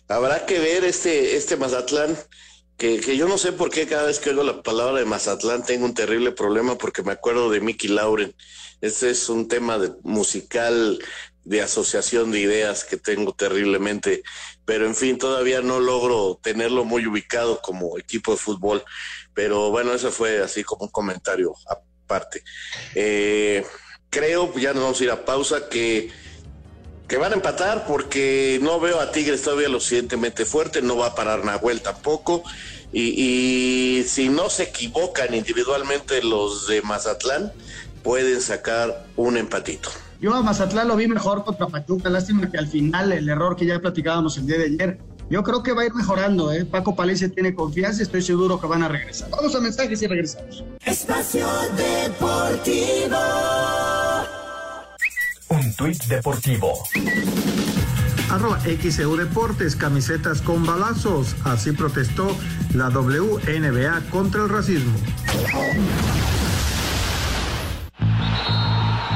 habrá 0.09 0.45
que 0.45 0.59
ver 0.59 0.85
este, 0.85 1.37
este 1.37 1.57
Mazatlán, 1.57 2.17
que, 2.77 3.01
que, 3.01 3.17
yo 3.17 3.29
no 3.29 3.39
sé 3.39 3.53
por 3.53 3.71
qué 3.71 3.87
cada 3.87 4.05
vez 4.05 4.19
que 4.19 4.31
oigo 4.31 4.43
la 4.43 4.63
palabra 4.63 4.99
de 4.99 5.05
Mazatlán 5.05 5.65
tengo 5.65 5.85
un 5.85 5.95
terrible 5.95 6.33
problema 6.33 6.77
porque 6.77 7.03
me 7.03 7.13
acuerdo 7.13 7.51
de 7.51 7.61
Mickey 7.61 7.91
Lauren. 7.91 8.35
Este 8.81 9.11
es 9.11 9.29
un 9.29 9.47
tema 9.47 9.79
de, 9.79 9.93
musical 10.03 10.99
de 11.45 11.63
asociación 11.63 12.31
de 12.31 12.41
ideas 12.41 12.85
que 12.85 12.97
tengo 12.97 13.33
terriblemente, 13.33 14.23
pero 14.65 14.87
en 14.87 14.95
fin, 14.95 15.19
todavía 15.19 15.61
no 15.61 15.81
logro 15.81 16.39
tenerlo 16.43 16.85
muy 16.85 17.07
ubicado 17.07 17.61
como 17.61 17.99
equipo 17.99 18.33
de 18.33 18.39
fútbol, 18.39 18.85
pero 19.35 19.71
bueno, 19.71 19.93
eso 19.93 20.11
fue 20.13 20.41
así 20.41 20.63
como 20.63 20.85
un 20.85 20.91
comentario 20.91 21.55
aparte. 22.05 22.45
Eh, 22.95 23.65
creo, 24.11 24.53
ya 24.57 24.73
nos 24.73 24.83
vamos 24.83 25.01
a 25.01 25.05
ir 25.05 25.11
a 25.11 25.25
pausa, 25.25 25.69
que, 25.69 26.11
que 27.13 27.19
van 27.19 27.33
a 27.33 27.35
empatar 27.35 27.85
porque 27.87 28.59
no 28.63 28.81
veo 28.81 28.99
a 28.99 29.13
Tigres 29.13 29.43
todavía 29.43 29.69
lo 29.69 29.81
suficientemente 29.81 30.47
fuerte, 30.47 30.81
no 30.81 30.97
va 30.97 31.09
a 31.09 31.15
parar 31.15 31.45
Nahuel 31.45 31.83
tampoco, 31.83 32.43
y, 32.91 33.03
y 34.01 34.05
si 34.05 34.31
no 34.31 34.49
se 34.49 34.63
equivocan 34.63 35.35
individualmente 35.35 36.23
los 36.23 36.67
de 36.69 36.81
Mazatlán, 36.81 37.53
pueden 38.03 38.41
sacar 38.41 39.05
un 39.17 39.37
empatito. 39.37 39.91
Yo 40.23 40.33
a 40.33 40.41
Mazatlán 40.41 40.89
lo 40.89 40.97
vi 40.97 41.07
mejor 41.07 41.45
contra 41.45 41.67
Pachuca, 41.67 42.09
lástima 42.09 42.51
que 42.51 42.57
al 42.57 42.69
final 42.69 43.13
el 43.13 43.29
error 43.29 43.57
que 43.57 43.67
ya 43.67 43.79
platicábamos 43.79 44.39
el 44.39 44.47
día 44.47 44.57
de 44.57 44.65
ayer, 44.65 44.99
yo 45.29 45.43
creo 45.43 45.63
que 45.63 45.73
va 45.73 45.83
a 45.83 45.85
ir 45.85 45.93
mejorando, 45.93 46.51
¿eh? 46.51 46.65
Paco 46.65 46.97
Palencia 46.97 47.29
tiene 47.29 47.55
confianza, 47.55 48.03
estoy 48.03 48.23
seguro 48.23 48.59
que 48.59 48.67
van 48.67 48.85
a 48.85 48.89
regresar. 48.89 49.29
Vamos 49.29 49.55
a 49.55 49.61
mensajes 49.61 50.01
y 50.01 50.07
regresamos. 50.07 50.65
Espacio 50.83 51.47
Deportivo. 51.77 53.19
Un 55.53 55.75
tuit 55.75 56.03
deportivo. 56.07 56.73
Arroba 58.31 58.59
XEU 58.59 59.17
Deportes, 59.17 59.77
camisetas 59.77 60.41
con 60.41 60.65
balazos. 60.65 61.37
Así 61.45 61.73
protestó 61.73 62.35
la 62.73 62.89
WNBA 62.89 64.01
contra 64.09 64.45
el 64.45 64.49
racismo. 64.49 64.97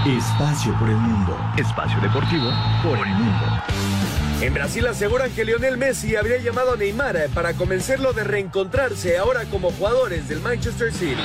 Espacio 0.07 0.78
por 0.78 0.91
el 0.91 0.97
mundo. 0.97 1.39
Espacio 1.57 1.99
deportivo 2.03 2.51
por 2.82 2.99
el 2.99 3.14
mundo. 3.14 3.62
En 4.43 4.53
Brasil 4.53 4.87
aseguran 4.87 5.30
que 5.30 5.47
Lionel 5.47 5.78
Messi 5.78 6.14
habría 6.14 6.37
llamado 6.37 6.74
a 6.74 6.76
Neymar 6.76 7.30
para 7.32 7.55
convencerlo 7.55 8.12
de 8.12 8.22
reencontrarse 8.22 9.16
ahora 9.16 9.47
como 9.47 9.70
jugadores 9.70 10.28
del 10.28 10.41
Manchester 10.41 10.93
City. 10.93 11.16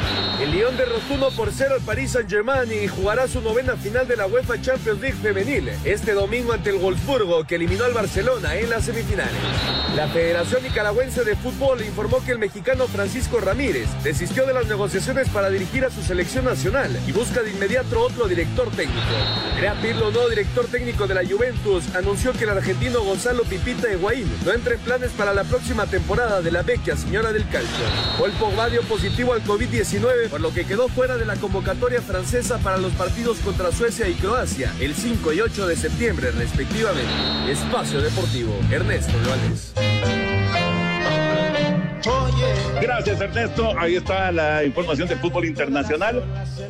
El 0.42 0.52
Lyon 0.52 0.78
derrotó 0.78 1.14
1 1.14 1.32
por 1.32 1.52
0 1.52 1.76
al 1.76 1.82
Paris 1.82 2.12
Saint-Germain 2.12 2.72
y 2.72 2.88
jugará 2.88 3.28
su 3.28 3.42
novena 3.42 3.76
final 3.76 4.08
de 4.08 4.16
la 4.16 4.28
UEFA 4.28 4.62
Champions 4.62 5.02
League 5.02 5.18
femenil 5.22 5.70
este 5.84 6.14
domingo 6.14 6.54
ante 6.54 6.70
el 6.70 6.78
Wolfsburgo 6.78 7.44
que 7.44 7.56
eliminó 7.56 7.84
al 7.84 7.92
Barcelona 7.92 8.56
en 8.56 8.70
las 8.70 8.86
semifinales. 8.86 9.34
La 9.98 10.08
Federación 10.08 10.64
Nicaragüense 10.64 11.26
de 11.26 11.36
Fútbol 11.36 11.82
informó 11.82 12.24
que 12.24 12.32
el 12.32 12.40
mexicano 12.40 12.88
Francisco 12.88 13.42
Ramírez 13.42 13.90
desistió 14.06 14.46
de 14.46 14.54
las 14.54 14.68
negociaciones 14.68 15.28
para 15.28 15.50
dirigir 15.50 15.84
a 15.84 15.90
su 15.90 16.02
selección 16.02 16.46
nacional 16.46 16.98
y 17.06 17.12
busca 17.12 17.44
de 17.44 17.52
inmediato 17.52 18.00
otro 18.00 18.30
director 18.30 18.72
técnico. 18.72 19.02
Andrea 19.52 19.76
Pirlo, 19.82 20.30
director 20.30 20.66
técnico 20.68 21.08
de 21.08 21.16
la 21.16 21.26
Juventus, 21.28 21.94
anunció 21.94 22.32
que 22.32 22.46
el 22.46 22.52
argentino 22.52 23.01
Gonzalo 23.04 23.44
Pipita 23.44 23.92
Higuaín 23.92 24.28
no 24.46 24.54
entra 24.54 24.74
en 24.74 24.80
planes 24.80 25.12
para 25.12 25.34
la 25.34 25.44
próxima 25.44 25.86
temporada 25.86 26.42
de 26.42 26.52
la 26.52 26.62
vecchia 26.62 26.96
señora 26.96 27.32
del 27.32 27.48
calcio. 27.50 27.86
Paul 28.18 28.32
Pogba 28.32 28.70
dio 28.70 28.82
positivo 28.84 29.34
al 29.34 29.44
COVID-19, 29.44 30.30
por 30.30 30.42
lo 30.42 30.54
que 30.54 30.66
quedó 30.66 30.88
fuera 30.88 31.18
de 31.18 31.26
la 31.26 31.36
convocatoria 31.36 32.02
francesa 32.02 32.58
para 32.60 32.78
los 32.78 32.94
partidos 32.94 33.40
contra 33.40 33.72
Suecia 33.72 34.08
y 34.08 34.14
Croacia 34.14 34.74
el 34.80 34.94
5 34.96 35.34
y 35.34 35.42
8 35.42 35.68
de 35.68 35.76
septiembre 35.76 36.32
respectivamente. 36.32 37.12
Espacio 37.50 38.02
Deportivo, 38.02 38.54
Ernesto 38.72 39.14
Leales. 39.24 39.74
Gracias 42.82 43.22
Ernesto, 43.22 43.80
ahí 43.80 43.96
está 43.96 44.32
la 44.32 44.64
información 44.64 45.08
del 45.08 45.20
fútbol 45.20 45.46
internacional. 45.46 46.24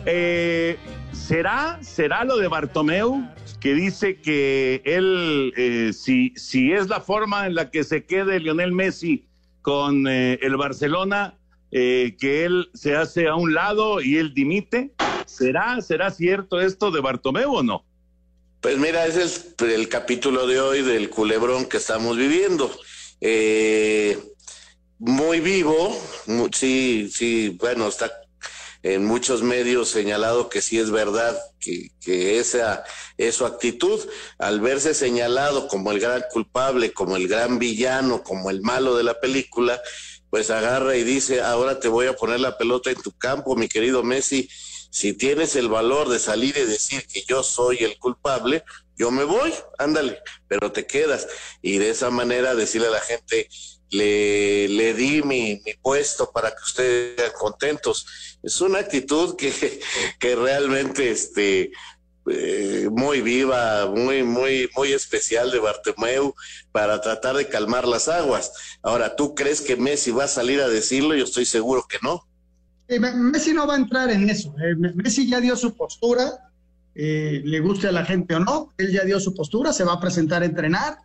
Eh, 0.06 0.78
¿Será, 1.14 1.80
será 1.82 2.24
lo 2.24 2.38
de 2.38 2.48
Bartomeu 2.48 3.26
que 3.62 3.76
dice 3.76 4.20
que 4.20 4.82
él, 4.84 5.53
eh, 5.55 5.93
si, 5.93 6.34
si 6.36 6.74
es 6.74 6.89
la 6.89 6.99
forma 6.99 7.45
en 7.45 7.55
la 7.55 7.70
que 7.70 7.84
se 7.84 8.05
quede 8.05 8.39
Lionel 8.39 8.72
Messi 8.72 9.26
con 9.62 10.07
eh, 10.07 10.39
el 10.41 10.57
Barcelona, 10.57 11.38
eh, 11.72 12.18
que 12.20 12.43
él 12.43 12.70
se 12.74 12.95
hace 12.95 13.28
a 13.28 13.36
un 13.36 13.53
lado 13.53 14.01
y 14.01 14.18
él 14.18 14.34
dimite? 14.34 14.91
¿Será, 15.26 15.80
será 15.82 16.12
cierto 16.12 16.59
esto 16.59 16.91
de 16.91 16.99
Bartomeu 16.99 17.53
o 17.53 17.64
no? 17.64 17.86
Pues 18.59 18.78
mira, 18.78 19.05
ese 19.05 19.24
es 19.24 19.55
el, 19.59 19.88
capítulo 19.88 20.47
de 20.47 20.59
hoy 20.59 20.82
del 20.82 21.09
culebrón 21.09 21.66
que 21.66 21.78
estamos 21.78 22.18
viviendo. 22.18 22.70
Eh, 23.22 24.20
muy 24.99 25.39
vivo, 25.39 25.97
sí, 26.51 27.09
sí, 27.12 27.57
bueno, 27.59 27.88
está 27.88 28.12
en 28.84 29.06
muchos 29.06 29.44
medios 29.44 29.90
señalado 29.90 30.50
que 30.50 30.62
sí 30.62 30.80
es 30.80 30.90
verdad 30.90 31.38
que, 31.60 31.90
que 32.00 32.40
esa 32.40 32.84
es 33.18 33.36
su 33.36 33.46
actitud, 33.46 34.00
al 34.40 34.60
verse 34.60 34.94
señalado 34.94 35.68
como 35.68 35.92
el 35.92 36.00
gran 36.00 36.24
culpable, 36.32 36.92
como 36.92 37.16
el 37.16 37.28
gran 37.28 37.60
villano, 37.60 38.24
como 38.24 38.50
el 38.50 38.62
malo 38.62 38.96
de 38.96 39.04
la 39.04 39.20
película, 39.20 39.80
pues 40.30 40.50
agarra 40.50 40.96
y 40.96 41.04
dice, 41.04 41.42
ahora 41.42 41.80
te 41.80 41.90
voy 41.90 42.08
a 42.08 42.16
poner 42.16 42.40
la 42.40 42.58
pelota 42.58 42.90
en 42.90 43.02
tu 43.02 43.12
campo, 43.12 43.56
mi 43.56 43.68
querido 43.68 44.02
Messi, 44.02 44.50
si 44.90 45.14
tienes 45.14 45.56
el 45.56 45.70
valor 45.70 46.10
de 46.10 46.20
salir 46.20 46.56
y 46.58 46.66
decir 46.66 47.06
que 47.08 47.24
yo 47.28 47.44
soy 47.44 47.78
el 47.80 47.98
culpable, 47.98 48.64
yo 48.98 49.10
me 49.10 49.24
voy, 49.24 49.54
ándale, 49.78 50.20
pero 50.48 50.72
te 50.72 50.86
quedas. 50.86 51.28
Y 51.62 51.78
de 51.78 51.90
esa 51.90 52.10
manera 52.10 52.56
decirle 52.56 52.88
a 52.88 52.92
la 52.92 53.00
gente, 53.00 53.48
le, 53.92 54.68
le 54.68 54.94
di 54.94 55.22
mi, 55.22 55.62
mi 55.66 55.74
puesto 55.82 56.32
para 56.32 56.50
que 56.50 56.64
ustedes 56.64 57.12
estén 57.12 57.32
contentos. 57.38 58.06
Es 58.42 58.60
una 58.62 58.80
actitud 58.80 59.36
que, 59.36 59.52
que 60.20 60.36
realmente 60.36 61.12
este, 61.12 61.72
eh, 62.30 62.89
muy 62.92 63.22
viva, 63.22 63.88
muy, 63.88 64.24
muy, 64.24 64.70
muy 64.76 64.94
especial 64.94 65.52
de 65.52 65.60
Bartomeu 65.60 66.34
para 66.72 67.02
tratar 67.02 67.36
de 67.36 67.48
calmar 67.48 67.88
las 67.88 68.08
aguas. 68.08 68.52
Ahora, 68.82 69.16
¿tú 69.16 69.36
crees 69.36 69.62
que 69.62 69.76
Messi 69.76 70.12
va 70.12 70.26
a 70.26 70.28
salir 70.28 70.62
a 70.62 70.70
decirlo? 70.70 71.16
Yo 71.16 71.24
estoy 71.24 71.46
seguro 71.46 71.86
que 71.88 71.98
no. 72.02 72.28
Messi 72.88 73.54
no 73.54 73.66
va 73.66 73.76
a 73.76 73.78
entrar 73.78 74.12
en 74.12 74.30
eso. 74.30 74.54
Eh, 74.60 74.76
Messi 74.96 75.30
ya 75.30 75.39
dio 75.39 75.56
su 75.56 75.76
postura, 75.76 76.52
eh, 76.94 77.42
le 77.44 77.60
guste 77.60 77.88
a 77.88 77.92
la 77.92 78.06
gente 78.06 78.36
o 78.36 78.39
no, 78.39 78.70
él 78.78 78.92
ya 78.92 79.04
dio 79.04 79.20
su 79.20 79.34
postura, 79.34 79.72
se 79.72 79.84
va 79.84 79.94
a 79.94 80.00
presentar 80.00 80.42
a 80.42 80.46
entrenar, 80.46 80.98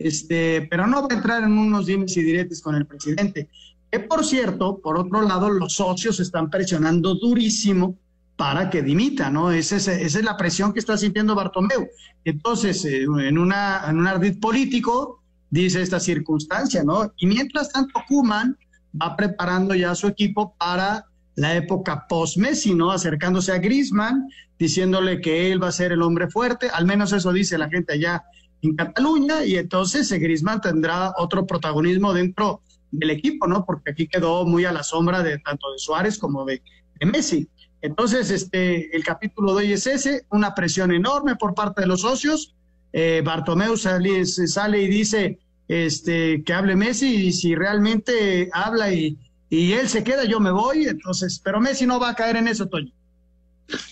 este, 0.00 0.66
pero 0.70 0.86
no 0.86 1.02
va 1.02 1.08
a 1.10 1.14
entrar 1.14 1.42
en 1.42 1.52
unos 1.52 1.86
dimes 1.86 2.16
y 2.16 2.22
diretes 2.22 2.62
con 2.62 2.74
el 2.74 2.86
presidente. 2.86 3.48
Que 3.92 4.00
por 4.00 4.24
cierto, 4.24 4.78
por 4.78 4.98
otro 4.98 5.20
lado, 5.22 5.50
los 5.50 5.74
socios 5.74 6.18
están 6.20 6.48
presionando 6.48 7.14
durísimo 7.14 7.96
para 8.36 8.70
que 8.70 8.80
dimita, 8.80 9.28
¿no? 9.30 9.50
Esa 9.52 9.76
es, 9.76 9.88
esa 9.88 10.18
es 10.18 10.24
la 10.24 10.38
presión 10.38 10.72
que 10.72 10.78
está 10.78 10.96
sintiendo 10.96 11.34
Bartomeu. 11.34 11.86
Entonces, 12.24 12.82
eh, 12.86 13.02
en, 13.02 13.36
una, 13.36 13.82
en 13.86 13.98
un 13.98 14.06
ardid 14.06 14.40
político, 14.40 15.22
dice 15.50 15.82
esta 15.82 16.00
circunstancia, 16.00 16.82
¿no? 16.82 17.12
Y 17.18 17.26
mientras 17.26 17.70
tanto, 17.70 18.00
Kuman 18.08 18.56
va 19.00 19.16
preparando 19.16 19.74
ya 19.74 19.94
su 19.94 20.06
equipo 20.06 20.54
para 20.58 21.04
la 21.34 21.54
época 21.56 22.06
post-Messi, 22.08 22.74
¿no? 22.74 22.90
Acercándose 22.90 23.52
a 23.52 23.58
Griezmann, 23.58 24.28
diciéndole 24.58 25.20
que 25.20 25.52
él 25.52 25.62
va 25.62 25.68
a 25.68 25.72
ser 25.72 25.92
el 25.92 26.00
hombre 26.00 26.30
fuerte, 26.30 26.70
al 26.70 26.86
menos 26.86 27.12
eso 27.12 27.32
dice 27.32 27.58
la 27.58 27.68
gente 27.68 27.92
allá 27.92 28.24
en 28.62 28.76
Cataluña, 28.76 29.44
y 29.44 29.56
entonces 29.56 30.10
Griezmann 30.12 30.60
tendrá 30.60 31.14
otro 31.16 31.46
protagonismo 31.46 32.12
dentro 32.12 32.62
del 32.90 33.10
equipo, 33.10 33.46
¿no? 33.46 33.64
Porque 33.64 33.92
aquí 33.92 34.06
quedó 34.06 34.44
muy 34.44 34.64
a 34.64 34.72
la 34.72 34.82
sombra 34.82 35.22
de 35.22 35.38
tanto 35.38 35.72
de 35.72 35.78
Suárez 35.78 36.18
como 36.18 36.44
de, 36.44 36.62
Messi. 37.00 37.48
Entonces, 37.80 38.30
este, 38.30 38.94
el 38.94 39.02
capítulo 39.02 39.54
de 39.54 39.64
hoy 39.64 39.72
es 39.72 39.86
ese, 39.86 40.26
una 40.30 40.54
presión 40.54 40.92
enorme 40.92 41.36
por 41.36 41.54
parte 41.54 41.80
de 41.80 41.86
los 41.86 42.02
socios. 42.02 42.54
Eh, 42.92 43.22
Bartomeu 43.24 43.74
sale, 43.76 44.26
sale 44.26 44.82
y 44.82 44.88
dice 44.88 45.38
este, 45.66 46.42
que 46.42 46.52
hable 46.52 46.76
Messi 46.76 47.28
y 47.28 47.32
si 47.32 47.54
realmente 47.54 48.50
habla 48.52 48.92
y, 48.92 49.16
y 49.48 49.72
él 49.72 49.88
se 49.88 50.04
queda, 50.04 50.24
yo 50.24 50.40
me 50.40 50.50
voy, 50.50 50.84
entonces, 50.84 51.40
pero 51.42 51.60
Messi 51.60 51.86
no 51.86 51.98
va 51.98 52.10
a 52.10 52.14
caer 52.14 52.36
en 52.36 52.48
eso, 52.48 52.66
Toño. 52.66 52.92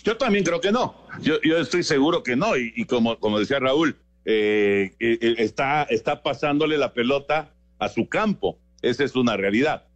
Yo 0.05 0.17
también 0.17 0.45
creo 0.45 0.61
que 0.61 0.73
no, 0.73 0.97
yo, 1.21 1.35
yo 1.43 1.59
estoy 1.59 1.83
seguro 1.83 2.23
que 2.23 2.37
no, 2.37 2.57
y, 2.57 2.85
como, 2.87 3.19
como 3.19 3.39
decía 3.39 3.59
Raúl, 3.61 3.97
eh, 4.31 4.93
eh, 5.01 5.19
eh, 5.23 5.35
está, 5.39 5.85
está 5.85 6.23
pasándole 6.23 6.77
la 6.77 6.93
pelota 6.93 7.55
a 7.79 7.89
su 7.89 8.11
campo, 8.11 8.59
esa 8.83 9.03
es 9.03 9.17
una 9.17 9.39
realidad. 9.39 9.87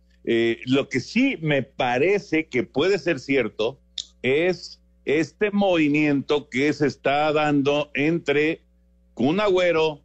lo 0.65 0.89
que 0.89 1.01
sí 1.01 1.37
me 1.43 1.63
parece 1.63 2.47
que 2.47 2.63
puede 2.63 2.99
ser 2.99 3.21
cierto 3.21 3.79
es 4.23 4.81
este 5.05 5.51
movimiento 5.51 6.49
que 6.49 6.73
se 6.73 6.87
está 6.87 7.31
dando 7.31 7.91
entre 7.93 8.63
Kun 9.13 9.39
Agüero, 9.39 10.01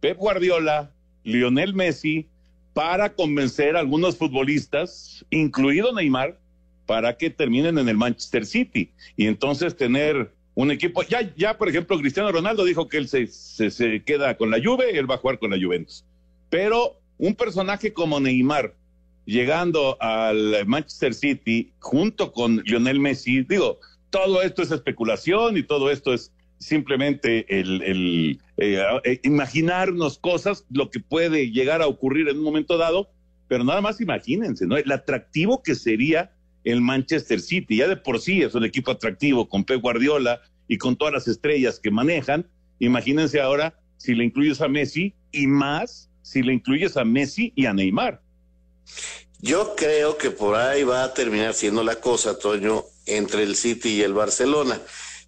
Pep 0.00 0.18
Guardiola, 0.18 0.90
Lionel 1.22 1.74
Messi 1.74 2.26
para 2.72 3.14
convencer 3.14 3.76
a 3.76 3.80
algunos 3.80 4.16
futbolistas, 4.16 5.24
incluido 5.30 5.94
Neymar, 5.94 6.40
para 6.86 7.16
que 7.16 7.30
terminen 7.30 7.78
en 7.78 7.88
el 7.88 7.96
Manchester 7.96 8.44
City 8.44 8.90
y 9.16 9.28
entonces 9.28 9.76
tener 9.76 10.32
un 10.56 10.70
equipo. 10.70 11.02
Ya, 11.04 11.32
ya 11.36 11.56
por 11.56 11.68
ejemplo, 11.68 11.98
Cristiano 12.00 12.32
Ronaldo 12.32 12.64
dijo 12.64 12.88
que 12.88 12.96
él 12.96 13.08
se, 13.08 13.28
se, 13.28 14.02
queda 14.02 14.36
con 14.36 14.50
la 14.50 14.58
Juve 14.62 14.98
él 14.98 15.08
va 15.08 15.14
a 15.14 15.18
jugar 15.18 15.38
con 15.38 15.50
la 15.50 15.58
Juventus. 15.62 16.04
Pero 16.50 16.98
un 17.18 17.34
personaje 17.36 17.92
como 17.92 18.18
Neymar 18.18 18.74
llegando 19.26 19.96
al 20.00 20.66
Manchester 20.66 21.14
City 21.14 21.72
junto 21.78 22.32
con 22.32 22.62
Lionel 22.64 23.00
Messi, 23.00 23.42
digo, 23.42 23.78
todo 24.10 24.42
esto 24.42 24.62
es 24.62 24.70
especulación 24.70 25.56
y 25.56 25.62
todo 25.62 25.90
esto 25.90 26.14
es 26.14 26.32
simplemente 26.58 27.44
el, 27.60 28.40
eh, 28.56 28.82
eh, 29.04 29.20
imaginarnos 29.24 30.18
cosas, 30.18 30.64
lo 30.70 30.90
que 30.90 31.00
puede 31.00 31.50
llegar 31.50 31.82
a 31.82 31.86
ocurrir 31.86 32.28
en 32.28 32.38
un 32.38 32.44
momento 32.44 32.78
dado, 32.78 33.10
pero 33.46 33.62
nada 33.62 33.82
más 33.82 34.00
imagínense, 34.00 34.66
¿no? 34.66 34.76
El 34.78 34.90
atractivo 34.90 35.62
que 35.62 35.74
sería 35.74 36.32
el 36.66 36.80
Manchester 36.80 37.40
City, 37.40 37.76
ya 37.76 37.88
de 37.88 37.96
por 37.96 38.20
sí 38.20 38.42
es 38.42 38.54
un 38.54 38.64
equipo 38.64 38.90
atractivo 38.90 39.48
con 39.48 39.64
Pep 39.64 39.80
Guardiola 39.80 40.40
y 40.66 40.78
con 40.78 40.96
todas 40.96 41.14
las 41.14 41.28
estrellas 41.28 41.78
que 41.78 41.92
manejan, 41.92 42.48
imagínense 42.80 43.40
ahora 43.40 43.78
si 43.98 44.14
le 44.14 44.24
incluyes 44.24 44.60
a 44.60 44.68
Messi 44.68 45.14
y 45.30 45.46
más 45.46 46.10
si 46.22 46.42
le 46.42 46.52
incluyes 46.52 46.96
a 46.96 47.04
Messi 47.04 47.52
y 47.54 47.66
a 47.66 47.72
Neymar. 47.72 48.20
Yo 49.40 49.76
creo 49.76 50.18
que 50.18 50.30
por 50.30 50.56
ahí 50.56 50.82
va 50.82 51.04
a 51.04 51.14
terminar 51.14 51.54
siendo 51.54 51.84
la 51.84 52.00
cosa, 52.00 52.36
Toño, 52.36 52.82
entre 53.06 53.44
el 53.44 53.54
City 53.54 53.90
y 53.90 54.02
el 54.02 54.12
Barcelona 54.12 54.80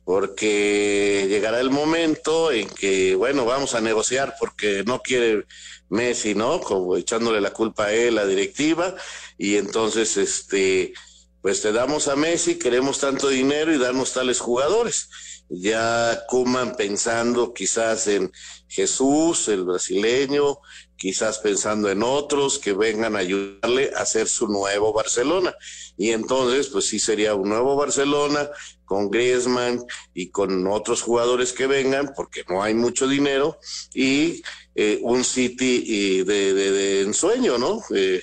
porque 0.08 1.26
llegará 1.28 1.60
el 1.60 1.68
momento 1.68 2.50
en 2.50 2.66
que, 2.66 3.14
bueno, 3.14 3.44
vamos 3.44 3.74
a 3.74 3.82
negociar 3.82 4.36
porque 4.40 4.82
no 4.86 5.02
quiere 5.02 5.44
Messi, 5.90 6.34
¿no? 6.34 6.60
Como 6.60 6.96
echándole 6.96 7.42
la 7.42 7.52
culpa 7.52 7.84
a 7.84 7.92
él, 7.92 8.14
la 8.14 8.24
directiva, 8.24 8.94
y 9.36 9.56
entonces, 9.56 10.16
este, 10.16 10.94
pues 11.42 11.62
te 11.62 11.72
damos 11.72 12.08
a 12.08 12.16
Messi, 12.16 12.58
queremos 12.58 12.98
tanto 12.98 13.28
dinero 13.28 13.72
y 13.72 13.78
darnos 13.78 14.12
tales 14.12 14.40
jugadores. 14.40 15.08
Ya 15.48 16.24
Kuman 16.28 16.76
pensando 16.76 17.54
quizás 17.54 18.06
en 18.08 18.30
Jesús, 18.68 19.48
el 19.48 19.64
brasileño, 19.64 20.58
quizás 20.96 21.38
pensando 21.38 21.88
en 21.90 22.02
otros 22.02 22.58
que 22.58 22.74
vengan 22.74 23.16
a 23.16 23.20
ayudarle 23.20 23.92
a 23.96 24.02
hacer 24.02 24.28
su 24.28 24.48
nuevo 24.48 24.92
Barcelona. 24.92 25.54
Y 25.96 26.10
entonces, 26.10 26.68
pues 26.68 26.86
sí 26.86 26.98
sería 26.98 27.34
un 27.34 27.48
nuevo 27.48 27.76
Barcelona 27.76 28.50
con 28.84 29.10
Griezmann 29.10 29.82
y 30.12 30.30
con 30.30 30.66
otros 30.66 31.02
jugadores 31.02 31.52
que 31.52 31.66
vengan, 31.66 32.12
porque 32.14 32.44
no 32.48 32.62
hay 32.62 32.74
mucho 32.74 33.06
dinero, 33.06 33.58
y 33.94 34.42
eh, 34.74 34.98
un 35.02 35.24
City 35.24 36.24
de, 36.24 36.54
de, 36.54 37.02
ensueño, 37.02 37.58
¿no? 37.58 37.82
Eh, 37.94 38.20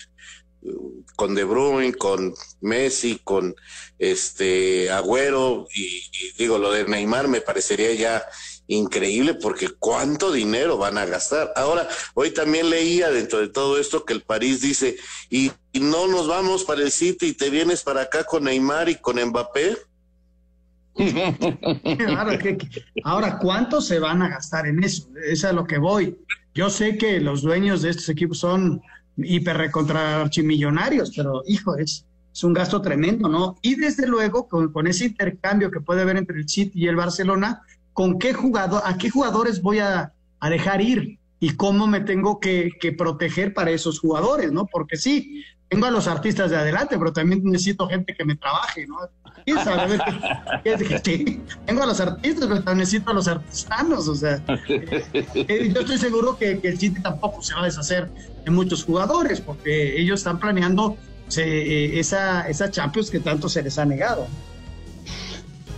con 1.15 1.35
De 1.35 1.43
Bruyne, 1.43 1.93
con 1.93 2.33
Messi, 2.61 3.19
con 3.23 3.55
este 3.99 4.89
Agüero, 4.91 5.67
y, 5.73 6.01
digo, 6.37 6.57
lo 6.57 6.71
de 6.71 6.85
Neymar 6.85 7.27
me 7.27 7.41
parecería 7.41 7.93
ya 7.93 8.23
increíble 8.67 9.35
porque 9.35 9.69
cuánto 9.69 10.31
dinero 10.31 10.77
van 10.77 10.97
a 10.97 11.05
gastar. 11.05 11.53
Ahora, 11.55 11.87
hoy 12.15 12.31
también 12.31 12.69
leía 12.69 13.11
dentro 13.11 13.39
de 13.39 13.49
todo 13.49 13.79
esto 13.79 14.05
que 14.05 14.13
el 14.13 14.21
París 14.21 14.61
dice, 14.61 14.97
y, 15.29 15.51
no 15.73 16.07
nos 16.07 16.27
vamos 16.27 16.63
para 16.63 16.83
el 16.83 16.91
City 16.91 17.27
y 17.27 17.33
te 17.33 17.49
vienes 17.49 17.83
para 17.83 18.03
acá 18.03 18.23
con 18.23 18.45
Neymar 18.45 18.87
y 18.87 18.95
con 18.95 19.21
Mbappé. 19.21 19.75
ahora, 23.03 23.37
¿cuánto 23.39 23.81
se 23.81 23.99
van 23.99 24.21
a 24.21 24.29
gastar 24.29 24.67
en 24.67 24.81
eso? 24.81 25.09
Es 25.27 25.43
a 25.43 25.51
lo 25.51 25.67
que 25.67 25.77
voy. 25.77 26.17
Yo 26.53 26.69
sé 26.69 26.97
que 26.97 27.19
los 27.19 27.41
dueños 27.41 27.81
de 27.81 27.89
estos 27.89 28.07
equipos 28.07 28.39
son 28.39 28.81
hiper 29.17 29.71
contra 29.71 30.21
archimillonarios, 30.21 31.11
pero 31.15 31.43
hijo, 31.47 31.75
es, 31.77 32.05
es 32.33 32.43
un 32.43 32.53
gasto 32.53 32.81
tremendo, 32.81 33.29
¿no? 33.29 33.57
Y 33.61 33.75
desde 33.75 34.07
luego, 34.07 34.47
con, 34.47 34.87
ese 34.87 35.05
intercambio 35.05 35.71
que 35.71 35.79
puede 35.79 36.01
haber 36.01 36.17
entre 36.17 36.37
el 36.37 36.49
City 36.49 36.83
y 36.83 36.87
el 36.87 36.95
Barcelona, 36.95 37.61
¿con 37.93 38.19
qué 38.19 38.33
jugador, 38.33 38.81
a 38.83 38.97
qué 38.97 39.09
jugadores 39.09 39.61
voy 39.61 39.79
a, 39.79 40.13
a 40.39 40.49
dejar 40.49 40.81
ir? 40.81 41.19
y 41.37 41.49
cómo 41.57 41.85
me 41.85 41.99
tengo 41.99 42.39
que, 42.39 42.71
que, 42.79 42.93
proteger 42.93 43.53
para 43.53 43.69
esos 43.69 43.99
jugadores, 43.99 44.53
¿no? 44.53 44.65
Porque 44.65 44.95
sí, 44.95 45.43
tengo 45.69 45.85
a 45.85 45.91
los 45.91 46.07
artistas 46.07 46.51
de 46.51 46.57
adelante, 46.57 46.97
pero 46.97 47.11
también 47.11 47.43
necesito 47.43 47.87
gente 47.87 48.15
que 48.15 48.23
me 48.23 48.35
trabaje, 48.35 48.85
¿no? 48.87 48.97
tengo 51.65 51.83
a 51.83 51.85
los 51.85 51.99
artistas, 51.99 52.47
pero 52.47 52.63
también 52.63 52.77
necesito 52.79 53.11
a 53.11 53.13
los 53.13 53.27
artistanos, 53.27 54.07
o 54.07 54.15
sea, 54.15 54.41
eh, 54.67 55.71
yo 55.73 55.81
estoy 55.81 55.97
seguro 55.97 56.37
que, 56.37 56.59
el 56.63 56.79
City 56.79 57.01
tampoco 57.01 57.41
se 57.41 57.53
va 57.53 57.61
a 57.61 57.65
deshacer 57.65 58.09
de 58.43 58.51
muchos 58.51 58.83
jugadores, 58.83 59.41
porque 59.41 59.99
ellos 59.99 60.19
están 60.19 60.39
planeando 60.39 60.97
eh, 61.37 61.91
esa, 61.95 62.47
esa 62.47 62.71
Champions 62.71 63.09
que 63.09 63.19
tanto 63.19 63.49
se 63.49 63.61
les 63.61 63.77
ha 63.77 63.85
negado. 63.85 64.27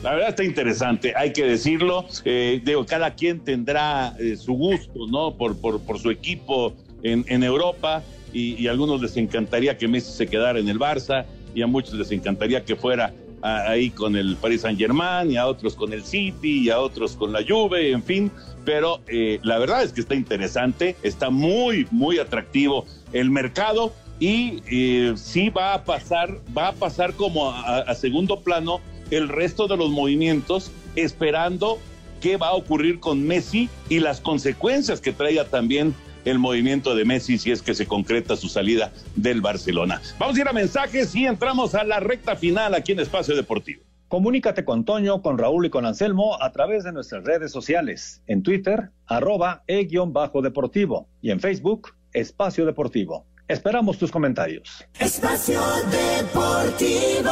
La 0.04 0.14
verdad 0.14 0.30
está 0.30 0.44
interesante, 0.44 1.14
hay 1.16 1.34
que 1.34 1.44
decirlo. 1.44 2.06
Eh, 2.24 2.62
digo, 2.64 2.86
cada 2.86 3.16
quien 3.16 3.40
tendrá 3.40 4.16
eh, 4.20 4.38
su 4.38 4.54
gusto, 4.54 5.08
¿no? 5.10 5.36
Por, 5.36 5.60
por, 5.60 5.82
por 5.82 6.00
su 6.00 6.12
equipo 6.12 6.74
en, 7.04 7.26
en 7.28 7.44
Europa 7.44 8.04
y, 8.34 8.68
a 8.68 8.72
algunos 8.72 9.02
les 9.02 9.18
encantaría 9.18 9.78
que 9.78 9.88
Messi 9.88 10.12
se 10.12 10.28
quedara 10.28 10.60
en 10.60 10.70
el 10.70 10.80
Barça 10.80 11.26
y 11.56 11.62
a 11.62 11.68
muchos 11.68 11.94
les 11.94 12.12
encantaría 12.12 12.64
que 12.64 12.76
fuera 12.76 13.14
ahí 13.42 13.90
con 13.92 14.16
el 14.16 14.36
Paris 14.36 14.62
Saint 14.62 14.80
Germain 14.80 15.32
y 15.32 15.38
a 15.38 15.48
otros 15.48 15.76
con 15.76 15.94
el 15.94 16.04
City 16.04 16.64
y 16.66 16.70
a 16.70 16.80
otros 16.80 17.16
con 17.16 17.32
la 17.32 17.40
Juve, 17.48 17.92
en 17.92 18.04
fin. 18.04 18.32
Pero 18.66 19.00
eh, 19.08 19.40
la 19.44 19.58
verdad 19.60 19.84
es 19.84 19.94
que 19.94 20.02
está 20.02 20.16
interesante, 20.16 20.96
está 21.04 21.30
muy, 21.30 21.88
muy 21.92 22.20
atractivo 22.20 22.86
el 23.14 23.30
mercado 23.30 23.94
y 24.20 24.62
eh, 24.70 25.14
sí 25.16 25.50
va 25.50 25.74
a 25.74 25.84
pasar, 25.84 26.40
va 26.58 26.70
a 26.70 26.74
pasar 26.74 27.14
como 27.14 27.52
a, 27.52 27.80
a 27.80 27.96
segundo 27.96 28.42
plano 28.42 28.82
el 29.12 29.30
resto 29.30 29.68
de 29.68 29.78
los 29.78 29.90
movimientos, 29.90 30.72
esperando 30.96 31.80
qué 32.22 32.36
va 32.36 32.50
a 32.50 32.54
ocurrir 32.54 33.00
con 33.00 33.26
Messi 33.26 33.70
y 33.90 34.00
las 34.00 34.20
consecuencias 34.20 35.00
que 35.00 35.14
traiga 35.14 35.46
también 35.46 35.94
el 36.30 36.40
movimiento 36.40 36.96
de 36.96 37.06
Messi 37.06 37.38
si 37.38 37.52
es 37.52 37.62
que 37.62 37.74
se 37.74 37.88
concreta 37.88 38.36
su 38.36 38.50
salida 38.50 38.92
del 39.16 39.42
Barcelona. 39.42 40.02
Vamos 40.20 40.38
a 40.38 40.42
ir 40.42 40.48
a 40.48 40.54
mensajes 40.54 41.16
y 41.16 41.26
entramos 41.26 41.76
a 41.76 41.84
la 41.84 42.00
recta 42.00 42.36
final 42.36 42.74
aquí 42.76 42.92
en 42.92 43.00
Espacio 43.00 43.36
Deportivo. 43.36 43.84
Comunícate 44.08 44.64
con 44.64 44.86
Toño, 44.86 45.22
con 45.22 45.38
Raúl 45.38 45.66
y 45.66 45.70
con 45.70 45.86
Anselmo 45.86 46.42
a 46.42 46.52
través 46.52 46.86
de 46.86 46.94
nuestras 46.94 47.26
redes 47.26 47.52
sociales. 47.52 48.22
En 48.26 48.42
Twitter, 48.42 48.92
arroba 49.06 49.64
e-deportivo 49.68 51.10
y 51.22 51.32
en 51.32 51.40
Facebook, 51.40 51.94
Espacio 52.14 52.66
Deportivo. 52.66 53.26
Esperamos 53.48 53.98
tus 53.98 54.12
comentarios. 54.12 54.86
Espacio 55.00 55.62
Deportivo. 55.92 57.32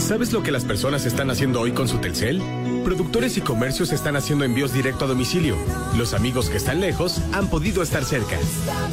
¿Sabes 0.00 0.32
lo 0.32 0.42
que 0.42 0.50
las 0.50 0.64
personas 0.64 1.04
están 1.04 1.30
haciendo 1.30 1.60
hoy 1.60 1.72
con 1.72 1.86
su 1.86 1.98
Telcel? 1.98 2.42
Productores 2.84 3.36
y 3.36 3.42
comercios 3.42 3.92
están 3.92 4.16
haciendo 4.16 4.44
envíos 4.44 4.72
directo 4.72 5.04
a 5.04 5.08
domicilio. 5.08 5.56
Los 5.96 6.14
amigos 6.14 6.48
que 6.48 6.56
están 6.56 6.80
lejos 6.80 7.20
han 7.32 7.48
podido 7.48 7.82
estar 7.82 8.04
cerca. 8.04 8.36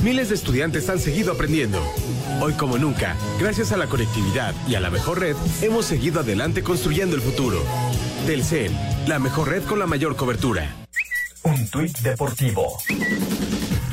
Miles 0.03 0.29
de 0.29 0.35
estudiantes 0.35 0.89
han 0.89 0.99
seguido 0.99 1.31
aprendiendo. 1.31 1.81
Hoy 2.41 2.53
como 2.53 2.77
nunca, 2.77 3.15
gracias 3.39 3.71
a 3.71 3.77
la 3.77 3.87
conectividad 3.87 4.53
y 4.67 4.75
a 4.75 4.79
la 4.79 4.89
mejor 4.91 5.21
red, 5.21 5.35
hemos 5.61 5.85
seguido 5.85 6.19
adelante 6.19 6.61
construyendo 6.61 7.15
el 7.15 7.21
futuro. 7.21 7.63
Telcel, 8.27 8.71
la 9.07 9.17
mejor 9.17 9.49
red 9.49 9.63
con 9.63 9.79
la 9.79 9.87
mayor 9.87 10.15
cobertura. 10.15 10.75
Un 11.43 11.67
tuit 11.69 11.97
deportivo. 11.99 12.77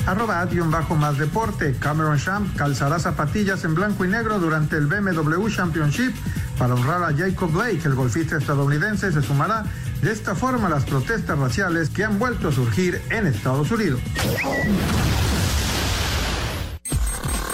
Arroba 0.06 0.40
Adion 0.40 0.70
bajo 0.70 0.94
más 0.94 1.18
deporte. 1.18 1.74
Cameron 1.80 2.18
Champ 2.18 2.54
calzará 2.56 2.98
zapatillas 2.98 3.64
en 3.64 3.74
blanco 3.74 4.04
y 4.04 4.08
negro 4.08 4.38
durante 4.38 4.76
el 4.76 4.86
BMW 4.86 5.48
Championship 5.48 6.14
para 6.58 6.74
honrar 6.74 7.02
a 7.02 7.16
Jacob 7.16 7.50
Blake. 7.50 7.80
El 7.84 7.94
golfista 7.94 8.36
estadounidense 8.36 9.10
se 9.12 9.22
sumará 9.22 9.64
de 10.02 10.12
esta 10.12 10.34
forma 10.34 10.66
a 10.66 10.70
las 10.70 10.84
protestas 10.84 11.38
raciales 11.38 11.88
que 11.88 12.04
han 12.04 12.18
vuelto 12.18 12.48
a 12.48 12.52
surgir 12.52 13.00
en 13.10 13.26
Estados 13.26 13.70
Unidos. 13.70 14.00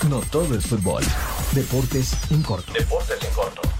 No 0.08 0.20
todo 0.20 0.56
es 0.56 0.66
fútbol. 0.66 1.04
Deportes 1.52 2.14
en 2.30 2.42
corto. 2.42 2.72
Deportes 2.72 3.18
en 3.22 3.34
corto. 3.34 3.79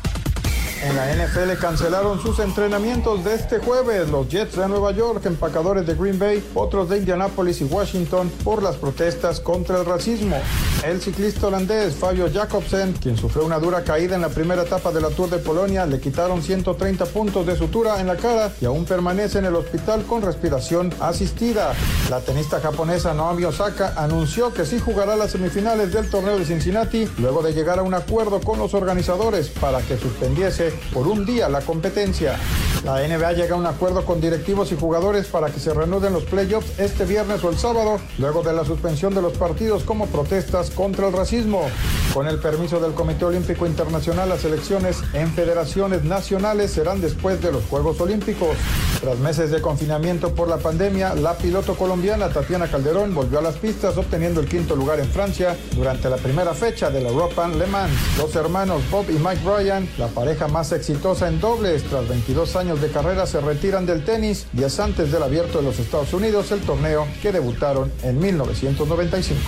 En 0.83 0.97
la 0.97 1.15
NFL 1.15 1.61
cancelaron 1.61 2.23
sus 2.23 2.39
entrenamientos 2.39 3.23
de 3.23 3.35
este 3.35 3.59
jueves 3.59 4.09
los 4.09 4.29
Jets 4.29 4.57
de 4.57 4.67
Nueva 4.67 4.93
York, 4.93 5.27
empacadores 5.27 5.87
de 5.87 5.95
Green 5.95 6.19
Bay, 6.19 6.43
otros 6.55 6.89
de 6.89 6.97
Indianapolis 6.97 7.61
y 7.61 7.65
Washington 7.65 8.33
por 8.43 8.63
las 8.63 8.77
protestas 8.77 9.41
contra 9.41 9.79
el 9.79 9.85
racismo. 9.85 10.41
El 10.83 10.99
ciclista 10.99 11.49
holandés 11.49 11.95
Fabio 11.95 12.31
Jacobsen, 12.33 12.95
quien 12.95 13.15
sufrió 13.15 13.45
una 13.45 13.59
dura 13.59 13.85
caída 13.85 14.15
en 14.15 14.23
la 14.23 14.31
primera 14.31 14.63
etapa 14.63 14.91
de 14.91 15.03
la 15.03 15.11
Tour 15.11 15.29
de 15.29 15.37
Polonia, 15.37 15.85
le 15.85 16.01
quitaron 16.01 16.43
130 16.43 17.05
puntos 17.07 17.45
de 17.47 17.55
sutura 17.55 18.01
en 18.01 18.07
la 18.07 18.17
cara 18.17 18.51
y 18.63 18.65
aún 18.65 18.87
permanece 18.87 19.41
en 19.41 19.45
el 19.45 19.57
hospital 19.57 20.05
con 20.05 20.23
respiración 20.23 20.91
asistida. 20.99 21.75
La 22.09 22.21
tenista 22.21 22.61
japonesa 22.61 23.13
Naomi 23.13 23.45
Osaka 23.45 23.93
anunció 23.95 24.55
que 24.55 24.65
sí 24.65 24.79
jugará 24.79 25.17
las 25.17 25.33
semifinales 25.33 25.93
del 25.93 26.09
torneo 26.09 26.39
de 26.39 26.47
Cincinnati 26.47 27.07
luego 27.19 27.43
de 27.43 27.53
llegar 27.53 27.79
a 27.79 27.83
un 27.83 27.93
acuerdo 27.93 28.41
con 28.41 28.59
los 28.59 28.73
organizadores 28.73 29.49
para 29.49 29.83
que 29.83 29.99
suspendiese 29.99 30.73
por 30.95 31.07
un 31.07 31.27
día 31.27 31.51
la 31.51 31.61
competencia. 31.61 32.39
La 32.85 33.07
NBA 33.07 33.33
llega 33.35 33.55
a 33.55 33.59
un 33.59 33.67
acuerdo 33.67 34.07
con 34.07 34.23
directivos 34.23 34.73
y 34.73 34.77
jugadores 34.77 35.27
para 35.27 35.51
que 35.51 35.61
se 35.61 35.75
reanuden 35.75 36.15
los 36.15 36.25
playoffs 36.25 36.79
este 36.79 37.05
viernes 37.05 37.45
o 37.45 37.51
el 37.51 37.59
sábado, 37.59 38.01
luego 38.17 38.43
de 38.43 38.55
la 38.55 38.65
suspensión 38.65 39.15
de 39.15 39.21
los 39.21 39.37
partidos 39.37 39.85
como 39.85 40.07
protestas 40.07 40.70
contra 40.75 41.09
el 41.09 41.13
racismo. 41.13 41.69
Con 42.15 42.27
el 42.27 42.39
permiso 42.39 42.81
del 42.81 42.93
Comité 42.93 43.25
Olímpico 43.25 43.67
Internacional, 43.67 44.29
las 44.29 44.45
elecciones 44.45 44.99
en 45.13 45.33
federaciones 45.33 46.03
nacionales 46.03 46.73
serán 46.73 47.01
después 47.01 47.41
de 47.41 47.53
los 47.53 47.65
Juegos 47.67 48.01
Olímpicos. 48.01 48.57
Tras 49.01 49.19
meses 49.19 49.51
de 49.51 49.61
confinamiento 49.61 50.35
por 50.35 50.49
la 50.49 50.59
pandemia, 50.59 51.15
la 51.15 51.35
piloto 51.35 51.75
colombiana 51.77 52.29
Tatiana 52.29 52.69
Calderón 52.69 53.15
volvió 53.15 53.39
a 53.39 53.43
las 53.43 53.57
pistas 53.57 53.97
obteniendo 53.97 54.41
el 54.41 54.49
quinto 54.49 54.75
lugar 54.75 54.99
en 54.99 55.09
Francia 55.09 55.57
durante 55.77 56.11
la 56.11 56.17
primera 56.17 56.53
fecha 56.53 56.91
de 56.91 57.01
la 57.01 57.11
European 57.11 57.59
Le 57.59 57.67
Mans. 57.67 57.93
Los 58.19 58.35
hermanos 58.35 58.83
Bob 58.91 59.07
y 59.09 59.15
Mike 59.15 59.43
Bryan, 59.45 59.89
la 59.97 60.09
pareja 60.09 60.49
más 60.49 60.73
exitosa 60.73 61.29
en 61.29 61.41
dobles 61.41 61.85
tras 61.85 62.09
22 62.09 62.57
años 62.57 62.81
de 62.81 62.91
carrera, 62.91 63.27
se 63.27 63.41
retiran 63.41 63.87
del 63.87 64.05
tenis 64.05 64.47
días 64.53 64.81
antes 64.81 65.13
del 65.13 65.23
abierto 65.23 65.59
de 65.59 65.65
los 65.65 65.79
Estados 65.79 66.13
Unidos, 66.13 66.51
el 66.51 66.61
torneo 66.61 67.07
que 67.23 67.31
debutaron 67.31 67.93
en 68.03 68.19
1995. 68.19 69.41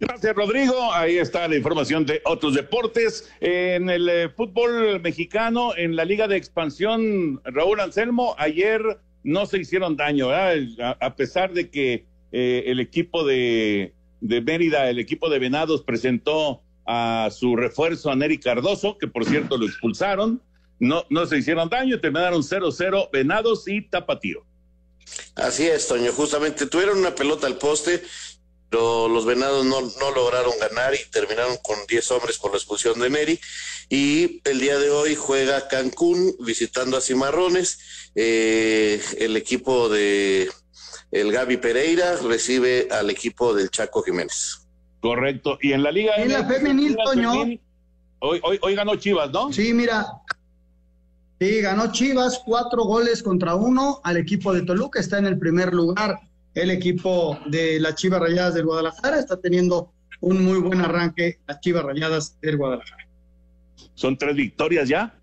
Gracias, 0.00 0.34
Rodrigo. 0.34 0.92
Ahí 0.92 1.16
está 1.16 1.48
la 1.48 1.56
información 1.56 2.04
de 2.04 2.20
otros 2.24 2.54
deportes. 2.54 3.30
En 3.40 3.88
el 3.88 4.08
eh, 4.08 4.28
fútbol 4.28 5.00
mexicano, 5.00 5.74
en 5.76 5.96
la 5.96 6.04
Liga 6.04 6.28
de 6.28 6.36
Expansión, 6.36 7.40
Raúl 7.44 7.80
Anselmo, 7.80 8.34
ayer 8.38 8.82
no 9.22 9.46
se 9.46 9.58
hicieron 9.58 9.96
daño, 9.96 10.28
a, 10.30 11.16
pesar 11.16 11.52
de 11.52 11.70
que 11.70 12.04
eh, 12.32 12.64
el 12.66 12.78
equipo 12.80 13.24
de, 13.24 13.94
de 14.20 14.40
Mérida, 14.40 14.88
el 14.90 14.98
equipo 14.98 15.30
de 15.30 15.38
Venados, 15.38 15.82
presentó 15.82 16.62
a 16.86 17.28
su 17.32 17.56
refuerzo, 17.56 18.10
a 18.10 18.16
Neri 18.16 18.38
Cardoso, 18.38 18.98
que 18.98 19.08
por 19.08 19.24
cierto 19.24 19.56
lo 19.56 19.66
expulsaron. 19.66 20.40
No, 20.78 21.04
no 21.08 21.26
se 21.26 21.38
hicieron 21.38 21.70
daño, 21.70 22.00
terminaron 22.00 22.42
0-0 22.42 23.10
Venados 23.10 23.66
y 23.66 23.82
Tapatío. 23.82 24.44
Así 25.34 25.64
es, 25.64 25.88
Toño. 25.88 26.12
Justamente 26.12 26.66
tuvieron 26.66 26.98
una 26.98 27.14
pelota 27.14 27.46
al 27.46 27.56
poste 27.56 28.02
pero 28.70 29.08
los 29.08 29.24
venados 29.24 29.64
no, 29.64 29.80
no, 29.80 30.10
lograron 30.14 30.52
ganar 30.58 30.94
y 30.94 31.10
terminaron 31.10 31.56
con 31.62 31.76
10 31.88 32.10
hombres 32.12 32.38
por 32.38 32.50
la 32.50 32.56
expulsión 32.56 32.98
de 32.98 33.10
Neri. 33.10 33.40
Y 33.88 34.40
el 34.44 34.58
día 34.58 34.78
de 34.78 34.90
hoy 34.90 35.14
juega 35.14 35.68
Cancún 35.68 36.34
visitando 36.40 36.96
a 36.96 37.00
Cimarrones. 37.00 38.10
Eh, 38.14 39.00
el 39.18 39.36
equipo 39.36 39.88
de 39.88 40.50
el 41.12 41.30
Gaby 41.32 41.58
Pereira 41.58 42.16
recibe 42.16 42.88
al 42.90 43.10
equipo 43.10 43.54
del 43.54 43.70
Chaco 43.70 44.02
Jiménez. 44.02 44.66
Correcto. 45.00 45.58
Y 45.62 45.72
en 45.72 45.82
la 45.82 45.92
Liga. 45.92 46.14
En 46.16 46.32
la 46.32 46.44
femenil, 46.44 46.96
Toño. 47.04 47.32
Hoy, 48.18 48.40
hoy, 48.42 48.58
hoy 48.60 48.74
ganó 48.74 48.96
Chivas, 48.96 49.30
¿no? 49.30 49.52
Sí, 49.52 49.72
mira. 49.72 50.06
Sí, 51.38 51.60
ganó 51.60 51.92
Chivas 51.92 52.40
cuatro 52.44 52.84
goles 52.84 53.22
contra 53.22 53.54
uno 53.54 54.00
al 54.02 54.16
equipo 54.16 54.52
de 54.52 54.62
Toluca. 54.62 54.98
Está 54.98 55.18
en 55.18 55.26
el 55.26 55.38
primer 55.38 55.72
lugar 55.72 56.18
el 56.56 56.70
equipo 56.70 57.38
de 57.46 57.78
las 57.78 57.94
Chivas 57.96 58.18
Rayadas 58.18 58.54
del 58.54 58.64
Guadalajara. 58.64 59.18
Está 59.20 59.38
teniendo 59.38 59.92
un 60.20 60.42
muy 60.42 60.58
buen 60.58 60.80
arranque 60.80 61.38
las 61.46 61.60
Chivas 61.60 61.84
Rayadas 61.84 62.40
del 62.40 62.56
Guadalajara. 62.56 63.06
Son 63.94 64.16
tres 64.16 64.34
victorias 64.34 64.88
ya, 64.88 65.14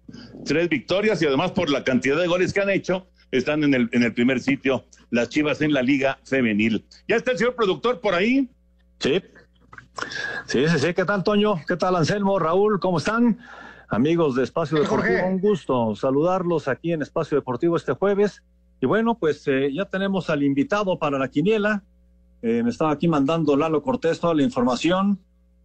tres 0.46 0.70
victorias 0.70 1.22
y 1.22 1.26
además 1.26 1.52
por 1.52 1.70
la 1.72 1.84
cantidad 1.84 2.18
de 2.18 2.28
goles 2.28 2.54
que 2.54 2.62
han 2.62 2.70
hecho, 2.70 3.08
están 3.32 3.64
en 3.64 3.74
el, 3.74 3.90
en 3.94 4.04
el 4.04 4.14
primer 4.14 4.40
sitio 4.40 4.86
las 5.10 5.30
Chivas 5.30 5.62
en 5.62 5.74
la 5.74 5.82
Liga 5.82 6.20
Femenil. 6.24 6.86
¿Ya 7.08 7.16
está 7.16 7.32
el 7.32 7.38
señor 7.40 7.56
productor 7.56 8.00
por 8.00 8.14
ahí? 8.14 8.48
Sí. 9.00 9.22
Sí, 10.46 10.68
sí, 10.68 10.80
sí. 10.80 10.94
¿Qué 10.94 11.06
tal, 11.06 11.24
Toño? 11.24 11.56
¿Qué 11.68 11.76
tal, 11.78 11.96
Anselmo? 11.96 12.38
Raúl, 12.38 12.80
¿cómo 12.80 13.00
están? 13.00 13.40
Amigos 13.90 14.36
de 14.36 14.44
Espacio 14.44 14.80
Deportivo, 14.80 15.28
un 15.28 15.40
gusto 15.40 15.96
saludarlos 15.96 16.68
aquí 16.68 16.94
en 16.94 17.02
Espacio 17.04 17.38
Deportivo 17.38 17.76
este 17.76 17.94
jueves. 17.94 18.42
Y 18.84 18.86
bueno, 18.86 19.16
pues 19.16 19.48
eh, 19.48 19.72
ya 19.74 19.86
tenemos 19.86 20.30
al 20.30 20.44
invitado 20.44 21.00
para 21.00 21.18
la 21.18 21.30
quiniela. 21.30 21.84
Eh, 22.42 22.64
me 22.64 22.70
estaba 22.70 22.92
aquí 22.92 23.08
mandando 23.08 23.56
Lalo 23.56 23.82
Cortés 23.82 24.20
toda 24.20 24.34
la 24.34 24.44
información. 24.44 25.20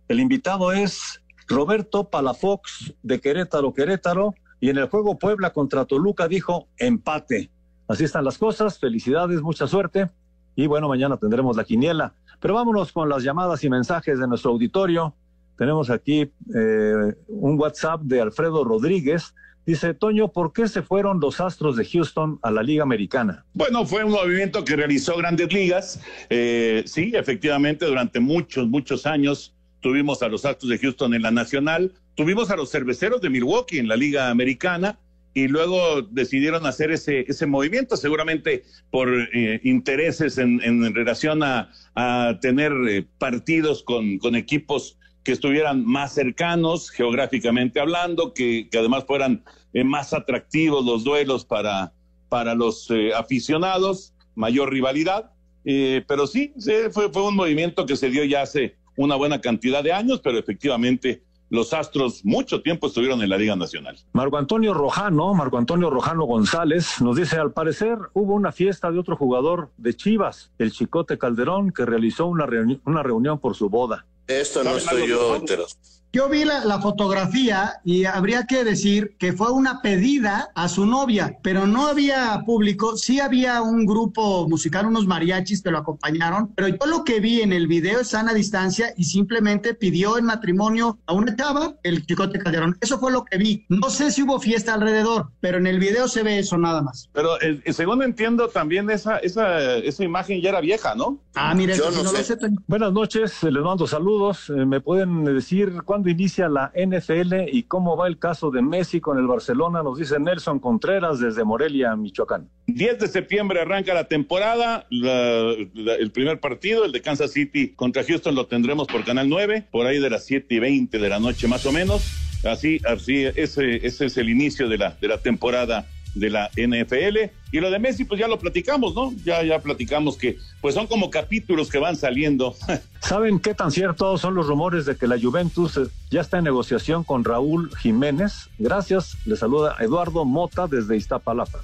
El 0.07 0.21
invitado 0.21 0.71
es 0.71 1.21
Roberto 1.49 2.11
Palafox 2.11 2.95
de 3.03 3.21
Querétaro, 3.21 3.75
Querétaro. 3.75 4.37
Y 4.61 4.71
en 4.71 4.79
el 4.79 4.87
juego 4.87 5.19
Puebla 5.19 5.53
contra 5.53 5.85
Toluca 5.85 6.29
dijo 6.29 6.69
empate. 6.77 7.51
Así 7.89 8.05
están 8.05 8.25
las 8.25 8.39
cosas. 8.39 8.79
Felicidades, 8.79 9.43
mucha 9.43 9.67
suerte. 9.67 10.09
Y 10.55 10.69
bueno, 10.69 10.89
mañana 10.89 11.17
tendremos 11.17 11.57
la 11.57 11.65
quiniela. 11.65 12.15
Pero 12.39 12.55
vámonos 12.55 12.93
con 12.93 13.09
las 13.09 13.25
llamadas 13.25 13.65
y 13.65 13.69
mensajes 13.69 14.21
de 14.21 14.29
nuestro 14.29 14.53
auditorio. 14.53 15.13
Tenemos 15.57 15.91
aquí 15.91 16.33
eh, 16.55 17.15
un 17.27 17.59
WhatsApp 17.59 18.01
de 18.03 18.21
Alfredo 18.21 18.63
Rodríguez 18.63 19.35
Dice, 19.69 19.93
Toño, 19.93 20.29
¿por 20.29 20.55
qué 20.55 20.67
se 20.67 20.81
fueron 20.81 21.21
los 21.21 21.43
Astros 21.43 21.77
de 21.77 21.85
Houston 21.85 22.39
a 22.41 22.51
la 22.51 22.63
Liga 22.63 22.83
Americana? 22.83 23.45
Bueno, 23.53 23.85
fue 23.85 24.03
un 24.03 24.13
movimiento 24.13 24.65
que 24.65 24.75
realizó 24.75 25.15
grandes 25.19 25.53
ligas. 25.53 26.01
Eh, 26.31 26.85
sí, 26.87 27.13
efectivamente, 27.15 27.85
durante 27.85 28.19
muchos, 28.19 28.67
muchos 28.67 29.05
años 29.05 29.55
tuvimos 29.81 30.23
a 30.23 30.29
los 30.29 30.47
Astros 30.47 30.71
de 30.71 30.79
Houston 30.79 31.13
en 31.13 31.21
la 31.21 31.31
Nacional. 31.33 31.93
tuvimos 32.15 32.51
a 32.51 32.57
los 32.57 32.71
cerveceros 32.71 33.21
de 33.21 33.29
Milwaukee 33.29 33.79
en 33.79 33.89
la 33.89 33.97
Liga 33.97 34.31
Americana 34.31 34.99
y 35.35 35.49
luego 35.49 36.01
decidieron 36.01 36.65
hacer 36.65 36.91
ese, 36.91 37.27
ese 37.29 37.45
movimiento, 37.45 37.99
seguramente 37.99 38.65
por 38.91 39.11
eh, 39.35 39.61
intereses 39.65 40.39
en, 40.39 40.63
en, 40.65 40.95
relación 40.95 41.43
a, 41.43 41.71
a 41.95 42.39
tener 42.41 42.73
eh, 42.89 43.05
partidos 43.19 43.83
con, 43.83 44.17
con, 44.17 44.35
equipos 44.35 44.97
que 45.25 45.33
estuvieran 45.33 45.85
más 45.85 46.15
cercanos 46.15 46.89
geográficamente 46.89 47.81
hablando, 47.81 48.33
que, 48.33 48.69
que 48.71 48.79
además 48.79 49.05
fueran 49.07 49.45
eh, 49.73 49.85
más 49.85 50.13
atractivos 50.13 50.85
los 50.85 51.05
duelos 51.05 51.45
para, 51.45 51.93
para 52.29 52.55
los 52.55 52.91
eh, 52.91 53.13
aficionados, 53.15 54.15
mayor 54.35 54.73
rivalidad. 54.73 55.31
pero 55.65 56.27
sí, 56.27 56.53
sí 56.59 56.73
fue, 56.93 57.11
fue 57.11 57.27
un 57.27 57.37
movimiento 57.37 57.85
que 57.85 57.97
se 57.97 58.09
dio 58.09 58.25
ya 58.25 58.43
hace 58.43 58.77
una 58.97 59.17
buena 59.17 59.41
cantidad 59.41 59.83
de 59.83 59.93
años, 59.93 60.21
pero 60.21 60.39
efectivamente 60.39 61.23
los 61.51 61.73
Astros 61.73 62.25
mucho 62.25 62.63
tiempo 62.63 62.89
estuvieron 62.89 63.23
en 63.23 63.31
la 63.31 63.39
Liga 63.39 63.57
Nacional. 63.57 63.97
Marco 64.13 64.37
Antonio 64.37 64.75
Rojano, 64.75 65.33
Marco 65.35 65.57
Antonio 65.57 65.91
Rojano 65.91 66.25
González, 66.25 67.01
nos 67.01 67.17
dice, 67.17 67.37
al 67.37 67.53
parecer 67.53 67.97
hubo 68.13 68.35
una 68.35 68.53
fiesta 68.53 68.91
de 68.91 68.99
otro 68.99 69.17
jugador 69.17 69.71
de 69.77 69.95
Chivas, 69.95 70.51
el 70.59 70.73
Chicote 70.73 71.19
Calderón, 71.19 71.73
que 71.73 71.87
realizó 71.87 72.27
una, 72.27 72.47
reuni 72.47 72.81
una 72.85 73.03
reunión 73.03 73.39
por 73.39 73.55
su 73.55 73.69
boda. 73.69 74.05
Esto 74.27 74.63
no 74.63 74.77
estoy 74.77 75.09
yo 75.09 75.37
entero. 75.37 75.65
Yo 76.11 76.29
vi 76.31 76.45
la, 76.45 76.65
la, 76.65 76.81
fotografía 76.81 77.81
y 77.85 78.07
habría 78.07 78.45
que 78.47 78.65
decir 78.65 79.15
que 79.19 79.35
fue 79.35 79.51
una 79.51 79.83
pedida 79.83 80.49
a 80.55 80.69
su 80.69 80.87
novia, 80.87 81.39
pero 81.43 81.67
no 81.67 81.87
había 81.87 82.43
público, 82.47 82.97
sí 82.97 83.21
había 83.21 83.61
un 83.61 83.85
grupo 83.85 84.49
musical, 84.49 84.87
unos 84.87 85.07
mariachis 85.07 85.63
que 85.63 85.71
lo 85.71 85.79
acompañaron, 85.79 86.49
pero 86.55 86.69
yo 86.69 86.87
lo 86.87 87.05
que 87.05 87.21
vi 87.21 87.43
en 87.43 87.53
el 87.53 87.67
video 87.67 88.01
es 88.01 88.09
sana 88.09 88.33
distancia 88.33 88.95
y 88.97 89.05
simplemente 89.05 89.75
pidió 89.75 90.17
en 90.17 90.25
matrimonio 90.25 90.99
a 91.05 91.13
una 91.13 91.37
chava, 91.37 91.75
el 91.83 92.07
Chicote 92.07 92.39
Calderón. 92.39 92.79
Eso 92.81 92.99
fue 92.99 93.13
lo 93.13 93.27
que 93.27 93.37
vi. 93.37 93.67
No 93.69 93.91
sé 93.91 94.11
si 94.11 94.23
hubo 94.23 94.41
fiesta 94.41 94.73
alrededor, 94.73 95.31
pero 95.41 95.59
en 95.59 95.67
el 95.67 95.79
video 95.79 96.09
se 96.09 96.23
ve 96.23 96.39
eso 96.39 96.57
nada 96.57 96.81
más. 96.81 97.11
Pero 97.13 97.39
eh, 97.43 97.61
según 97.73 98.03
entiendo, 98.03 98.49
también 98.49 98.89
esa, 98.89 99.19
esa, 99.19 99.77
esa 99.77 100.05
imagen 100.05 100.41
ya 100.41 100.49
era 100.49 100.63
vieja, 100.63 100.95
¿no? 100.95 101.19
Ah, 101.35 101.55
mire, 101.55 101.77
yo 101.77 101.91
no, 101.91 102.03
no, 102.03 102.11
sé. 102.11 102.25
sé. 102.25 102.37
Buenas 102.67 102.93
noches, 102.93 103.43
les 103.43 103.63
mando 103.63 103.87
saludos. 103.87 104.51
Eh, 104.51 104.65
¿Me 104.65 104.81
pueden 104.81 105.25
decir 105.25 105.83
cuándo 105.85 105.98
inicia 106.07 106.49
la 106.49 106.73
NFL 106.75 107.49
y 107.53 107.65
cómo 107.65 107.97
va 107.97 108.07
el 108.07 108.19
caso 108.19 108.51
de 108.51 108.63
Messi 108.63 109.01
con 109.01 109.19
el 109.19 109.27
Barcelona? 109.27 109.83
Nos 109.83 109.99
dice 109.99 110.19
Nelson 110.19 110.59
Contreras 110.59 111.21
desde 111.21 111.45
Morelia, 111.45 111.97
Michoacán. 111.97 112.49
10 112.67 112.99
de 112.99 113.09
septiembre 113.09 113.61
arranca 113.61 113.95
la 113.95 114.05
temporada, 114.05 114.87
la, 114.91 115.55
la, 115.75 115.95
el 115.95 116.11
primer 116.11 116.41
partido, 116.41 116.85
el 116.85 116.93
de 116.93 117.01
Kansas 117.01 117.33
City 117.33 117.75
contra 117.75 118.05
Houston, 118.05 118.35
lo 118.35 118.47
tendremos 118.47 118.87
por 118.87 119.05
Canal 119.05 119.29
9, 119.29 119.69
por 119.71 119.87
ahí 119.87 119.99
de 119.99 120.11
las 120.11 120.25
7 120.27 120.55
y 120.55 120.59
20 120.59 120.99
de 120.99 121.09
la 121.09 121.19
noche 121.19 121.49
más 121.49 121.65
o 121.67 121.73
menos. 121.73 122.05
Así, 122.45 122.81
así 122.87 123.25
ese, 123.25 123.87
ese 123.87 124.07
es 124.07 124.17
el 124.17 124.29
inicio 124.29 124.69
de 124.69 124.79
la, 124.79 124.97
de 125.01 125.09
la 125.09 125.19
temporada 125.19 125.87
de 126.19 126.31
la 126.31 126.51
NFL. 126.57 127.31
Y 127.53 127.61
lo 127.61 127.71
de 127.71 127.79
Messi, 127.79 128.05
pues 128.05 128.21
ya 128.21 128.29
lo 128.29 128.39
platicamos, 128.39 128.95
¿no? 128.95 129.13
Ya, 129.25 129.43
ya 129.43 129.61
platicamos 129.61 130.17
que, 130.17 130.39
pues 130.61 130.75
son 130.75 130.87
como 130.87 131.11
capítulos 131.11 131.69
que 131.69 131.79
van 131.79 131.97
saliendo. 131.97 132.55
¿Saben 133.01 133.41
qué 133.41 133.55
tan 133.55 133.71
ciertos 133.71 134.21
son 134.21 134.35
los 134.35 134.47
rumores 134.47 134.85
de 134.87 134.97
que 134.97 135.07
la 135.07 135.19
Juventus 135.19 135.81
ya 136.11 136.21
está 136.21 136.39
en 136.39 136.45
negociación 136.45 137.05
con 137.05 137.25
Raúl 137.25 137.71
Jiménez? 137.77 138.49
Gracias, 138.59 139.17
le 139.25 139.37
saluda 139.37 139.77
Eduardo 139.81 140.25
Mota 140.25 140.67
desde 140.67 140.97
Iztapalapa. 140.97 141.61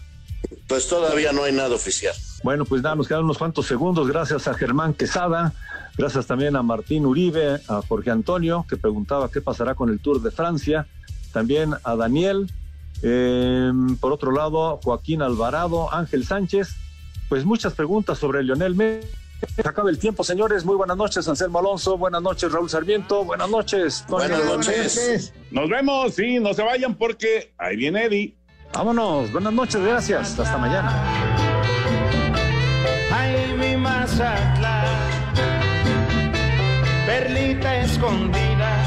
Pues 0.66 0.88
todavía 0.88 1.32
no 1.32 1.44
hay 1.44 1.52
nada 1.52 1.74
oficial. 1.74 2.14
Bueno, 2.42 2.64
pues 2.64 2.82
nada, 2.82 2.94
nos 2.94 3.08
quedan 3.08 3.24
unos 3.24 3.38
cuantos 3.38 3.66
segundos. 3.66 4.08
Gracias 4.08 4.46
a 4.48 4.54
Germán 4.54 4.94
Quesada, 4.94 5.52
gracias 5.96 6.26
también 6.26 6.56
a 6.56 6.62
Martín 6.62 7.06
Uribe, 7.06 7.60
a 7.68 7.82
Jorge 7.86 8.10
Antonio, 8.10 8.66
que 8.68 8.76
preguntaba 8.76 9.30
qué 9.30 9.40
pasará 9.40 9.74
con 9.74 9.90
el 9.90 10.00
Tour 10.00 10.22
de 10.22 10.30
Francia, 10.30 10.86
también 11.32 11.74
a 11.82 11.96
Daniel, 11.96 12.50
eh, 13.06 13.70
por 14.00 14.12
otro 14.12 14.32
lado, 14.32 14.80
Joaquín 14.82 15.20
Alvarado, 15.20 15.92
Ángel 15.92 16.24
Sánchez, 16.24 16.74
pues 17.28 17.44
muchas 17.44 17.74
preguntas 17.74 18.18
sobre 18.18 18.42
Lionel 18.42 18.74
Messi. 18.74 19.08
Se 19.54 19.68
acaba 19.68 19.90
el 19.90 19.98
tiempo, 19.98 20.24
señores. 20.24 20.64
Muy 20.64 20.76
buenas 20.76 20.96
noches, 20.96 21.28
Anselmo 21.28 21.58
Alonso. 21.58 21.98
Buenas 21.98 22.22
noches, 22.22 22.50
Raúl 22.50 22.70
Sarmiento. 22.70 23.24
Buenas 23.24 23.50
noches. 23.50 24.04
Tony. 24.08 24.28
Buenas 24.28 24.44
noches. 24.46 25.34
Nos 25.50 25.68
vemos. 25.68 26.14
Sí, 26.14 26.38
no 26.40 26.54
se 26.54 26.62
vayan 26.62 26.94
porque 26.94 27.52
ahí 27.58 27.76
viene 27.76 28.04
Eddie. 28.04 28.34
Vámonos. 28.72 29.30
Buenas 29.32 29.52
noches. 29.52 29.82
Gracias. 29.82 30.38
Hasta 30.38 30.56
mañana. 30.56 30.90
Ay, 33.12 33.54
mi 33.58 33.76
perlita 37.06 37.80
escondida 37.82 38.84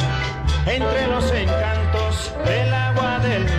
entre 0.66 1.08
los 1.08 1.32
encantos 1.32 2.34
del 2.46 2.74
agua 2.74 3.20
del. 3.20 3.57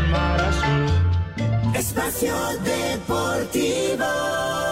Espacio 1.75 2.35
Deportivo. 2.65 4.68